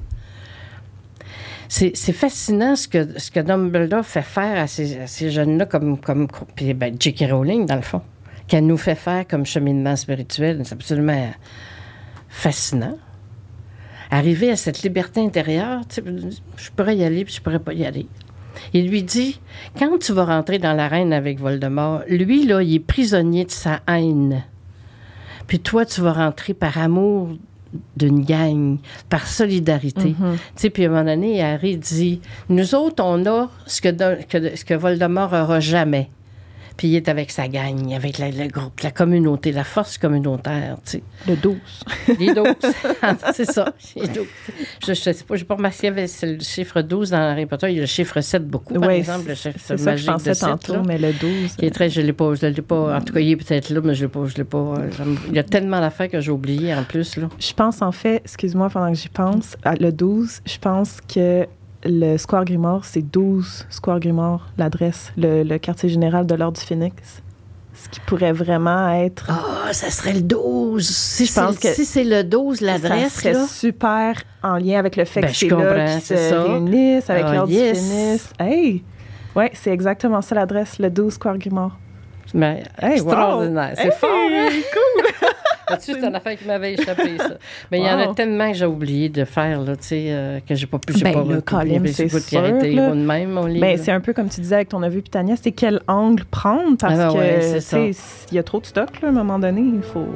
c'est 1.68 2.12
fascinant 2.12 2.76
ce 2.76 2.87
que, 2.87 3.18
ce 3.18 3.30
que 3.30 3.40
Dumbledore 3.40 4.04
fait 4.04 4.22
faire 4.22 4.62
à 4.62 4.66
ces, 4.66 5.30
jeunes-là, 5.30 5.66
comme, 5.66 5.98
comme 5.98 6.28
puis 6.54 6.72
ben. 6.72 6.96
Rowling, 7.22 7.66
dans 7.66 7.76
le 7.76 7.83
fond, 7.83 8.02
qu'elle 8.46 8.66
nous 8.66 8.76
fait 8.76 8.94
faire 8.94 9.26
comme 9.26 9.44
cheminement 9.44 9.96
spirituel. 9.96 10.61
C'est 10.64 10.74
absolument 10.74 11.33
fascinant. 12.28 12.96
Arriver 14.11 14.50
à 14.50 14.57
cette 14.57 14.83
liberté 14.83 15.20
intérieure, 15.20 15.80
je 16.57 16.70
pourrais 16.76 16.96
y 16.96 17.02
aller, 17.04 17.24
puis 17.24 17.35
je 17.35 17.40
pourrais 17.40 17.59
pas 17.59 17.72
y 17.72 17.85
aller. 17.85 18.07
Il 18.72 18.88
lui 18.88 19.02
dit, 19.02 19.40
quand 19.76 19.98
tu 19.98 20.12
vas 20.12 20.26
rentrer 20.26 20.59
dans 20.59 20.74
l'arène 20.74 21.12
avec 21.12 21.40
Voldemort, 21.40 22.02
lui, 22.09 22.46
là, 22.46 22.62
il 22.62 22.74
est 22.74 22.80
prisonnier 22.80 23.46
de 23.46 23.50
sa 23.50 23.80
haine. 23.88 24.44
Puis 25.46 25.61
toi, 25.61 25.85
tu 25.85 26.00
vas 26.00 26.12
rentrer 26.12 26.54
par 26.54 26.78
amour 26.78 27.30
d'une 27.96 28.24
gang, 28.24 28.78
par 29.09 29.26
solidarité. 29.26 30.11
Mm-hmm. 30.11 30.33
Tu 30.33 30.38
sais, 30.57 30.70
puis 30.70 30.85
à 30.85 30.87
un 30.87 30.90
moment 30.90 31.04
donné, 31.04 31.42
Harry 31.42 31.76
dit 31.76 32.20
Nous 32.48 32.74
autres, 32.74 33.02
on 33.04 33.26
a 33.26 33.50
ce 33.66 33.80
que, 33.80 33.88
ce 34.57 34.64
que 34.64 34.74
Voldemort 34.74 35.33
n'aura 35.33 35.61
jamais. 35.61 36.11
Puis 36.76 36.88
il 36.88 36.96
est 36.96 37.08
avec 37.08 37.30
sa 37.30 37.46
gang, 37.46 37.92
avec 37.94 38.18
le 38.18 38.48
groupe, 38.48 38.80
la 38.80 38.90
communauté, 38.90 39.52
la 39.52 39.62
force 39.62 39.96
communautaire, 39.96 40.76
tu 40.84 40.92
sais. 40.92 41.02
Le 41.28 41.37
12. 41.37 41.56
Les 42.18 42.34
12. 42.34 42.46
c'est 43.32 43.44
ça, 43.44 43.72
les 43.94 44.08
12. 44.08 44.26
Je 44.84 44.90
ne 44.90 44.94
sais 44.94 45.14
pas, 45.24 45.37
je 45.37 45.42
n'ai 45.42 45.46
pas 45.46 45.54
remarqué, 45.54 45.90
le 45.90 46.38
chiffre 46.40 46.82
12 46.82 47.10
dans 47.10 47.18
Harry 47.18 47.46
Potter. 47.46 47.68
Il 47.70 47.76
y 47.76 47.78
a 47.78 47.82
le 47.82 47.87
chiffre 47.87 48.20
7 48.20 48.48
beaucoup, 48.48 48.74
par 48.74 48.90
exemple, 48.90 49.28
le 49.28 49.34
chiffre 49.34 49.58
c'est 49.58 49.76
ça 49.76 49.92
que 49.92 49.98
je 49.98 50.06
pensais 50.06 50.30
de 50.30 50.34
7, 50.34 50.48
tantôt, 50.48 50.82
mais 50.82 50.98
le 50.98 51.12
12. 51.12 51.56
Qui 51.56 51.66
est 51.66 51.70
très, 51.70 51.88
je 51.88 52.00
ne 52.00 52.06
l'ai 52.06 52.12
pas, 52.12 52.34
je 52.34 52.46
l'ai 52.46 52.62
pas. 52.62 52.96
En 52.96 53.00
tout 53.00 53.12
cas, 53.12 53.20
il 53.20 53.30
est 53.30 53.37
peut-être 53.37 53.70
là, 53.70 53.80
mais 53.82 53.94
je 53.94 54.04
ne 54.04 54.06
l'ai 54.06 54.12
pas, 54.12 54.26
je 54.26 54.37
l'ai 54.37 54.44
pas. 54.44 54.74
Il 55.28 55.34
y 55.34 55.38
a 55.38 55.44
tellement 55.44 55.80
d'affaires 55.80 56.08
que 56.08 56.20
j'ai 56.20 56.32
oubliées 56.32 56.74
en 56.74 56.82
plus, 56.82 57.16
là. 57.16 57.28
Je 57.38 57.52
pense, 57.52 57.82
en 57.82 57.92
fait, 57.92 58.16
excuse-moi 58.16 58.68
pendant 58.68 58.90
que 58.90 58.98
j'y 58.98 59.08
pense, 59.08 59.56
le 59.78 59.90
12, 59.90 60.40
je 60.44 60.58
pense 60.58 60.98
que 61.02 61.46
le 61.85 62.16
Square 62.16 62.44
Grimoire, 62.44 62.85
c'est 62.85 63.03
12 63.03 63.66
Square 63.70 64.01
Grimoire, 64.01 64.49
l'adresse, 64.59 65.12
le, 65.16 65.57
quartier 65.59 65.88
général 65.88 66.27
de 66.27 66.35
l'Ordre 66.35 66.59
du 66.59 66.64
Phoenix. 66.64 67.23
Ce 67.75 67.88
qui 67.88 68.01
pourrait 68.01 68.33
vraiment 68.33 68.88
être. 68.90 69.27
Ah, 69.29 69.73
ça 69.73 69.90
serait 69.90 70.12
le 70.12 70.23
12. 70.23 70.87
Si, 70.87 71.27
je 71.27 71.35
pense 71.35 71.59
que 71.59 71.68
si 71.68 71.85
c'est 71.85 72.05
le 72.05 72.23
12, 72.23 72.61
l'adresse. 72.61 73.12
Ça 73.12 73.20
serait 73.20 73.47
super 73.47 74.23
en 74.42 74.57
lien 74.57 74.79
avec 74.79 74.97
le 74.97 75.05
fait 75.05 75.20
ben, 75.20 75.31
que 75.31 75.37
c'est 75.37 75.49
là 75.49 75.92
qu'ils 75.92 76.01
se 76.01 76.35
réunissent 76.35 77.11
avec 77.11 77.25
ah, 77.27 77.35
l'Ordre 77.35 77.53
du 77.53 77.59
Phoenix. 77.59 78.31
Hey! 78.38 78.83
Ouais, 79.35 79.51
c'est 79.55 79.73
exactement 79.73 80.23
ça 80.23 80.37
l'adresse, 80.37 80.79
le 80.79 80.88
12 80.88 81.14
Square 81.14 81.38
Grimoire. 81.38 81.77
Mais, 82.33 82.62
extraordinaire. 82.81 83.75
C'est 83.77 83.92
fort, 83.94 84.11
hein? 84.11 84.49
Cool! 84.73 85.29
c'est 85.79 85.98
une 85.98 86.14
affaire 86.14 86.37
qui 86.37 86.46
m'avait 86.46 86.74
échappé, 86.74 87.18
ça? 87.18 87.35
Mais 87.70 87.79
il 87.79 87.85
y 87.85 87.90
en 87.90 87.98
a 87.98 88.14
tellement 88.14 88.50
que 88.50 88.57
j'ai 88.57 88.66
oublié 88.66 89.09
de 89.09 89.24
faire, 89.24 89.61
là, 89.61 89.77
tu 89.77 89.85
sais, 89.85 90.05
euh, 90.09 90.40
que 90.40 90.55
j'ai 90.55 90.66
pas 90.66 90.79
pu. 90.79 90.92
Ben, 91.03 91.12
pas 91.12 91.24
le 91.24 91.40
colline, 91.40 91.87
c'est 91.88 92.09
sûr. 92.09 92.42
Même, 92.94 93.40
ben, 93.61 93.79
c'est 93.79 93.92
un 93.92 94.00
peu 94.00 94.12
comme 94.12 94.29
tu 94.29 94.40
disais 94.40 94.57
avec 94.57 94.68
ton 94.68 94.83
avis 94.83 95.03
Pitania, 95.03 95.35
c'est 95.40 95.53
quel 95.53 95.81
angle 95.88 96.24
prendre? 96.24 96.77
Parce 96.79 96.98
ah, 96.98 97.11
ben 97.12 97.61
que, 97.61 97.90
il 98.31 98.35
y 98.35 98.38
a 98.38 98.42
trop 98.42 98.61
de 98.61 98.66
stock, 98.66 99.00
là, 99.00 99.09
à 99.09 99.11
un 99.11 99.14
moment 99.14 99.38
donné, 99.38 99.61
il 99.61 99.83
faut. 99.83 100.09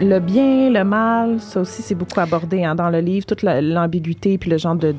Le 0.00 0.18
bien, 0.18 0.70
le 0.70 0.84
mal, 0.84 1.40
ça 1.40 1.60
aussi, 1.60 1.82
c'est 1.82 1.94
beaucoup 1.94 2.20
abordé 2.20 2.64
hein, 2.64 2.74
dans 2.74 2.90
le 2.90 3.00
livre, 3.00 3.26
toute 3.26 3.42
l'ambiguïté 3.42 4.38
puis 4.38 4.50
le 4.50 4.58
genre 4.58 4.76
de. 4.76 4.94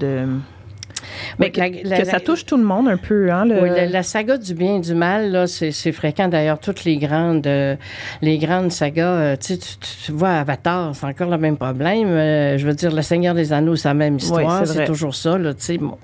Mais 1.40 1.52
que, 1.52 2.06
ça 2.06 2.20
touche 2.20 2.46
tout 2.46 2.58
le 2.58 2.64
monde 2.64 2.88
un 2.88 2.98
peu. 2.98 3.32
Hein, 3.32 3.48
Oui, 3.50 3.70
la, 3.90 4.04
saga 4.04 4.38
du 4.38 4.54
bien 4.54 4.78
et 4.78 4.80
du 4.80 4.96
mal, 4.96 5.32
là, 5.32 5.48
c'est, 5.48 5.92
fréquent. 5.92 6.28
D'ailleurs, 6.28 6.60
toutes 6.60 6.84
les 6.84 6.98
grandes, 6.98 7.48
euh, 7.48 7.76
les 8.22 8.38
grandes 8.38 8.72
sagas, 8.72 9.08
euh, 9.08 9.36
tu, 9.36 9.58
tu, 9.58 10.12
vois, 10.12 10.32
Avatar, 10.32 10.96
c'est 10.96 11.06
encore 11.06 11.30
le 11.30 11.38
même 11.38 11.58
problème. 11.58 12.08
Euh, 12.08 12.58
je 12.58 12.66
veux 12.66 12.74
dire, 12.74 12.94
Le 12.94 13.02
Seigneur 13.02 13.36
des 13.36 13.54
Anneaux, 13.54 13.76
c'est 13.76 13.88
la 13.88 13.94
même 13.94 14.18
histoire. 14.18 14.66
c'est, 14.66 14.86
toujours 14.86 15.16
ça, 15.16 15.38
là. 15.38 15.54
Bon. 15.80 15.98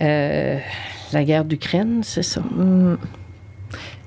la 0.00 1.24
guerre 1.24 1.44
d'Ukraine, 1.44 2.00
c'est 2.02 2.22
ça. 2.22 2.40
Mm. 2.40 2.96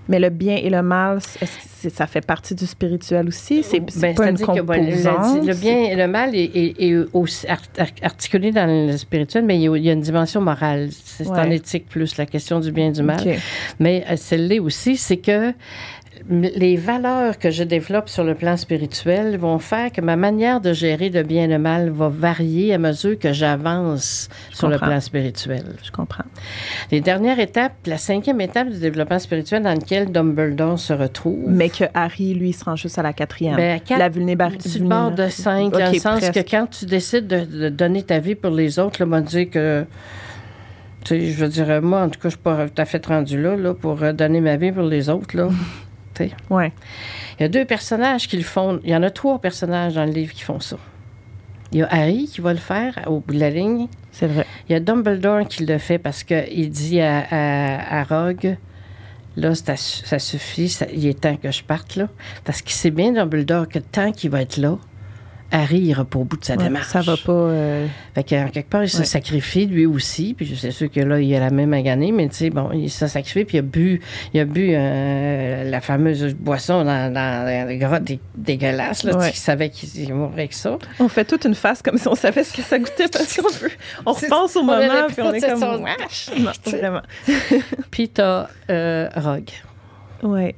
Mais 0.09 0.17
le 0.17 0.29
bien 0.29 0.55
et 0.55 0.71
le 0.71 0.81
mal, 0.81 1.19
ça 1.21 2.07
fait 2.07 2.25
partie 2.25 2.55
du 2.55 2.65
spirituel 2.65 3.27
aussi? 3.27 3.61
C'est 3.61 3.79
ben, 3.79 4.15
pas 4.15 4.31
une 4.31 4.39
composante? 4.39 5.41
Que, 5.41 5.45
le, 5.45 5.53
bien 5.53 5.83
et 5.83 5.95
le 5.95 6.07
mal 6.07 6.31
est, 6.33 6.95
aussi 7.13 7.45
articulé 8.01 8.51
dans 8.51 8.65
le 8.65 8.97
spirituel, 8.97 9.45
mais 9.45 9.59
il 9.59 9.61
y 9.61 9.89
a, 9.89 9.93
une 9.93 10.01
dimension 10.01 10.41
morale. 10.41 10.89
C'est 10.91 11.27
en 11.27 11.51
éthique 11.51 11.87
plus, 11.87 12.17
la 12.17 12.25
question 12.25 12.59
du 12.59 12.71
bien 12.71 12.87
et 12.87 12.91
du 12.91 13.03
mal. 13.03 13.23
Mais 13.79 14.03
euh, 14.09 14.15
celle-là 14.17 14.59
aussi, 14.63 14.97
c'est 14.97 15.17
que 15.17 15.53
les 16.29 16.75
valeurs 16.75 17.37
que 17.39 17.49
je 17.49 17.63
développe 17.63 18.09
sur 18.09 18.23
le 18.23 18.35
plan 18.35 18.57
spirituel 18.57 19.37
vont 19.37 19.59
faire 19.59 19.91
que 19.91 20.01
ma 20.01 20.15
manière 20.15 20.61
de 20.61 20.73
gérer 20.73 21.09
le 21.09 21.23
bien 21.23 21.45
et 21.45 21.47
le 21.47 21.59
mal 21.59 21.89
va 21.89 22.09
varier 22.09 22.73
à 22.73 22.77
mesure 22.77 23.17
que 23.17 23.33
j'avance 23.33 24.29
sur 24.51 24.69
le 24.69 24.77
plan 24.77 24.99
spirituel. 24.99 25.63
Je 25.83 25.91
comprends. 25.91 26.25
Les 26.91 27.01
dernières 27.01 27.39
étapes, 27.39 27.73
la 27.85 27.97
cinquième 27.97 28.41
étape 28.41 28.69
du 28.69 28.79
développement 28.79 29.19
spirituel 29.19 29.63
dans 29.63 29.73
lequel 29.73 30.11
Dumbledore 30.11 30.79
se 30.79 30.93
retrouve. 30.93 31.49
Mais 31.49 31.69
que 31.69 31.85
Harry, 31.93 32.33
lui, 32.33 32.53
se 32.53 32.65
rend 32.65 32.75
juste 32.75 32.97
à 32.97 33.03
la 33.03 33.13
quatrième. 33.13 33.55
Ben, 33.55 33.79
la 33.89 34.09
vulnérabilité. 34.09 34.69
Tu 34.69 34.83
pars 34.83 35.11
de 35.11 35.27
cinq, 35.27 35.71
dans 35.71 35.91
le 35.91 35.99
sens 35.99 36.29
que 36.29 36.39
quand 36.39 36.67
tu 36.67 36.85
décides 36.85 37.27
de, 37.27 37.69
donner 37.69 38.03
ta 38.03 38.19
vie 38.19 38.35
pour 38.35 38.51
les 38.51 38.79
autres, 38.79 38.97
le 38.99 39.05
m'a 39.05 39.21
dit 39.21 39.49
que 39.49 39.85
tu 41.05 41.15
sais, 41.15 41.31
je 41.31 41.45
veux 41.45 41.49
dire, 41.49 41.81
moi, 41.81 42.01
en 42.01 42.09
tout 42.09 42.19
cas, 42.19 42.27
je 42.27 42.35
suis 42.35 42.37
pas 42.37 42.67
tout 42.67 42.81
à 42.81 42.85
fait 42.85 43.05
rendu 43.05 43.41
là, 43.41 43.55
là, 43.55 43.73
pour 43.73 44.03
euh, 44.03 44.11
donner 44.11 44.41
ma 44.41 44.57
vie 44.57 44.71
pour 44.71 44.83
les 44.83 45.09
autres, 45.09 45.35
là. 45.35 45.49
Ouais. 46.49 46.71
Il 47.39 47.43
y 47.43 47.45
a 47.45 47.49
deux 47.49 47.65
personnages 47.65 48.27
qui 48.27 48.37
le 48.37 48.43
font. 48.43 48.79
Il 48.83 48.89
y 48.89 48.95
en 48.95 49.03
a 49.03 49.09
trois 49.09 49.39
personnages 49.39 49.95
dans 49.95 50.05
le 50.05 50.11
livre 50.11 50.33
qui 50.33 50.41
font 50.41 50.59
ça. 50.59 50.77
Il 51.71 51.79
y 51.79 51.83
a 51.83 51.87
Harry 51.91 52.25
qui 52.25 52.41
va 52.41 52.53
le 52.53 52.59
faire 52.59 52.99
au 53.07 53.19
bout 53.19 53.33
de 53.33 53.39
la 53.39 53.49
ligne. 53.49 53.87
C'est 54.11 54.27
vrai. 54.27 54.45
Il 54.67 54.73
y 54.73 54.75
a 54.75 54.79
Dumbledore 54.79 55.47
qui 55.47 55.65
le 55.65 55.77
fait 55.77 55.99
parce 55.99 56.23
qu'il 56.23 56.69
dit 56.69 56.99
à, 56.99 57.99
à, 57.99 58.03
Rogue 58.03 58.57
là, 59.37 59.53
ça, 59.55 60.19
suffit, 60.19 60.75
il 60.93 61.05
est 61.05 61.21
temps 61.21 61.37
que 61.37 61.51
je 61.51 61.63
parte, 61.63 61.95
là. 61.95 62.09
Parce 62.43 62.61
qu'il 62.61 62.73
sait 62.73 62.91
bien, 62.91 63.13
Dumbledore, 63.13 63.67
que 63.67 63.79
tant 63.79 64.11
qu'il 64.11 64.31
va 64.31 64.41
être 64.41 64.57
là, 64.57 64.77
Ira 65.51 66.05
pas 66.05 66.19
au 66.19 66.23
bout 66.23 66.37
de 66.37 66.45
sa 66.45 66.55
Ouais, 66.55 66.63
démarche. 66.63 66.87
ça 66.87 67.01
va 67.01 67.15
pas. 67.17 67.31
euh, 67.31 67.87
Fait 68.13 68.23
qu'en 68.23 68.47
quelque 68.49 68.69
part, 68.69 68.83
il 68.83 68.89
se 68.89 68.99
Ouais. 68.99 69.05
sacrifie 69.05 69.65
lui 69.65 69.85
aussi. 69.85 70.33
Puis 70.35 70.55
c'est 70.59 70.71
sûr 70.71 70.91
que 70.91 70.99
là, 70.99 71.19
il 71.19 71.33
a 71.35 71.39
la 71.39 71.49
même 71.49 71.73
aganée, 71.73 72.11
mais 72.11 72.27
tu 72.29 72.35
sais, 72.35 72.49
bon, 72.51 72.71
il 72.71 72.89
s'est 72.89 73.07
sacrifié, 73.07 73.45
puis 73.45 73.57
il 73.57 73.59
a 73.59 73.63
bu, 73.63 74.01
il 74.33 74.39
a 74.39 74.45
bu 74.45 74.69
euh, 74.73 75.69
la 75.69 75.81
fameuse 75.81 76.35
boisson 76.35 76.83
dans, 76.83 77.11
dans 77.13 77.67
les 77.67 77.77
grottes 77.77 78.03
dé- 78.03 78.19
dégueulasses, 78.35 79.03
là. 79.03 79.17
Ouais. 79.17 79.29
Il 79.31 79.35
savait 79.35 79.69
qu'il 79.69 80.13
mourrait 80.13 80.33
avec 80.33 80.53
ça. 80.53 80.77
On 80.99 81.07
fait 81.07 81.25
toute 81.25 81.45
une 81.45 81.55
face 81.55 81.81
comme 81.81 81.97
si 81.97 82.07
on 82.07 82.15
savait 82.15 82.43
ce 82.43 82.53
que 82.53 82.61
ça 82.61 82.77
goûtait 82.77 83.07
parce 83.11 83.35
qu'on 83.35 83.49
veut. 83.49 83.71
On 84.05 84.13
repense 84.13 84.55
au 84.55 84.63
moment 84.63 85.07
puis 85.07 85.21
on 85.21 85.33
est 85.33 85.41
comme. 85.41 85.59
son-! 85.59 85.79
Non, 86.39 86.51
vraiment. 86.65 87.01
Puis 87.91 88.09
t'as 88.09 88.47
euh, 88.69 89.09
Rogue. 89.15 89.49
Ouais. 90.23 90.53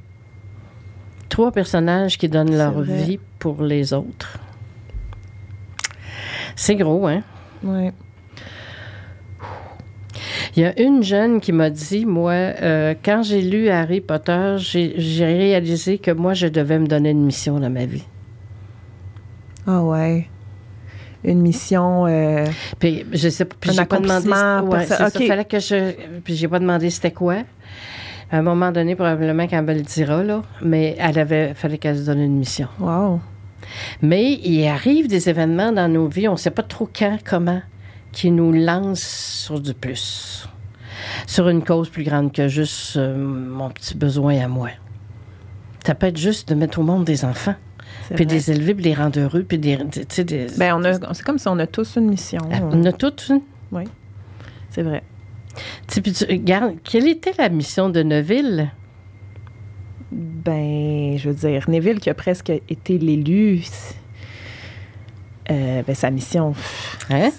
Trois 1.30 1.52
personnages 1.52 2.18
qui 2.18 2.28
donnent 2.28 2.58
leur 2.58 2.74
vrai. 2.74 3.04
vie 3.04 3.20
pour 3.40 3.64
les 3.64 3.94
autres. 3.94 4.38
C'est 6.56 6.76
gros, 6.76 7.08
hein? 7.08 7.22
Ouais. 7.64 7.92
Il 10.56 10.64
y 10.64 10.66
a 10.66 10.80
une 10.82 11.02
jeune 11.04 11.40
qui 11.40 11.52
m'a 11.54 11.70
dit, 11.70 12.06
moi, 12.06 12.32
euh, 12.34 12.94
quand 13.04 13.24
j'ai 13.24 13.42
lu 13.42 13.70
Harry 13.70 14.02
Potter, 14.02 14.56
j'ai 14.58 15.26
réalisé 15.26 15.98
que 15.98 16.12
moi, 16.12 16.34
je 16.34 16.48
devais 16.48 16.78
me 16.80 16.88
donner 16.88 17.12
une 17.12 17.24
mission 17.26 17.60
dans 17.60 17.70
ma 17.70 17.86
vie. 17.86 18.04
Ah 19.66 19.82
ouais. 19.84 20.28
Une 21.24 21.40
mission. 21.42 22.08
euh, 22.08 22.46
Puis 22.80 23.06
je 23.14 23.30
sais 23.30 23.46
pas, 23.46 23.56
puis 23.60 23.72
j'ai 23.72 23.86
pas 23.86 24.00
demandé. 24.00 24.28
Ouais, 24.28 24.80
perso- 24.88 24.96
c'est 25.04 25.10
ça, 25.10 25.22
OK. 25.22 25.28
fallait 25.28 25.46
que 25.46 25.60
je. 25.60 25.92
Puis 26.24 26.36
j'ai 26.36 26.48
pas 26.48 26.58
demandé 26.60 26.90
c'était 26.90 27.12
quoi. 27.12 27.36
À 28.32 28.38
un 28.40 28.42
moment 28.42 28.72
donné, 28.72 28.96
probablement 28.96 29.46
qu'elle 29.46 29.64
me 29.64 29.74
le 29.74 29.82
dira, 29.82 30.24
là. 30.24 30.42
Mais 30.64 30.96
elle 30.98 31.20
avait, 31.20 31.54
fallait 31.54 31.78
qu'elle 31.78 31.98
se 31.98 32.06
donne 32.06 32.22
une 32.22 32.38
mission. 32.38 32.68
Wow. 32.80 33.20
Mais 34.02 34.34
il 34.44 34.68
arrive 34.68 35.08
des 35.08 35.30
événements 35.30 35.72
dans 35.72 35.92
nos 35.92 36.08
vies, 36.08 36.28
on 36.28 36.34
ne 36.34 36.38
sait 36.38 36.52
pas 36.52 36.64
trop 36.64 36.90
quand, 36.94 37.18
comment, 37.24 37.62
qui 38.12 38.32
nous 38.32 38.52
lancent 38.52 39.44
sur 39.46 39.60
du 39.60 39.74
plus. 39.74 40.48
Sur 41.26 41.50
une 41.50 41.64
cause 41.64 41.90
plus 41.90 42.04
grande 42.04 42.32
que 42.32 42.48
juste 42.48 42.98
euh, 42.98 43.16
mon 43.18 43.70
petit 43.70 43.96
besoin 43.96 44.40
à 44.40 44.48
moi. 44.48 44.70
Ça 45.86 45.96
peut 45.96 46.08
être 46.08 46.18
juste 46.18 46.50
de 46.50 46.56
mettre 46.56 46.80
au 46.80 46.84
monde 46.84 47.06
des 47.06 47.26
enfants, 47.26 47.56
puis 48.14 48.26
de 48.26 48.32
vrai. 48.32 48.40
les 48.40 48.52
élever, 48.52 48.74
puis 48.76 48.84
de 48.84 48.90
les 48.90 48.96
rendre 48.96 49.20
heureux, 49.20 49.44
puis 49.44 49.58
des. 49.58 49.78
des 49.78 50.48
Ben, 50.58 50.76
on 50.76 50.84
a, 50.84 51.14
c'est 51.14 51.24
comme 51.24 51.40
si 51.40 51.48
on 51.48 51.58
a 51.58 51.66
tous 51.66 51.96
une 51.96 52.08
mission. 52.08 52.42
on 52.72 52.86
a 52.86 52.92
toutes 52.92 53.30
une. 53.30 53.42
C'est 54.70 54.84
vrai. 54.84 55.04
Puis 55.88 56.14
tu 56.14 56.26
regardes, 56.26 56.76
quelle 56.84 57.08
était 57.08 57.34
la 57.38 57.50
mission 57.50 57.90
de 57.90 58.02
Neville? 58.04 58.72
Ben, 60.12 61.18
je 61.18 61.30
veux 61.30 61.36
dire, 61.36 61.70
Neville 61.70 62.00
qui 62.00 62.10
a 62.10 62.14
presque 62.14 62.50
été 62.50 62.98
l'élu, 62.98 63.62
euh, 65.50 65.82
ben, 65.86 65.96
sa 65.96 66.12
mission, 66.12 66.54
Hein? 67.10 67.30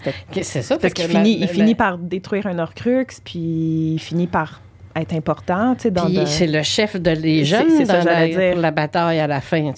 C'est 0.43 0.63
ça, 0.63 0.79
parce 0.79 0.93
qu'il 0.95 1.05
finit, 1.07 1.39
il 1.41 1.49
finit 1.49 1.75
par 1.75 1.99
détruire 1.99 2.47
un 2.47 2.59
Horcrux, 2.59 3.07
puis 3.25 3.93
il 3.95 3.99
finit 3.99 4.27
par 4.27 4.61
être 4.95 5.15
important, 5.15 5.75
tu 5.75 5.83
sais, 5.85 5.91
dans 5.91 6.05
Puis 6.05 6.17
de- 6.19 6.25
c'est 6.27 6.47
le 6.47 6.63
chef 6.63 7.01
de 7.01 7.11
les 7.13 7.39
C'est- 7.39 7.57
jeunes 7.57 7.71
c'est 7.71 7.87
ça, 7.87 8.01
dans 8.01 8.05
la, 8.05 8.13
j'allais 8.21 8.37
dire. 8.37 8.53
pour 8.53 8.61
la 8.61 8.71
bataille 8.71 9.21
à 9.21 9.27
la 9.27 9.41
fin. 9.41 9.73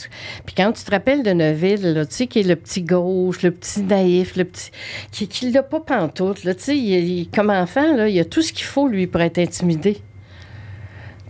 Puis 0.45 0.55
quand 0.57 0.73
tu 0.73 0.83
te 0.83 0.91
rappelles 0.91 1.23
de 1.23 1.31
Neville, 1.31 1.93
là, 1.95 2.05
tu 2.05 2.15
sais, 2.15 2.27
qui 2.27 2.41
est 2.41 2.45
le 2.45 2.57
petit 2.57 2.83
gauche, 2.83 3.43
le 3.43 3.53
petit 3.53 3.83
naïf, 3.83 4.35
le 4.37 4.45
petit... 4.45 4.71
qui, 5.13 5.29
qui 5.29 5.51
l'a 5.53 5.63
pas 5.63 5.79
pantoute, 5.79 6.43
là, 6.43 6.55
tu 6.55 6.63
sais, 6.65 6.77
il, 6.77 7.09
il- 7.09 7.29
comme 7.29 7.51
enfant, 7.51 7.95
là, 7.95 8.09
il 8.09 8.19
a 8.19 8.25
tout 8.25 8.43
ce 8.43 8.53
qu'il 8.53 8.65
faut, 8.65 8.89
lui, 8.89 9.07
pour 9.07 9.21
être 9.21 9.39
intimidé. 9.39 9.99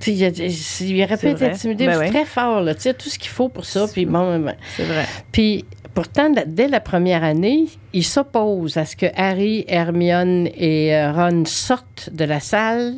Il, 0.06 0.24
a- 0.24 0.28
il 0.28 1.02
aurait 1.04 1.16
pu 1.16 1.26
être 1.28 1.42
intimidé 1.42 1.86
Ben 1.86 1.98
ouais. 1.98 2.10
très 2.10 2.24
fort, 2.24 2.60
là, 2.60 2.74
tu 2.74 2.82
sais, 2.82 2.94
tout 2.94 3.08
ce 3.08 3.18
qu'il 3.18 3.30
faut 3.30 3.48
pour 3.48 3.64
ça, 3.64 3.86
puis 3.90 4.04
bon... 4.06 4.38
ben, 4.40 4.54
C'est 4.76 4.84
vrai. 4.84 5.04
puis 5.32 5.64
pourtant, 5.94 6.30
dès 6.46 6.68
la 6.68 6.80
première 6.80 7.24
année, 7.24 7.66
il 7.92 8.04
s'oppose 8.04 8.76
à 8.76 8.84
ce 8.84 8.96
que 8.96 9.06
Harry, 9.16 9.64
Hermione 9.68 10.48
et 10.56 10.94
euh, 10.94 11.12
Ron 11.12 11.44
sortent 11.46 12.10
de 12.12 12.24
la 12.24 12.40
salle 12.40 12.94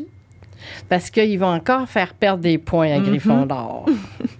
parce 0.88 1.10
qu'ils 1.10 1.38
vont 1.38 1.52
encore 1.54 1.88
faire 1.88 2.12
perdre 2.14 2.42
des 2.42 2.58
points 2.58 2.90
à 2.92 2.98
Mhm. 2.98 3.04
Gryffondor. 3.06 3.86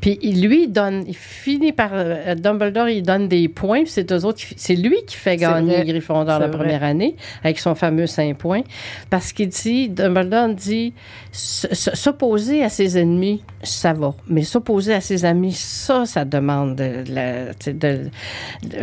Puis 0.00 0.18
il- 0.22 0.46
lui, 0.46 0.64
il 0.64 0.72
donne, 0.72 1.04
il 1.06 1.14
finit 1.16 1.72
par. 1.72 1.90
euh, 1.92 2.34
Dumbledore, 2.34 2.88
il 2.88 3.02
donne 3.02 3.28
des 3.28 3.48
points, 3.48 3.82
puis 3.82 3.90
c'est 3.90 4.10
eux 4.12 4.24
autres, 4.24 4.40
c'est 4.56 4.74
lui 4.76 4.96
qui 5.06 5.16
fait 5.16 5.36
gagner. 5.36 5.84
Gryffondor 5.84 6.38
la 6.38 6.46
vrai. 6.48 6.56
première 6.56 6.82
année 6.82 7.16
avec 7.44 7.58
son 7.58 7.74
fameux 7.74 8.06
5 8.06 8.36
points. 8.36 8.62
Parce 9.10 9.32
qu'il 9.32 9.48
dit, 9.48 9.88
Dumbledore 9.90 10.48
dit, 10.54 10.94
s'opposer 11.32 12.62
à 12.62 12.68
ses 12.68 12.98
ennemis, 12.98 13.42
ça 13.62 13.92
va. 13.92 14.14
Mais 14.26 14.42
s'opposer 14.42 14.94
à 14.94 15.00
ses 15.00 15.24
amis, 15.24 15.52
ça, 15.52 16.06
ça 16.06 16.24
demande 16.24 16.76
de, 16.76 17.04
de- 17.04 17.72
de- 17.72 18.10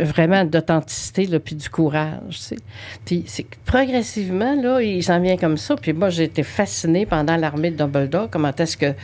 vraiment 0.04 0.44
d'authenticité, 0.44 1.26
là, 1.26 1.40
puis 1.40 1.56
du 1.56 1.68
courage. 1.68 2.20
tu 2.30 2.36
sais. 2.36 2.56
Puis 3.04 3.46
progressivement, 3.64 4.54
là, 4.60 4.80
il 4.80 5.02
s'en 5.02 5.20
vient 5.20 5.36
comme 5.36 5.56
ça. 5.56 5.74
Puis 5.76 5.92
moi, 5.92 6.10
j'ai 6.10 6.24
été 6.24 6.42
fascinée 6.42 7.06
pendant 7.06 7.36
l'armée 7.36 7.70
de 7.70 7.76
Dumbledore, 7.76 8.28
comment 8.30 8.52
est-ce 8.56 8.76
que 8.76 8.94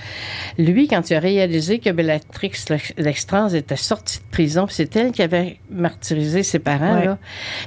lui, 0.58 0.86
quand 0.88 1.10
il 1.10 1.14
a 1.14 1.20
réalisé 1.20 1.78
que 1.80 1.90
Bellatrix 1.90 2.52
Lestrange 2.96 3.54
était 3.54 3.76
sortie 3.76 4.18
de 4.18 4.24
prison, 4.30 4.66
puis 4.66 4.74
c'est 4.76 4.94
elle 4.96 5.10
qui 5.12 5.22
avait 5.22 5.58
martyrisé 5.70 6.42
ses 6.42 6.58
parents, 6.60 6.98
Ouais. 6.98 7.04
là. 7.06 7.18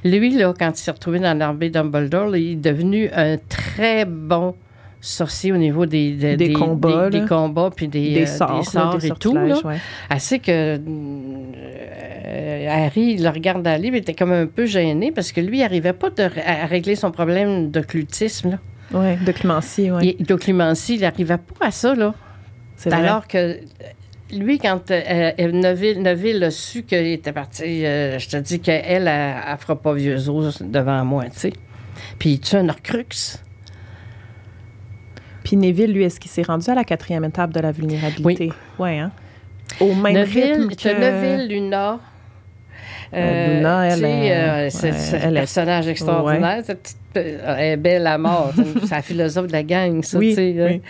lui, 0.03 0.31
là, 0.37 0.53
quand 0.57 0.71
il 0.71 0.77
s'est 0.81 0.91
retrouvé 0.91 1.19
dans 1.19 1.37
l'armée 1.37 1.69
de 1.69 1.73
Dumbledore, 1.79 2.27
là, 2.27 2.37
il 2.37 2.51
est 2.53 2.55
devenu 2.55 3.09
un 3.13 3.37
très 3.37 4.05
bon 4.05 4.55
sorcier 4.99 5.51
au 5.51 5.57
niveau 5.57 5.85
des, 5.85 6.11
de- 6.13 6.35
Des 6.35 6.53
combats, 6.53 7.09
des, 7.09 7.25
combats, 7.25 7.69
puis 7.75 7.87
des, 7.87 8.13
Des 8.13 8.21
euh, 8.23 8.25
sorts, 8.25 8.59
des 8.59 8.65
sorts 8.65 8.97
là, 8.97 9.05
et 9.05 9.09
tout. 9.19 9.33
Là. 9.35 9.59
ouais. 9.63 9.77
Assez 10.09 10.39
que 10.39 10.79
euh, 10.79 12.67
Harry 12.69 13.13
il 13.13 13.23
le 13.23 13.29
regarde 13.29 13.65
aller, 13.67 13.87
il 13.89 13.95
était 13.95 14.13
comme 14.13 14.31
un 14.31 14.45
peu 14.47 14.65
gêné 14.65 15.11
parce 15.11 15.31
que 15.31 15.41
lui, 15.41 15.57
il 15.57 15.61
n'arrivait 15.61 15.93
pas 15.93 16.09
de- 16.09 16.23
à 16.45 16.65
régler 16.65 16.95
son 16.95 17.11
problème 17.11 17.69
de 17.71 19.31
clémencie, 19.33 19.91
ouais. 19.91 20.15
Et 20.19 20.23
D'occlumencie, 20.23 20.95
il 20.95 21.01
n'arrivait 21.01 21.37
pas 21.37 21.67
à 21.67 21.71
ça. 21.71 21.93
Là. 21.93 22.13
C'est 22.75 22.89
vrai. 22.89 22.99
Alors 22.99 23.27
que 23.27 23.57
lui, 24.31 24.59
quand 24.59 24.91
euh, 24.91 25.31
Neville, 25.51 26.01
Neville 26.01 26.43
a 26.43 26.51
su 26.51 26.83
qu'il 26.83 27.05
était 27.07 27.31
parti, 27.33 27.85
euh, 27.85 28.17
je 28.19 28.29
te 28.29 28.37
dis 28.37 28.59
qu'elle, 28.59 29.07
elle 29.07 29.51
ne 29.51 29.57
fera 29.57 29.75
pas 29.75 29.93
vieux 29.93 30.29
os 30.29 30.61
devant 30.61 31.03
moi, 31.05 31.25
tu 31.25 31.39
sais. 31.39 31.53
Puis 32.19 32.31
il 32.31 32.39
tue 32.39 32.55
un 32.55 32.69
Horcrux. 32.69 33.39
Puis 35.47 35.55
Neville, 35.55 35.93
lui, 35.93 36.03
est-ce 36.03 36.19
qu'il 36.19 36.29
s'est 36.29 36.41
rendu 36.43 36.69
à 36.69 36.75
la 36.75 36.83
quatrième 36.83 37.23
étape 37.23 37.53
de 37.53 37.61
la 37.61 37.71
vulnérabilité? 37.71 38.51
Oui. 38.77 38.99
hein? 38.99 39.11
Au 39.79 39.93
même 39.95 40.13
Neville, 40.13 40.43
rythme 40.43 40.67
que... 40.75 40.89
Neville, 40.89 41.47
Luna. 41.47 41.99
Euh, 43.13 43.55
Luna, 43.55 43.85
elle, 43.85 43.93
tu 43.93 43.99
sais, 44.01 44.05
euh, 44.05 44.35
euh, 44.35 44.67
c'est 44.69 44.91
ouais, 44.91 44.97
un 45.15 45.19
elle 45.29 45.37
est- 45.37 45.39
personnage 45.39 45.87
extraordinaire. 45.87 46.61
Cette 46.65 46.81
petite, 46.83 46.97
euh, 47.15 47.55
elle 47.57 47.63
est 47.63 47.77
belle 47.77 48.05
à 48.07 48.17
mort. 48.17 48.51
c'est 48.83 48.91
la 48.95 49.01
philosophe 49.09 49.47
de 49.47 49.53
la 49.53 49.63
gang, 49.63 50.03
ça, 50.03 50.17
Oui, 50.17 50.31
tu 50.31 50.35
sais. 50.35 50.55
hein. 50.59 50.67
oui. 50.71 50.81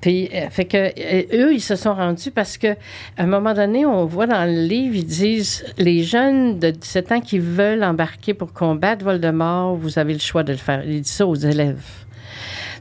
Puis, 0.00 0.30
euh, 0.34 0.48
fait 0.48 0.64
que 0.64 0.78
euh, 0.78 1.22
eux, 1.48 1.52
ils 1.52 1.60
se 1.60 1.76
sont 1.76 1.92
rendus 1.92 2.30
parce 2.30 2.56
que 2.56 2.68
à 2.68 3.24
un 3.24 3.26
moment 3.26 3.52
donné, 3.52 3.84
on 3.84 4.06
voit 4.06 4.26
dans 4.26 4.46
le 4.46 4.62
livre, 4.66 4.94
ils 4.96 5.04
disent 5.04 5.62
les 5.76 6.02
jeunes 6.04 6.58
de 6.58 6.70
17 6.70 7.12
ans 7.12 7.20
qui 7.20 7.38
veulent 7.38 7.84
embarquer 7.84 8.32
pour 8.32 8.54
combattre 8.54 9.04
Voldemort, 9.04 9.74
vous 9.76 9.98
avez 9.98 10.14
le 10.14 10.20
choix 10.20 10.42
de 10.42 10.52
le 10.52 10.58
faire. 10.58 10.82
Il 10.86 11.02
dit 11.02 11.10
ça 11.10 11.26
aux 11.26 11.34
élèves. 11.34 11.82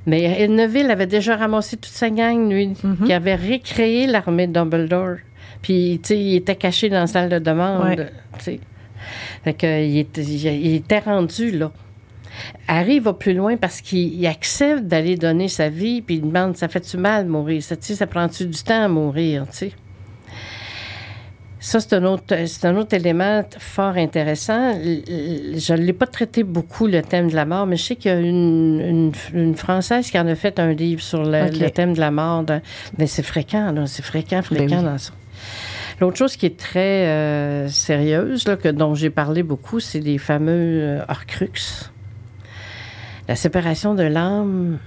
Mais 0.10 0.47
Neville 0.47 0.89
avait 0.91 1.07
déjà 1.07 1.36
ramassé 1.36 1.78
toute 1.78 1.91
sa 1.93 2.10
gang, 2.10 2.49
lui, 2.49 2.74
Mhm. 2.84 3.05
qui 3.05 3.14
avait 3.14 3.36
recréé 3.36 4.07
l'armée 4.07 4.47
de 4.47 4.53
Dumbledore. 4.53 5.18
Puis, 5.62 5.99
tu 6.03 6.07
sais, 6.10 6.20
il 6.20 6.36
était 6.36 6.55
caché 6.55 6.89
dans 6.89 6.99
la 7.01 7.07
salle 7.07 7.30
de 7.30 7.39
demande. 7.39 7.84
Ouais. 7.84 7.95
tu 8.38 8.43
sais. 8.43 8.60
Fait 9.43 9.53
que, 9.53 9.84
il, 9.86 9.97
était, 9.99 10.22
il- 10.24 10.66
il 10.66 10.76
était 10.76 10.99
rendu 10.99 11.51
là. 11.51 11.72
Harry 12.68 12.99
va 12.99 13.14
plus 13.14 13.34
loin 13.34 13.57
parce 13.57 13.82
qu'il 13.82 14.14
il 14.14 14.28
accepte 14.28 14.84
d'aller 14.84 15.16
donner 15.18 15.47
sa 15.47 15.68
vie, 15.70 16.01
puis 16.01 16.16
il 16.16 16.22
demande 16.22 16.55
ça 16.55 16.68
fait-tu 16.68 16.97
mal 16.97 17.26
mourir? 17.26 17.62
Ça, 17.64 17.76
tu 17.76 17.88
sais, 17.88 17.95
ça 17.95 18.07
prend-tu 18.07 18.45
du 18.45 18.62
temps 18.64 18.84
à 18.84 18.88
mourir 18.88 19.45
tu 19.51 19.57
sais? 19.57 19.72
Ça, 21.62 21.82
c'est 21.82 21.93
un, 21.93 22.05
autre, 22.05 22.34
c'est 22.45 22.66
un 22.66 22.78
autre 22.78 22.93
élément 22.93 23.43
fort 23.60 23.97
intéressant. 23.97 24.74
Je 24.82 25.74
ne 25.74 25.82
l'ai 25.82 25.91
pas 25.91 26.07
traité 26.07 26.43
beaucoup, 26.43 26.88
le 26.88 27.01
thème 27.01 27.30
de 27.30 27.36
la 27.36 27.45
mort, 27.45 27.66
mais 27.66 27.76
je 27.76 27.84
sais 27.84 27.95
qu'il 27.97 28.12
y 28.12 28.14
a 28.14 28.20
une, 28.20 28.80
une, 28.80 29.12
une 29.34 29.55
Française 29.55 30.10
qui 30.10 30.18
en 30.18 30.28
a 30.28 30.36
fait 30.36 30.57
un 30.57 30.72
livre 30.72 31.01
sur 31.01 31.22
le, 31.22 31.70
thème 31.70 31.93
de 31.93 31.99
la 31.99 32.12
mort. 32.12 32.45
mais 32.97 33.07
c'est 33.07 33.24
fréquent, 33.24 33.74
c'est 33.88 34.03
fréquent, 34.03 34.41
fréquent 34.41 34.68
Ben 34.68 34.78
oui. 34.78 34.84
dans 34.86 34.97
ça. 34.97 35.12
L'autre 35.99 36.18
chose 36.18 36.38
qui 36.38 36.45
est 36.45 36.57
très 36.57 37.07
euh, 37.07 37.68
sérieuse, 37.68 38.47
là, 38.47 38.55
que, 38.55 38.70
dont 38.70 38.95
j'ai 38.95 39.10
parlé 39.10 39.43
beaucoup, 39.43 39.82
c'est 39.82 39.99
les 39.99 40.18
fameux 40.18 40.82
euh, 40.82 41.03
Horcrux. 41.10 41.91
La 43.28 43.36
séparation 43.36 43.95
de 43.95 44.03
l'âme, 44.03 44.80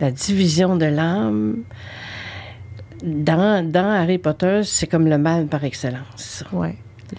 la 0.00 0.10
division 0.10 0.76
de 0.76 0.84
l'âme. 0.84 1.62
Dans, 3.02 3.68
dans 3.70 3.90
Harry 3.90 4.18
Potter, 4.18 4.62
c'est 4.64 4.86
comme 4.86 5.06
le 5.06 5.18
mal 5.18 5.46
par 5.46 5.64
excellence. 5.64 6.44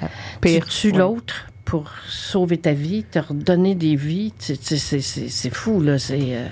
La 0.02 0.08
Tu 0.42 0.60
tues 0.62 0.92
ouais. 0.92 0.98
l'autre 0.98 1.48
pour 1.66 1.90
sauver 2.08 2.58
ta 2.58 2.74
vie, 2.74 3.04
te 3.04 3.20
redonner 3.20 3.76
des 3.76 3.96
vies. 3.96 4.34
C'est 4.40 5.54
fou, 5.54 5.80
là. 5.82 5.98
C'est... 6.00 6.36
euh, 6.36 6.48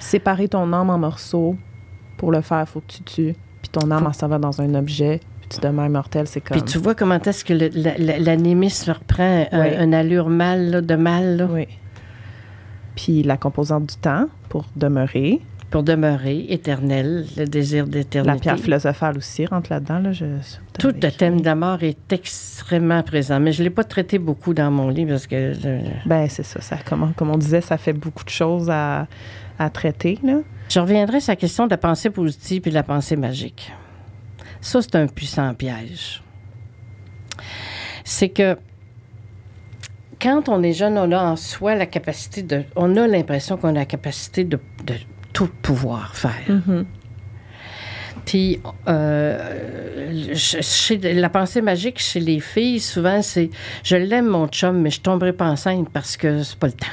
Séparer 0.00 0.48
ton 0.48 0.72
âme 0.72 0.90
en 0.90 0.98
morceaux, 0.98 1.56
pour 2.16 2.30
le 2.32 2.40
faire, 2.40 2.60
il 2.60 2.66
faut 2.70 2.80
que 2.80 2.92
tu 2.92 3.02
tues. 3.02 3.34
Puis 3.62 3.68
ton 3.70 3.90
âme, 3.90 4.04
elle 4.06 4.14
s'en 4.14 4.28
va 4.28 4.38
dans 4.38 4.60
un 4.60 4.74
objet, 4.74 5.20
puis 5.40 5.48
Tu 5.58 5.60
demeures 5.60 5.90
mortel, 5.90 6.26
c'est 6.28 6.40
comme. 6.40 6.56
Puis 6.56 6.70
tu 6.70 6.78
vois 6.78 6.94
comment 6.94 7.18
est-ce 7.20 7.44
que 7.44 7.52
l'animisme 7.52 8.92
reprend 8.92 9.46
un- 9.50 9.60
Oui. 9.62 9.68
une 9.82 9.92
allure 9.94 10.28
mal, 10.28 10.70
là, 10.70 10.80
de 10.80 10.94
mal, 10.94 11.36
là, 11.36 11.46
Oui. 11.50 11.66
Puis 12.94 13.22
la 13.22 13.36
composante 13.36 13.86
du 13.86 13.96
temps 13.96 14.26
pour 14.48 14.64
demeurer. 14.76 15.40
Pour 15.70 15.82
demeurer 15.82 16.46
éternel, 16.48 17.26
le 17.36 17.44
désir 17.44 17.84
La 17.84 17.90
d'éternité. 17.90 18.40
pierre 18.40 18.58
philosophale 18.58 19.18
aussi 19.18 19.44
rentre 19.44 19.70
là-dedans. 19.70 19.98
Là, 19.98 20.12
je, 20.12 20.24
Tout 20.78 20.92
le 21.00 21.10
thème 21.10 21.40
de 21.40 21.44
la 21.44 21.54
mort 21.54 21.82
est 21.82 22.10
extrêmement 22.12 23.02
présent, 23.02 23.38
mais 23.38 23.52
je 23.52 23.60
ne 23.62 23.64
l'ai 23.68 23.74
pas 23.74 23.84
traité 23.84 24.18
beaucoup 24.18 24.54
dans 24.54 24.70
mon 24.70 24.88
livre 24.88 25.10
parce 25.10 25.26
que 25.26 25.52
Ben, 26.06 26.26
c'est 26.28 26.42
ça. 26.42 26.60
ça 26.62 26.78
comme, 26.78 27.12
comme 27.14 27.30
on 27.30 27.36
disait, 27.36 27.60
ça 27.60 27.76
fait 27.76 27.92
beaucoup 27.92 28.24
de 28.24 28.30
choses 28.30 28.70
à, 28.70 29.06
à 29.58 29.68
traiter. 29.68 30.18
Là. 30.22 30.38
je 30.70 30.80
reviendrai 30.80 31.20
sur 31.20 31.32
la 31.32 31.36
question 31.36 31.66
de 31.66 31.70
la 31.70 31.76
pensée 31.78 32.08
positive 32.10 32.62
et 32.66 32.70
de 32.70 32.74
la 32.74 32.82
pensée 32.82 33.16
magique. 33.16 33.70
Ça, 34.62 34.80
c'est 34.80 34.94
un 34.96 35.06
puissant 35.06 35.52
piège. 35.54 36.22
C'est 38.04 38.30
que 38.30 38.56
quand 40.20 40.48
on 40.48 40.62
est 40.62 40.72
jeune, 40.72 40.96
on 40.98 41.12
a 41.12 41.22
en 41.22 41.36
soi 41.36 41.74
la 41.74 41.86
capacité 41.86 42.42
de. 42.42 42.64
On 42.74 42.96
a 42.96 43.06
l'impression 43.06 43.56
qu'on 43.56 43.68
a 43.68 43.72
la 43.72 43.84
capacité 43.84 44.44
de, 44.44 44.58
de 44.84 44.94
tout 45.32 45.48
pouvoir 45.62 46.14
faire. 46.16 46.34
Puis, 48.24 48.60
euh, 48.88 50.34
chez- 50.34 50.98
la 51.14 51.28
pensée 51.30 51.62
magique 51.62 51.98
chez 51.98 52.20
les 52.20 52.40
filles, 52.40 52.80
souvent, 52.80 53.22
c'est 53.22 53.48
je 53.84 53.96
l'aime, 53.96 54.26
mon 54.26 54.48
chum, 54.48 54.80
mais 54.80 54.90
je 54.90 55.00
tomberai 55.00 55.32
pas 55.32 55.46
enceinte 55.46 55.88
parce 55.90 56.16
que 56.16 56.42
c'est 56.42 56.58
pas 56.58 56.66
le 56.66 56.72
temps. 56.74 56.86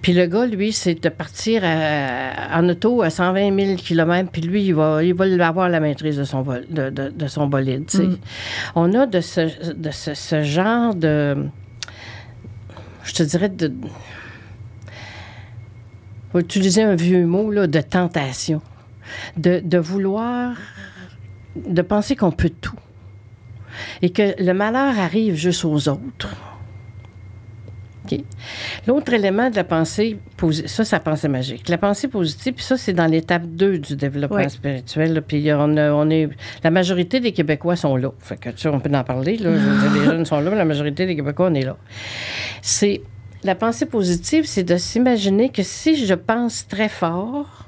Puis 0.00 0.12
le 0.12 0.26
gars, 0.26 0.46
lui, 0.46 0.72
c'est 0.72 0.94
de 0.94 1.08
partir 1.08 1.62
à- 1.64 2.58
en 2.58 2.68
auto 2.68 3.02
à 3.02 3.10
120 3.10 3.54
000 3.58 3.76
km, 3.76 4.30
puis 4.30 4.42
lui, 4.42 4.64
il 4.64 4.74
va, 4.74 5.02
il 5.04 5.14
va 5.14 5.24
avoir 5.46 5.68
la 5.68 5.80
maîtrise 5.80 6.16
de 6.16 6.24
son, 6.24 6.42
vol, 6.42 6.64
de, 6.70 6.90
de- 6.90 7.10
de 7.10 7.26
son 7.26 7.46
bolide. 7.46 7.88
Mm. 7.94 8.16
On 8.74 8.92
a 8.94 9.06
de 9.06 9.20
ce, 9.20 9.72
de 9.72 9.90
ce, 9.90 10.14
ce 10.14 10.42
genre 10.42 10.94
de. 10.94 11.46
Je 13.04 13.12
te 13.12 13.22
dirais 13.22 13.48
de. 13.50 13.72
Utiliser 16.34 16.82
un 16.82 16.94
vieux 16.94 17.26
mot, 17.26 17.50
là, 17.50 17.66
de 17.66 17.80
tentation. 17.80 18.60
De, 19.36 19.60
de 19.64 19.78
vouloir. 19.78 20.54
de 21.56 21.82
penser 21.82 22.16
qu'on 22.16 22.30
peut 22.32 22.50
tout. 22.60 22.76
Et 24.02 24.10
que 24.10 24.34
le 24.42 24.52
malheur 24.52 24.98
arrive 24.98 25.34
juste 25.34 25.64
aux 25.64 25.88
autres. 25.88 26.28
L'autre 28.86 29.12
élément 29.14 29.48
de 29.48 29.56
la 29.56 29.64
pensée, 29.64 30.18
ça, 30.66 30.84
c'est 30.84 30.96
la 30.96 31.00
pensée 31.00 31.28
magique. 31.28 31.68
La 31.68 31.78
pensée 31.78 32.08
positive, 32.08 32.54
puis 32.54 32.64
ça, 32.64 32.76
c'est 32.76 32.92
dans 32.92 33.06
l'étape 33.06 33.44
2 33.46 33.78
du 33.78 33.96
développement 33.96 34.36
spirituel. 34.50 35.14
là. 35.14 35.20
Puis 35.22 35.48
on, 35.52 35.76
a- 35.76 35.92
on 35.92 36.10
est, 36.10 36.28
la 36.64 36.70
majorité 36.70 37.20
des 37.20 37.32
Québécois 37.32 37.76
sont 37.76 37.96
là. 37.96 38.10
Fait 38.18 38.36
que, 38.36 38.50
tu 38.50 38.58
sais, 38.58 38.68
on 38.68 38.80
peut 38.80 38.90
en 38.94 39.04
parler. 39.04 39.36
Là. 39.36 39.50
Je 39.54 39.58
veux 39.58 39.78
dire, 39.88 39.92
les 40.00 40.04
jeunes 40.04 40.24
sont 40.26 40.40
là, 40.40 40.50
mais 40.50 40.56
la 40.56 40.64
majorité 40.64 41.06
des 41.06 41.16
Québécois, 41.16 41.48
on 41.50 41.54
est 41.54 41.62
là. 41.64 41.76
C'est, 42.60 43.02
la 43.44 43.54
pensée 43.54 43.86
positive, 43.86 44.44
c'est 44.46 44.62
de 44.62 44.76
s'imaginer 44.76 45.48
que 45.50 45.62
si 45.62 46.04
je 46.06 46.14
pense 46.14 46.66
très 46.68 46.88
fort, 46.88 47.66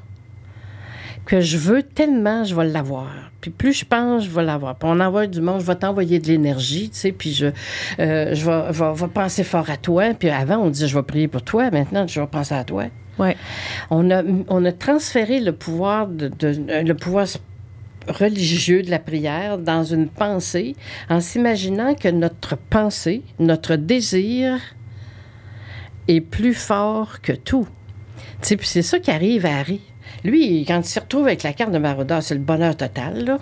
que 1.27 1.41
je 1.41 1.57
veux 1.57 1.83
tellement, 1.83 2.45
je 2.45 2.55
vais 2.55 2.67
l'avoir. 2.67 3.09
Puis 3.41 3.51
plus 3.51 3.73
je 3.73 3.85
pense, 3.85 4.25
je 4.25 4.31
vais 4.31 4.43
l'avoir. 4.43 4.77
Puis 4.77 4.89
on 4.91 5.01
envoie 5.01 5.27
du 5.27 5.41
monde, 5.41 5.61
je 5.61 5.67
vais 5.67 5.75
t'envoyer 5.75 6.19
de 6.19 6.29
l'énergie, 6.29 6.91
tu 6.91 6.99
sais, 6.99 7.13
puis 7.13 7.33
je, 7.33 7.47
euh, 7.99 8.35
je 8.35 8.45
vais, 9.03 9.09
penser 9.09 9.45
fort 9.45 9.69
à 9.71 9.77
toi. 9.77 10.15
Puis 10.15 10.31
avant, 10.31 10.59
on 10.59 10.71
disait, 10.71 10.87
je 10.89 10.97
vais 10.97 11.03
prier 11.03 11.29
pour 11.29 11.43
toi. 11.43 11.71
Maintenant, 11.71 12.07
je 12.07 12.21
vais 12.21 12.27
penser 12.27 12.55
à 12.55 12.65
toi. 12.65 12.85
Ouais. 13.19 13.37
On 13.91 14.11
a, 14.11 14.23
on 14.49 14.65
a 14.65 14.73
transféré 14.73 15.41
le 15.41 15.53
pouvoir, 15.53 16.09
de, 16.09 16.29
de- 16.29 16.61
euh, 16.71 16.83
le 16.83 16.95
pouvoir 16.95 17.27
religieux 18.09 18.83
de 18.83 18.91
la 18.91 18.99
prière 18.99 19.59
dans 19.59 19.85
une 19.85 20.09
pensée 20.09 20.77
en 21.09 21.21
s'imaginant 21.21 21.95
que 21.95 22.09
notre 22.09 22.57
pensée, 22.57 23.23
notre 23.39 23.77
désir 23.77 24.61
est 26.09 26.21
plus 26.21 26.55
fort 26.55 27.21
que 27.23 27.33
tout. 27.33 27.67
Tu 28.43 28.49
sais, 28.49 28.57
puis 28.57 28.67
c'est 28.67 28.83
ça 28.83 28.99
qui 28.99 29.11
arrive 29.11 29.47
à 29.47 29.57
Harry. 29.59 29.81
Lui, 30.23 30.65
quand 30.67 30.79
il 30.79 30.85
se 30.85 31.01
retrouve 31.01 31.27
avec 31.27 31.43
la 31.43 31.53
carte 31.53 31.73
de 31.73 31.79
Marauder, 31.79 32.19
c'est 32.21 32.35
le 32.35 32.41
bonheur 32.41 32.77
total, 32.77 33.25
là. 33.25 33.39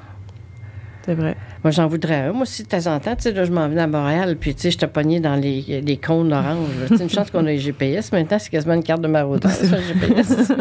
C'est 1.05 1.15
vrai. 1.15 1.35
Moi, 1.65 1.73
j'en 1.73 1.89
voudrais 1.89 2.15
un. 2.29 2.33
Moi 2.33 2.43
aussi, 2.43 2.63
de 2.63 2.69
temps 2.69 2.87
en 2.87 3.01
temps, 3.01 3.17
tu 3.17 3.23
sais, 3.25 3.33
là, 3.33 3.45
je 3.45 3.51
m'en 3.51 3.69
venais 3.69 3.81
à 3.83 3.87
Montréal, 3.89 4.37
puis, 4.39 4.55
tu 4.55 4.63
sais, 4.63 4.71
je 4.71 4.79
te 4.79 4.87
pognais 4.87 5.19
dans 5.19 5.35
les, 5.35 5.83
les 5.85 5.97
cônes 5.97 6.33
oranges. 6.33 6.69
sais, 6.97 7.03
une 7.03 7.11
chance 7.11 7.29
qu'on 7.33 7.41
a 7.47 7.51
les 7.51 7.59
GPS. 7.59 8.13
Maintenant, 8.13 8.39
c'est 8.39 8.51
quasiment 8.51 8.75
une 8.75 8.85
carte 8.85 9.01
de 9.03 9.09
maraudeur, 9.09 9.51
ça, 9.51 9.65
le 9.79 9.83
GPS. 9.83 10.53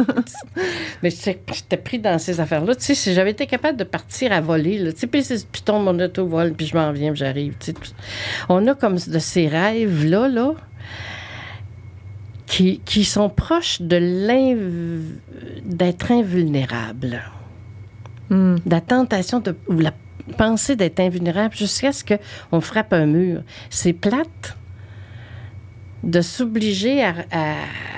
Mais 1.03 1.11
j'étais 1.11 1.77
pris 1.77 1.99
dans 1.99 2.17
ces 2.17 2.39
affaires-là. 2.39 2.73
Tu 2.73 2.81
sais, 2.81 2.95
si 2.95 3.13
j'avais 3.13 3.31
été 3.31 3.45
capable 3.45 3.77
de 3.77 3.83
partir 3.83 4.31
à 4.31 4.41
voler, 4.41 4.79
là, 4.79 4.93
tu 4.93 4.99
sais, 5.01 5.07
puis, 5.07 5.23
c'est- 5.23 5.47
puis 5.47 5.61
tombe 5.61 5.83
mon 5.83 5.99
auto 5.99 6.25
vole, 6.25 6.53
puis 6.53 6.65
je 6.65 6.75
m'en 6.75 6.91
viens, 6.91 7.11
puis 7.11 7.19
j'arrive. 7.19 7.53
tu 7.59 7.71
sais, 7.71 7.77
On 8.49 8.65
a 8.65 8.73
comme 8.73 8.95
de 8.95 9.19
ces 9.19 9.47
rêves-là, 9.47 10.27
là, 10.27 10.53
qui, 12.51 12.79
qui 12.83 13.05
sont 13.05 13.29
proches 13.29 13.81
de 13.81 13.99
d'être 15.65 16.11
invulnérable 16.11 17.21
Hmm. 18.29 18.55
la 18.65 18.79
tentation 18.79 19.39
de, 19.41 19.53
ou 19.67 19.77
la 19.79 19.91
pensée 20.37 20.77
d'être 20.77 21.01
invulnérable 21.01 21.53
jusqu'à 21.53 21.91
ce 21.91 22.01
qu'on 22.05 22.61
frappe 22.61 22.93
un 22.93 23.05
mur. 23.05 23.41
C'est 23.69 23.91
plate 23.91 24.57
de 26.03 26.21
s'obliger 26.21 27.03
à, 27.03 27.13
à- 27.31 27.55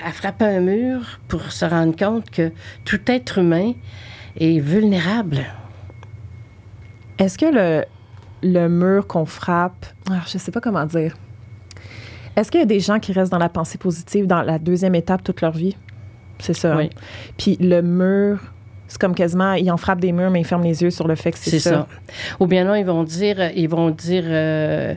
à 0.08 0.10
frapper 0.12 0.44
un 0.46 0.60
mur 0.60 1.20
pour 1.28 1.52
se 1.52 1.64
rendre 1.64 1.94
compte 1.96 2.28
que 2.30 2.50
tout 2.84 3.00
être 3.06 3.38
humain 3.38 3.74
est 4.40 4.58
vulnérable. 4.58 5.44
Est-ce 7.18 7.38
que 7.38 7.46
le, 7.46 7.84
le 8.42 8.68
mur 8.68 9.06
qu'on 9.06 9.26
frappe, 9.26 9.86
ah, 10.10 10.22
je 10.26 10.36
sais 10.38 10.50
pas 10.50 10.60
comment 10.60 10.84
dire. 10.86 11.14
Est-ce 12.36 12.50
qu'il 12.50 12.60
y 12.60 12.62
a 12.62 12.66
des 12.66 12.80
gens 12.80 12.98
qui 12.98 13.12
restent 13.12 13.32
dans 13.32 13.38
la 13.38 13.48
pensée 13.48 13.78
positive 13.78 14.26
dans 14.26 14.42
la 14.42 14.58
deuxième 14.58 14.94
étape 14.94 15.22
toute 15.22 15.40
leur 15.40 15.52
vie? 15.52 15.76
C'est 16.40 16.54
ça. 16.54 16.76
Oui. 16.76 16.84
hein? 16.92 17.00
Puis 17.38 17.56
le 17.60 17.80
mur, 17.80 18.38
c'est 18.88 19.00
comme 19.00 19.14
quasiment, 19.14 19.54
ils 19.54 19.70
en 19.70 19.76
frappent 19.76 20.00
des 20.00 20.12
murs, 20.12 20.30
mais 20.30 20.40
ils 20.40 20.46
ferment 20.46 20.64
les 20.64 20.82
yeux 20.82 20.90
sur 20.90 21.06
le 21.06 21.14
fait 21.14 21.30
que 21.32 21.38
c'est 21.38 21.50
C'est 21.50 21.58
ça. 21.60 21.70
ça. 21.70 21.86
Ou 22.40 22.46
bien 22.46 22.64
non, 22.64 22.74
ils 22.74 22.84
vont 22.84 23.04
dire, 23.04 23.50
ils 23.54 23.68
vont 23.68 23.90
dire, 23.90 24.24
euh, 24.26 24.94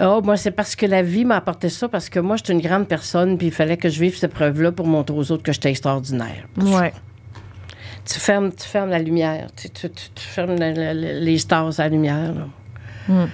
oh, 0.00 0.20
moi, 0.22 0.36
c'est 0.36 0.50
parce 0.50 0.76
que 0.76 0.84
la 0.86 1.02
vie 1.02 1.24
m'a 1.24 1.36
apporté 1.36 1.68
ça, 1.70 1.88
parce 1.88 2.08
que 2.10 2.20
moi, 2.20 2.36
je 2.36 2.44
suis 2.44 2.52
une 2.52 2.60
grande 2.60 2.86
personne, 2.86 3.38
puis 3.38 3.46
il 3.48 3.52
fallait 3.52 3.76
que 3.78 3.88
je 3.88 3.98
vive 4.00 4.16
cette 4.16 4.34
preuve-là 4.34 4.70
pour 4.72 4.86
montrer 4.86 5.16
aux 5.16 5.32
autres 5.32 5.42
que 5.42 5.52
j'étais 5.52 5.70
extraordinaire. 5.70 6.46
Ouais. 6.58 6.92
Tu 8.04 8.18
fermes, 8.18 8.50
tu 8.52 8.66
fermes 8.66 8.90
la 8.90 8.98
lumière. 8.98 9.48
Tu, 9.56 9.68
tu- 9.70 9.90
tu- 9.90 10.10
tu 10.14 10.24
fermes 10.24 10.56
la- 10.56 10.72
la- 10.72 10.94
la- 10.94 11.12
les 11.14 11.38
stars 11.38 11.78
à 11.78 11.84
la 11.84 11.88
lumière. 11.88 12.32
là. 12.34 12.46
Mm. 13.08 13.28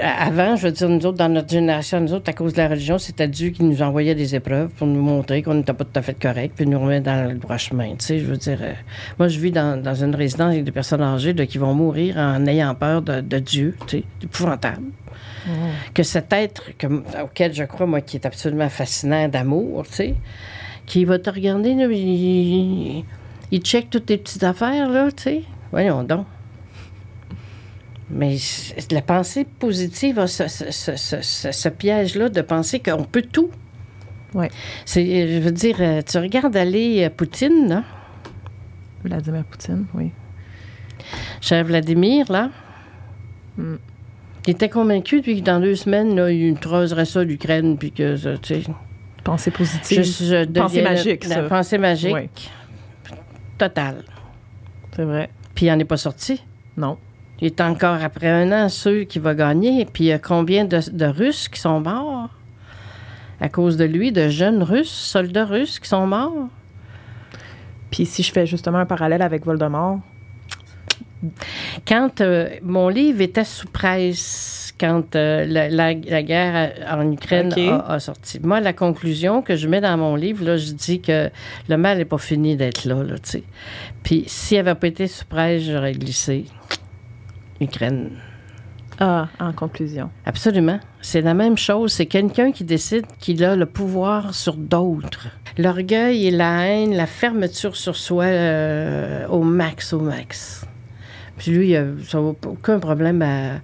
Avant, 0.00 0.56
je 0.56 0.66
veux 0.66 0.72
dire, 0.72 0.88
nous 0.88 1.06
autres, 1.06 1.18
dans 1.18 1.28
notre 1.28 1.50
génération, 1.50 2.00
nous 2.00 2.12
autres, 2.12 2.28
à 2.28 2.32
cause 2.32 2.52
de 2.52 2.58
la 2.58 2.68
religion, 2.68 2.98
c'était 2.98 3.28
Dieu 3.28 3.50
qui 3.50 3.62
nous 3.62 3.80
envoyait 3.80 4.14
des 4.14 4.34
épreuves 4.34 4.70
pour 4.70 4.86
nous 4.86 5.00
montrer 5.00 5.42
qu'on 5.42 5.54
n'était 5.54 5.72
pas 5.72 5.84
tout 5.84 5.98
à 5.98 6.02
fait 6.02 6.20
correct, 6.20 6.54
puis 6.56 6.66
nous 6.66 6.80
remettre 6.80 7.04
dans 7.04 7.30
le 7.30 7.36
droit 7.36 7.58
chemin. 7.58 7.90
Tu 7.90 8.06
sais, 8.06 8.18
je 8.18 8.24
veux 8.24 8.36
dire, 8.36 8.58
euh, 8.60 8.72
moi, 9.18 9.28
je 9.28 9.38
vis 9.38 9.52
dans, 9.52 9.80
dans 9.80 9.94
une 9.94 10.14
résidence 10.14 10.52
avec 10.52 10.64
des 10.64 10.72
personnes 10.72 11.02
âgées 11.02 11.32
là, 11.32 11.46
qui 11.46 11.58
vont 11.58 11.74
mourir 11.74 12.16
en 12.16 12.44
ayant 12.46 12.74
peur 12.74 13.02
de, 13.02 13.20
de 13.20 13.38
Dieu. 13.38 13.76
Tu 13.86 13.98
sais, 13.98 14.04
c'est 14.20 14.24
épouvantable. 14.26 14.82
Que 15.94 16.02
cet 16.02 16.32
être 16.32 16.76
que, 16.76 16.86
auquel 17.22 17.52
je 17.52 17.64
crois, 17.64 17.86
moi, 17.86 18.00
qui 18.00 18.16
est 18.16 18.26
absolument 18.26 18.68
fascinant 18.68 19.28
d'amour, 19.28 19.84
tu 19.86 19.94
sais, 19.94 20.14
qui 20.86 21.04
va 21.04 21.18
te 21.18 21.30
regarder, 21.30 21.74
là, 21.74 21.86
il, 21.90 23.04
il 23.50 23.60
check 23.60 23.90
toutes 23.90 24.06
tes 24.06 24.18
petites 24.18 24.42
affaires, 24.42 24.88
là, 24.88 25.10
tu 25.12 25.22
sais. 25.22 25.42
Voyons 25.70 26.02
donc. 26.02 26.26
Mais 28.12 28.36
la 28.90 29.00
pensée 29.02 29.44
positive 29.44 30.18
a 30.18 30.26
ce, 30.26 30.46
ce- 30.48 30.70
ce- 30.70 31.52
ce- 31.52 31.68
piège-là 31.70 32.28
de 32.28 32.42
penser 32.42 32.78
qu'on 32.80 33.04
peut 33.04 33.22
tout. 33.22 33.50
C'est, 34.84 35.28
je 35.36 35.40
veux 35.40 35.50
dire, 35.50 35.76
euh, 35.80 36.02
tu 36.02 36.18
regardes 36.18 36.56
aller 36.56 37.04
euh, 37.04 37.10
Poutine, 37.10 37.68
là, 37.68 37.84
Vladimir 39.04 39.44
Poutine, 39.44 39.86
oui. 39.94 40.10
cher 41.40 41.64
Vladimir, 41.64 42.30
là. 42.30 42.50
Mm. 43.56 43.74
Il 44.46 44.50
était 44.50 44.68
convaincu, 44.68 45.20
puis 45.22 45.40
que 45.40 45.44
dans 45.46 45.60
deux 45.60 45.74
semaines, 45.76 46.16
là, 46.16 46.30
il 46.30 46.54
creuserait 46.58 47.04
ça, 47.04 47.22
l'Ukraine, 47.24 47.76
puis 47.78 47.92
que, 47.92 48.16
ça, 48.16 48.36
tu 48.38 48.62
sais, 48.62 48.70
Pensée 49.24 49.50
positive. 49.52 50.02
je, 50.02 50.24
je 50.24 50.44
Pensée 50.46 50.82
magique, 50.82 51.24
la 51.28 51.34
ça. 51.36 51.42
pensée 51.44 51.78
magique, 51.78 52.50
totale. 53.56 54.02
C'est 54.96 55.04
vrai. 55.04 55.30
Puis 55.54 55.66
il 55.66 55.68
n'en 55.70 55.78
est 55.78 55.84
pas 55.84 55.96
sorti. 55.96 56.42
Non. 56.76 56.98
Il 57.40 57.46
est 57.46 57.60
encore 57.60 58.02
après 58.02 58.28
un 58.28 58.52
an 58.52 58.68
sûr 58.68 59.06
qu'il 59.06 59.22
va 59.22 59.34
gagner. 59.34 59.84
Puis 59.84 60.04
il 60.04 60.06
y 60.08 60.12
a 60.12 60.18
combien 60.18 60.64
de, 60.64 60.78
de 60.92 61.06
Russes 61.06 61.48
qui 61.48 61.60
sont 61.60 61.80
morts? 61.80 62.28
À 63.40 63.48
cause 63.48 63.76
de 63.76 63.84
lui, 63.84 64.12
de 64.12 64.28
jeunes 64.28 64.62
Russes, 64.62 64.92
soldats 64.92 65.46
russes 65.46 65.80
qui 65.80 65.88
sont 65.88 66.06
morts? 66.06 66.48
Puis 67.90 68.06
si 68.06 68.22
je 68.22 68.30
fais 68.32 68.46
justement 68.46 68.78
un 68.78 68.86
parallèle 68.86 69.22
avec 69.22 69.44
Voldemort, 69.44 69.98
Quand 71.86 72.20
euh, 72.20 72.48
mon 72.62 72.88
livre 72.88 73.20
était 73.20 73.44
sous 73.44 73.68
presse, 73.68 74.74
quand 74.78 75.14
euh, 75.14 75.44
la, 75.46 75.68
la- 75.68 75.94
la 75.94 76.22
guerre 76.22 76.72
en 76.90 77.10
Ukraine 77.12 77.52
a, 77.70 77.92
a 77.94 78.00
sorti. 78.00 78.40
Moi, 78.42 78.60
la 78.60 78.72
conclusion 78.72 79.42
que 79.42 79.54
je 79.54 79.68
mets 79.68 79.80
dans 79.80 79.96
mon 79.96 80.16
livre, 80.16 80.44
là, 80.44 80.56
je 80.56 80.72
dis 80.72 81.00
que 81.00 81.30
le 81.68 81.76
mal 81.76 81.98
n'est 81.98 82.04
pas 82.04 82.18
fini 82.18 82.56
d'être 82.56 82.84
là, 82.86 83.02
là. 83.04 83.14
Puis 84.02 84.24
s'il 84.26 84.56
n'avait 84.58 84.74
pas 84.74 84.88
été 84.88 85.06
sous 85.06 85.24
presse, 85.26 85.62
j'aurais 85.62 85.92
glissé. 85.92 86.46
Ukraine. 87.62 88.10
Ah, 89.00 89.28
en 89.40 89.52
conclusion. 89.52 90.10
Absolument. 90.26 90.78
C'est 91.00 91.22
la 91.22 91.34
même 91.34 91.56
chose. 91.56 91.92
C'est 91.92 92.06
quelqu'un 92.06 92.52
qui 92.52 92.62
décide 92.64 93.06
qu'il 93.18 93.42
a 93.44 93.56
le 93.56 93.66
pouvoir 93.66 94.34
sur 94.34 94.54
d'autres. 94.54 95.28
L'orgueil 95.58 96.26
et 96.26 96.30
la 96.30 96.66
haine, 96.66 96.94
la 96.94 97.06
fermeture 97.06 97.74
sur 97.76 97.96
soi 97.96 98.24
euh, 98.24 99.26
au 99.28 99.42
max, 99.42 99.92
au 99.92 100.00
max. 100.00 100.66
Puis 101.38 101.50
lui, 101.52 101.70
il 101.70 101.76
a 101.76 101.84
ça 102.06 102.18
a 102.18 102.20
aucun 102.20 102.78
problème 102.78 103.22
à, 103.22 103.60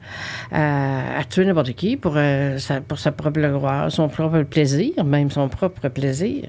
à- 0.50 1.18
à 1.20 1.24
tuer 1.24 1.44
n'importe 1.44 1.72
qui 1.74 1.96
pour, 1.96 2.14
euh, 2.16 2.58
sa, 2.58 2.80
pour 2.80 2.98
sa 2.98 3.12
propre 3.12 3.38
gloire, 3.40 3.92
son 3.92 4.08
propre 4.08 4.42
plaisir, 4.42 5.04
même 5.04 5.30
son 5.30 5.48
propre 5.48 5.88
plaisir. 5.88 6.44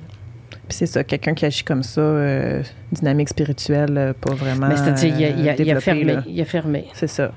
Puis 0.69 0.77
c'est 0.77 0.85
ça, 0.85 1.03
quelqu'un 1.03 1.33
qui 1.33 1.45
agit 1.45 1.63
comme 1.63 1.81
ça, 1.83 1.99
euh, 1.99 2.61
dynamique 2.91 3.27
spirituelle, 3.29 3.97
euh, 3.97 4.13
pas 4.13 4.33
vraiment. 4.35 4.67
Mais 4.67 4.77
c'est-à-dire, 4.77 5.13
il 5.17 5.25
a, 5.25 5.29
il 5.29 5.33
a- 5.33 5.41
il 5.41 5.49
a 5.49 5.53
développé, 5.55 5.81
fermé. 5.81 6.03
là. 6.05 6.23
Il 6.27 6.39
a 6.41 6.45
fermé. 6.45 6.85
C'est 6.93 7.07
ça. 7.07 7.31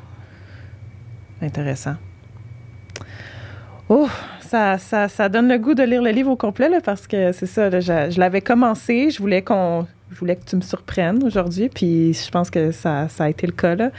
Intéressant. 1.40 1.94
Oh, 3.88 4.08
ça, 4.40 4.78
ça, 4.78 5.08
ça 5.08 5.28
donne 5.28 5.48
le 5.48 5.58
goût 5.58 5.74
de 5.74 5.82
lire 5.82 6.02
le 6.02 6.10
livre 6.10 6.30
au 6.30 6.36
complet, 6.36 6.68
là, 6.68 6.80
parce 6.84 7.06
que 7.06 7.32
c'est 7.32 7.46
ça, 7.46 7.68
là, 7.70 7.80
je, 7.80 8.10
je 8.10 8.20
l'avais 8.20 8.40
commencé, 8.42 9.10
je 9.10 9.18
voulais 9.18 9.42
qu'on... 9.42 9.86
Je 10.12 10.18
voulais 10.18 10.36
que 10.36 10.44
tu 10.44 10.56
me 10.56 10.60
surprennes 10.60 11.24
aujourd'hui, 11.24 11.68
puis 11.68 12.12
je 12.12 12.30
pense 12.30 12.50
que 12.50 12.70
ça, 12.70 13.08
ça 13.08 13.24
a 13.24 13.28
été 13.30 13.46
le 13.46 13.52
cas. 13.52 13.74
Là. 13.74 13.90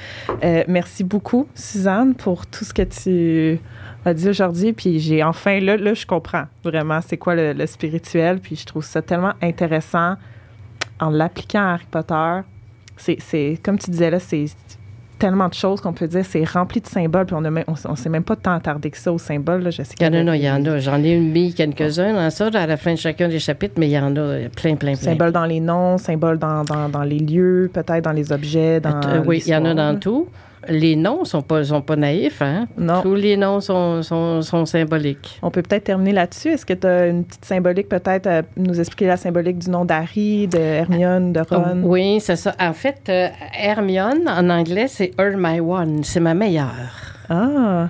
Euh, 0.43 0.63
merci 0.67 1.03
beaucoup, 1.03 1.47
Suzanne, 1.55 2.13
pour 2.13 2.45
tout 2.45 2.63
ce 2.63 2.73
que 2.73 2.83
tu 2.83 3.59
as 4.05 4.13
dit 4.13 4.29
aujourd'hui. 4.29 4.73
Puis 4.73 4.99
j'ai 4.99 5.23
enfin, 5.23 5.59
là, 5.59 5.75
là, 5.75 5.93
je 5.93 6.05
comprends 6.05 6.45
vraiment 6.63 6.99
c'est 7.01 7.17
quoi 7.17 7.35
le, 7.35 7.65
spirituel. 7.65 8.39
Puis 8.39 8.55
je 8.55 8.65
trouve 8.65 8.85
ça 8.85 9.01
tellement 9.01 9.33
intéressant 9.41 10.15
en 10.99 11.09
l'appliquant 11.09 11.61
à 11.61 11.73
Harry 11.73 11.87
Potter. 11.89 12.41
C'est 12.97 13.59
comme 13.63 13.79
tu 13.79 13.89
disais 13.89 14.11
là, 14.11 14.19
c'est 14.19 14.45
tellement 15.23 15.47
de 15.47 15.53
choses 15.53 15.79
qu'on 15.79 15.93
peut 15.93 16.07
dire. 16.07 16.25
C'est 16.25 16.43
rempli 16.43 16.81
de 16.81 16.87
symboles, 16.87 17.25
puis 17.25 17.33
on 17.33 17.39
ne 17.39 17.49
on, 17.49 17.75
on 17.85 17.95
s'est 17.95 18.09
même 18.09 18.25
pas 18.25 18.35
tant 18.35 18.55
attardé 18.55 18.91
que 18.91 18.97
ça 18.97 19.13
aux 19.13 19.17
symboles. 19.17 19.61
Là. 19.61 19.69
Je 19.69 19.81
sais 19.81 19.95
Il 19.97 20.03
y 20.03 20.05
en 20.05 20.13
a, 20.13 20.17
qu'il 20.17 20.25
non, 20.25 20.33
il 20.33 20.41
y 20.41 20.49
en 20.51 20.65
a. 20.65 20.79
J'en 20.79 21.01
ai 21.01 21.17
mis 21.17 21.53
quelques-uns 21.53 22.13
dans 22.13 22.29
ça, 22.29 22.49
à 22.53 22.67
la 22.67 22.75
fin 22.75 22.91
de 22.91 22.97
chacun 22.97 23.29
des 23.29 23.39
chapitres, 23.39 23.75
mais 23.77 23.87
il 23.87 23.91
y 23.91 23.97
en 23.99 24.13
a 24.17 24.49
plein, 24.49 24.75
plein, 24.75 24.75
plein. 24.75 24.95
Symboles 24.95 25.31
dans 25.31 25.45
les 25.45 25.61
noms, 25.61 25.97
symboles 25.97 26.39
dans, 26.39 26.65
dans, 26.65 26.89
dans 26.89 27.03
les 27.03 27.19
lieux, 27.19 27.71
peut-être 27.73 28.03
dans 28.03 28.11
les 28.11 28.33
objets, 28.33 28.81
dans 28.81 28.99
Euh, 29.05 29.23
oui, 29.25 29.41
il 29.45 29.49
y 29.49 29.55
en 29.55 29.63
a 29.63 29.73
dans 29.73 29.97
tout. 29.97 30.27
Les 30.67 30.95
noms 30.95 31.25
sont 31.25 31.41
pas, 31.41 31.63
sont 31.63 31.81
pas 31.81 31.95
naïfs, 31.95 32.41
hein? 32.41 32.67
Non. 32.77 33.01
Tous 33.01 33.15
les 33.15 33.37
noms 33.37 33.59
sont, 33.59 34.01
sont, 34.03 34.41
sont 34.41 34.65
symboliques. 34.65 35.39
On 35.41 35.51
peut 35.51 35.61
peut-être 35.61 35.85
terminer 35.85 36.13
là-dessus. 36.13 36.49
Est-ce 36.49 36.65
que 36.65 36.73
tu 36.73 36.87
as 36.87 37.07
une 37.07 37.23
petite 37.25 37.45
symbolique, 37.45 37.89
peut-être, 37.89 38.27
à 38.27 38.41
nous 38.57 38.79
expliquer 38.79 39.07
la 39.07 39.17
symbolique 39.17 39.59
du 39.59 39.69
nom 39.69 39.85
d'Harry, 39.85 40.47
de 40.47 40.57
Hermione, 40.57 41.33
de 41.33 41.41
Ron? 41.41 41.81
Oui, 41.83 42.19
c'est 42.19 42.35
ça. 42.35 42.53
En 42.59 42.73
fait, 42.73 43.01
euh, 43.09 43.27
Hermione, 43.57 44.27
en 44.27 44.49
anglais, 44.49 44.87
c'est 44.87 45.11
Her 45.19 45.35
My 45.35 45.59
One. 45.59 46.03
C'est 46.03 46.19
ma 46.19 46.33
meilleure. 46.33 46.69
Ah, 47.29 47.87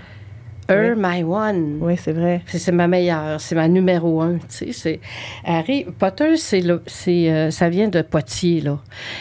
Her 0.69 0.95
My 0.97 1.23
One. 1.23 1.77
oui, 1.81 1.95
c'est 1.97 2.13
vrai. 2.13 2.41
C'est 2.47 2.71
ma 2.71 2.87
meilleure, 2.87 3.39
c'est 3.41 3.55
ma 3.55 3.67
numéro 3.67 4.21
un. 4.21 4.37
Tu 4.49 4.71
sais, 4.73 4.99
Harry 5.45 5.85
Potter, 5.99 6.37
c'est 6.37 6.61
le, 6.61 6.81
c'est 6.87 7.29
euh, 7.29 7.51
ça 7.51 7.69
vient 7.69 7.87
de 7.89 8.01
Poitiers 8.01 8.61
là. 8.61 8.79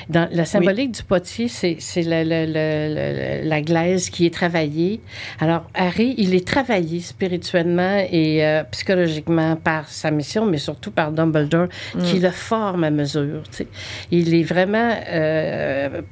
Dans 0.09 0.29
la 0.33 0.45
symbolique 0.45 0.93
du 0.93 1.03
Poitiers, 1.03 1.49
c'est 1.49 1.77
c'est 1.81 2.03
le- 2.03 2.23
le- 2.25 2.47
le- 2.47 3.43
le- 3.43 3.49
la 3.49 3.61
glaise 3.61 4.09
qui 4.11 4.27
est 4.27 4.35
travaillée. 4.35 5.01
Alors 5.41 5.65
Harry, 5.75 6.15
il 6.19 6.35
est 6.35 6.47
travaillé 6.47 7.01
spirituellement 7.01 7.97
et 8.11 8.45
euh, 8.47 8.63
psychologiquement 8.71 9.57
par 9.57 9.89
sa 9.89 10.11
mission, 10.11 10.47
mais 10.47 10.59
surtout 10.59 10.91
par 10.91 11.13
Dumbledore, 11.13 11.69
qui 12.05 12.19
le 12.21 12.31
forme 12.31 12.85
à 12.85 12.91
mesure. 12.91 13.43
tu 13.51 13.57
sais. 13.59 13.67
Il 14.11 14.35
est 14.35 14.43
vraiment 14.45 14.91
euh, 15.09 16.03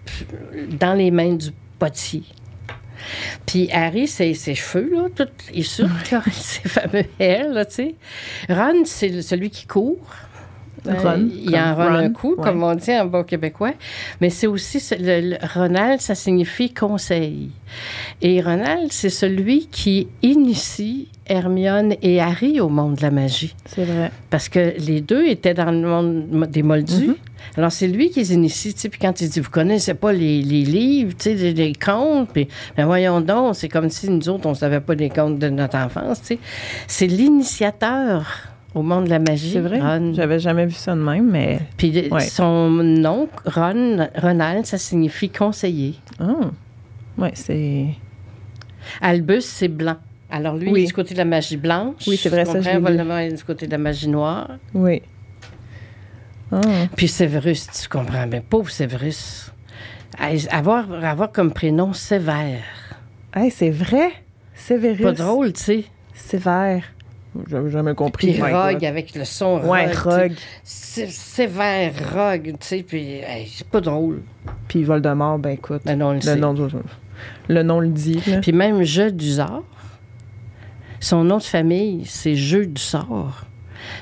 dans 0.79 0.95
les 0.95 1.11
mains 1.11 1.35
du 1.35 1.51
Poitiers. 1.79 2.25
Puis 3.47 3.71
Harry, 3.73 4.07
c'est 4.09 4.35
ses 4.35 4.55
cheveux, 4.55 4.91
là, 4.95 5.09
tout 5.15 5.29
sûr, 5.63 5.89
là, 6.13 6.23
ses 6.33 6.69
fameux 6.69 7.05
ailes, 7.19 7.53
là, 7.53 7.65
tu 7.65 7.75
sais. 7.75 7.95
Ron, 8.49 8.85
c'est 8.85 9.23
celui 9.23 9.51
qui 9.51 9.67
court. 9.67 9.99
Euh, 10.87 11.29
il 11.45 11.55
en 11.57 11.75
comme 11.75 11.85
ronne 11.85 11.95
un 11.97 12.01
Ron, 12.03 12.13
coup, 12.13 12.35
ouais. 12.37 12.43
comme 12.45 12.63
on 12.63 12.75
dit 12.75 12.93
en 12.93 13.07
bon 13.07 13.23
québécois. 13.25 13.73
Mais 14.21 14.31
c'est 14.31 14.47
aussi, 14.47 14.83
le, 14.99 15.31
le- 15.31 15.37
Ronald, 15.55 16.01
ça 16.01 16.15
signifie 16.15 16.73
conseil. 16.73 17.51
Et 18.23 18.41
Ronald, 18.41 18.91
c'est 18.93 19.11
celui 19.11 19.67
qui 19.67 20.09
initie 20.23 21.09
Hermione 21.27 21.95
et 22.03 22.21
Harry 22.21 22.61
au 22.61 22.69
monde 22.69 22.97
de 22.97 23.03
la 23.03 23.11
magie. 23.11 23.55
C'est 23.67 23.85
vrai. 23.85 24.11
Parce 24.31 24.49
que 24.49 24.75
les 24.79 25.01
deux 25.01 25.27
étaient 25.27 25.55
dans 25.55 25.71
le 25.71 25.81
monde 25.87 26.47
des 26.51 26.63
moldus. 26.63 27.15
Alors, 27.57 27.71
c'est 27.73 27.87
lui 27.89 28.11
qui 28.11 28.21
les 28.21 28.35
initie. 28.35 28.75
Puis 28.89 28.99
quand 29.01 29.21
il 29.21 29.29
dit, 29.29 29.41
vous 29.41 29.51
connaissez 29.51 29.95
pas 29.95 30.13
les, 30.13 30.43
les 30.43 30.63
livres, 30.65 31.15
les, 31.25 31.53
les 31.53 31.73
contes, 31.73 32.29
puis 32.33 32.49
ben 32.77 32.85
voyons 32.87 33.21
donc, 33.21 33.55
c'est 33.57 33.69
comme 33.69 33.91
si 33.91 34.11
nous 34.11 34.29
autres, 34.29 34.47
on 34.47 34.55
savait 34.55 34.81
pas 34.81 34.95
les 34.95 35.09
contes 35.09 35.39
de 35.39 35.49
notre 35.49 35.77
enfance. 35.77 36.21
C'est 36.87 37.07
l'initiateur 37.07 38.27
au 38.75 38.83
monde 38.83 39.05
de 39.05 39.11
la 39.11 39.19
magie. 39.19 39.51
C'est 39.53 39.61
vrai? 39.61 39.81
Ron. 39.81 40.13
J'avais 40.15 40.39
jamais 40.39 40.67
vu 40.67 40.75
ça 40.75 40.95
de 40.95 41.01
même, 41.01 41.31
mais. 41.31 41.61
Puis 41.77 42.09
Ouais. 42.11 42.21
son 42.21 42.69
nom, 42.71 43.29
Ron, 43.45 44.09
Ronald, 44.17 44.67
ça 44.67 44.79
signifie 44.79 45.29
conseiller. 45.31 45.95
Ah, 46.19 46.35
ouais, 47.19 47.33
c'est. 47.35 47.87
Albus, 49.01 49.43
c'est 49.43 49.69
blanc. 49.69 49.97
Alors 50.31 50.57
lui, 50.57 50.71
Oui. 50.71 50.81
il 50.81 50.85
est 50.85 50.87
du 50.87 50.93
côté 50.93 51.13
de 51.15 51.19
la 51.19 51.25
magie 51.25 51.57
blanche. 51.57 52.05
Oui, 52.07 52.17
c'est 52.17 52.29
vrai, 52.29 52.45
ça, 52.45 52.61
lu. 52.61 52.81
Voldemort 52.81 53.19
est 53.19 53.33
du 53.33 53.43
côté 53.45 53.67
de 53.67 53.73
la 53.73 53.79
magie 53.79 54.09
noire. 54.09 54.49
Oui. 54.75 55.03
Ah, 56.53 56.61
Puis 56.97 57.09
Séverus, 57.09 57.67
tu 57.71 57.89
comprends 57.89 58.27
bien, 58.27 58.41
pauvre 58.41 58.71
Séverus. 58.71 59.53
Hey, 60.19 60.47
Avoir, 60.51 60.93
avoir 61.05 61.31
comme 61.31 61.53
prénom 61.53 61.93
Sévère. 61.93 62.63
Hey, 63.35 63.51
c'est 63.51 63.71
vrai? 63.71 64.11
Sévérus. 64.55 65.03
Pas 65.03 65.13
drôle, 65.13 65.53
tu 65.53 65.61
sais. 65.63 65.85
Sévère. 66.15 66.83
J'avais 67.49 67.71
jamais 67.71 67.95
compris. 67.95 68.33
Puis 68.33 68.43
Rogue 68.43 68.85
avec 68.85 69.15
le 69.15 69.25
son 69.25 69.61
Ouais, 69.61 69.93
Rogue. 69.93 70.35
Sévère 70.65 71.93
Rogue, 72.13 72.57
tu 72.61 72.67
sais, 72.67 72.83
puis 72.83 73.19
hey, 73.19 73.47
c'est 73.47 73.67
pas 73.67 73.81
drôle. 73.81 74.23
Puis 74.69 74.83
Voldemort, 74.83 75.39
ben 75.39 75.51
écoute. 75.51 75.83
Ben 75.85 75.99
non, 75.99 76.07
on 76.07 76.11
le 76.11 76.17
le, 76.17 76.23
sait. 76.23 76.37
nom, 76.37 76.55
le 77.49 77.63
nom 77.63 77.81
le 77.81 77.89
dit. 77.89 78.21
Là. 78.27 78.41
Puis 78.41 78.53
même 78.53 78.83
Jeu 78.83 79.13
du 79.13 79.31
sort, 79.31 79.63
son 80.99 81.25
nom 81.25 81.39
de 81.39 81.43
famille, 81.43 82.05
c'est 82.05 82.35
Jeu 82.35 82.67
du 82.67 82.81
sort. 82.81 83.45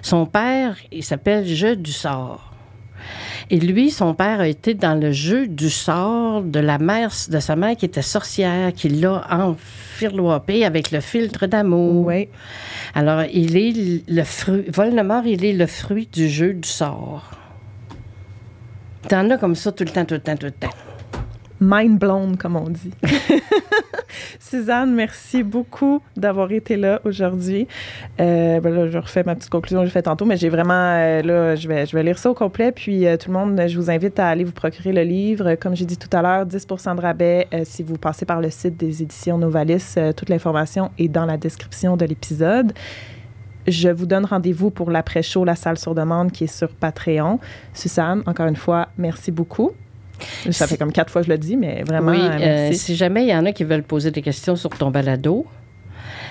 Son 0.03 0.26
père, 0.26 0.76
il 0.91 1.05
s'appelle 1.05 1.47
Jeu 1.47 1.76
du 1.76 1.93
sort. 1.93 2.47
Et 3.51 3.59
lui, 3.59 3.90
son 3.90 4.12
père 4.12 4.40
a 4.40 4.49
été 4.49 4.74
dans 4.74 4.94
le 4.94 5.11
jeu 5.11 5.46
du 5.46 5.70
sort 5.70 6.42
de 6.42 6.61
la 6.61 6.78
mère, 6.78 7.11
de 7.30 7.40
sa 7.40 7.57
mère 7.57 7.76
qui 7.76 7.86
était 7.86 8.03
sorcière, 8.03 8.74
qui 8.74 8.90
l'a 8.90 9.26
enfirloipé 9.30 10.66
avec 10.66 10.90
le 10.90 11.01
filtre 11.01 11.46
d'amour. 11.46 12.07
Oui. 12.07 12.28
Alors, 12.94 13.22
il 13.32 13.57
est 13.57 14.03
le 14.07 14.22
fruit. 14.24 14.64
Voldemort, 14.68 15.26
il 15.26 15.44
est 15.46 15.55
le 15.55 15.66
fruit 15.66 16.09
du 16.12 16.28
jeu 16.28 16.53
du 16.53 16.68
sort. 16.68 17.30
T'en 19.09 19.30
as 19.30 19.38
comme 19.38 19.55
ça 19.55 19.72
tout 19.72 19.84
le 19.84 19.90
temps, 19.90 20.05
tout 20.05 20.14
le 20.14 20.20
temps, 20.20 20.36
tout 20.36 20.46
le 20.46 20.53
temps. 20.53 20.68
Mind 21.61 21.98
blown, 21.98 22.36
comme 22.36 22.56
on 22.56 22.68
dit. 22.68 22.92
Suzanne, 24.40 24.94
merci 24.94 25.42
beaucoup 25.42 26.00
d'avoir 26.16 26.50
été 26.52 26.76
là 26.76 27.00
aujourd'hui. 27.04 27.66
Euh, 28.20 28.61
ben 28.61 28.74
là, 28.74 28.88
je 28.88 28.98
refais 28.98 29.22
ma 29.24 29.34
petite 29.34 29.50
conclusion 29.50 29.80
que 29.80 29.86
j'ai 29.86 29.92
faite 29.92 30.06
tantôt, 30.06 30.24
mais 30.24 30.36
j'ai 30.36 30.48
vraiment, 30.48 30.72
euh, 30.72 31.22
là, 31.22 31.56
je 31.56 31.68
vais, 31.68 31.86
je 31.86 31.96
vais 31.96 32.02
lire 32.02 32.18
ça 32.18 32.30
au 32.30 32.34
complet. 32.34 32.72
Puis 32.72 33.06
euh, 33.06 33.16
tout 33.16 33.30
le 33.30 33.38
monde, 33.38 33.61
je 33.66 33.76
vous 33.76 33.90
invite 33.90 34.18
à 34.18 34.28
aller 34.28 34.44
vous 34.44 34.52
procurer 34.52 34.92
le 34.92 35.02
livre. 35.02 35.54
Comme 35.56 35.74
j'ai 35.76 35.84
dit 35.84 35.98
tout 35.98 36.14
à 36.16 36.22
l'heure, 36.22 36.46
10% 36.46 36.96
de 36.96 37.00
rabais 37.00 37.48
si 37.64 37.82
vous 37.82 37.96
passez 37.96 38.24
par 38.24 38.40
le 38.40 38.50
site 38.50 38.76
des 38.76 39.02
éditions 39.02 39.38
Novalis. 39.38 39.94
Toute 40.16 40.28
l'information 40.28 40.90
est 40.98 41.09
dans 41.09 41.26
la 41.26 41.36
description 41.36 41.96
de 41.96 42.04
l'épisode. 42.04 42.72
Je 43.66 43.90
vous 43.90 44.06
donne 44.06 44.24
rendez-vous 44.24 44.70
pour 44.70 44.90
l'après-show 44.90 45.44
La 45.44 45.54
Salle 45.54 45.76
sur 45.76 45.94
demande 45.94 46.32
qui 46.32 46.44
est 46.44 46.46
sur 46.46 46.70
Patreon. 46.70 47.38
Suzanne, 47.74 48.22
encore 48.26 48.46
une 48.46 48.56
fois, 48.56 48.88
merci 48.96 49.30
beaucoup. 49.30 49.72
Ça 50.51 50.66
fait 50.66 50.77
comme 50.77 50.93
quatre 50.93 51.11
fois 51.11 51.23
que 51.23 51.27
je 51.27 51.33
le 51.33 51.39
dis, 51.39 51.57
mais 51.57 51.83
vraiment, 51.87 52.12
oui, 52.12 52.21
euh, 52.21 52.71
euh, 52.71 52.73
si 52.73 52.97
jamais 52.97 53.25
il 53.25 53.29
y 53.29 53.35
en 53.35 53.45
a 53.47 53.53
qui 53.53 53.64
veulent 53.64 53.83
poser 53.83 54.11
des 54.11 54.23
questions 54.23 54.57
sur 54.57 54.71
ton 54.71 54.91
balado, 54.91 55.47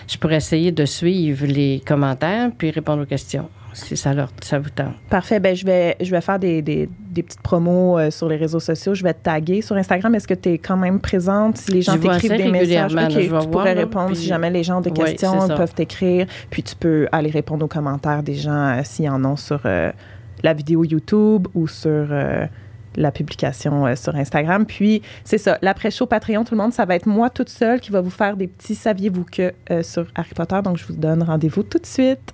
je 0.08 0.18
pourrais 0.18 0.38
essayer 0.38 0.72
de 0.72 0.86
suivre 0.86 1.46
les 1.46 1.82
commentaires 1.86 2.50
puis 2.58 2.72
répondre 2.72 3.04
aux 3.04 3.06
questions, 3.06 3.50
si 3.74 3.98
ça, 3.98 4.14
leur, 4.14 4.30
ça 4.42 4.58
vous 4.58 4.70
tente. 4.70 4.94
Parfait. 5.10 5.40
Ben, 5.40 5.56
je, 5.56 5.66
vais, 5.66 5.98
je 6.00 6.10
vais 6.10 6.22
faire 6.22 6.40
des, 6.40 6.62
des, 6.62 6.90
des 7.12 7.24
petites 7.24 7.42
promos 7.42 8.00
euh, 8.00 8.10
sur 8.10 8.30
les 8.30 8.38
réseaux 8.38 8.60
sociaux. 8.60 8.94
Je 8.94 9.04
vais 9.04 9.14
te 9.14 9.24
taguer 9.24 9.62
sur 9.62 9.76
Instagram. 9.76 10.16
Est-ce 10.16 10.28
que 10.28 10.34
tu 10.34 10.50
es 10.50 10.58
quand 10.58 10.78
même 10.78 11.00
présente? 11.00 11.58
Si 11.58 11.72
les 11.72 11.82
gens 11.82 11.98
t'écrivent 11.98 12.32
des 12.32 12.52
messages? 12.52 12.94
régulièrement, 12.94 13.04
OK, 13.04 13.14
là, 13.14 13.22
je 13.22 13.30
vais 13.30 13.40
tu 13.40 13.48
pourrais 13.50 13.74
répondre 13.74 14.16
si 14.16 14.26
jamais 14.26 14.50
les 14.50 14.64
gens 14.64 14.78
ont 14.78 14.82
des 14.82 14.92
Oui, 14.92 15.06
questions, 15.06 15.48
ils 15.48 15.56
peuvent 15.56 15.74
t'écrire. 15.74 16.26
Puis 16.50 16.64
tu 16.64 16.76
peux 16.76 17.08
aller 17.12 17.30
répondre 17.30 17.66
aux 17.66 17.70
commentaires 17.70 18.24
des 18.24 18.36
gens 18.36 18.78
euh, 18.78 18.82
s'ils 18.84 19.10
en 19.10 19.24
ont 19.26 19.36
sur 19.36 19.60
euh, 19.66 19.92
la 20.42 20.54
vidéo 20.54 20.86
YouTube 20.86 21.48
ou 21.54 21.68
sur 21.68 22.08
la 22.98 23.12
publication 23.12 23.96
sur 23.96 24.16
Instagram. 24.16 24.66
Puis, 24.66 25.02
c'est 25.24 25.38
ça, 25.38 25.58
l'après-show 25.62 26.06
Patreon, 26.06 26.44
tout 26.44 26.56
le 26.56 26.62
monde, 26.62 26.74
ça 26.74 26.84
va 26.84 26.96
être 26.96 27.06
moi 27.06 27.30
toute 27.30 27.50
seule 27.50 27.80
qui 27.80 27.92
va 27.92 28.02
vous 28.02 28.10
faire 28.10 28.36
des 28.36 28.48
petits 28.48 28.76
saviez-vous 28.76 29.26
que 29.32 29.54
sur 29.84 30.08
Harry 30.16 30.34
Potter. 30.36 30.60
Donc, 30.64 30.78
je 30.78 30.86
vous 30.88 30.94
donne 30.94 31.24
rendez-vous 31.24 31.64
tout 31.64 31.80
de 31.80 31.86
suite. 31.86 32.34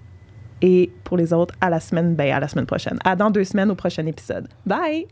Et 0.62 0.92
pour 1.04 1.18
les 1.18 1.34
autres, 1.34 1.54
à 1.60 1.70
la 1.70 1.80
semaine, 1.82 2.16
ben, 2.16 2.32
à 2.32 2.40
la 2.40 2.48
semaine 2.48 2.66
prochaine. 2.66 2.98
À 3.04 3.16
dans 3.16 3.30
deux 3.30 3.44
semaines 3.44 3.70
au 3.70 3.76
prochain 3.76 4.06
épisode. 4.06 4.48
Bye! 4.66 5.08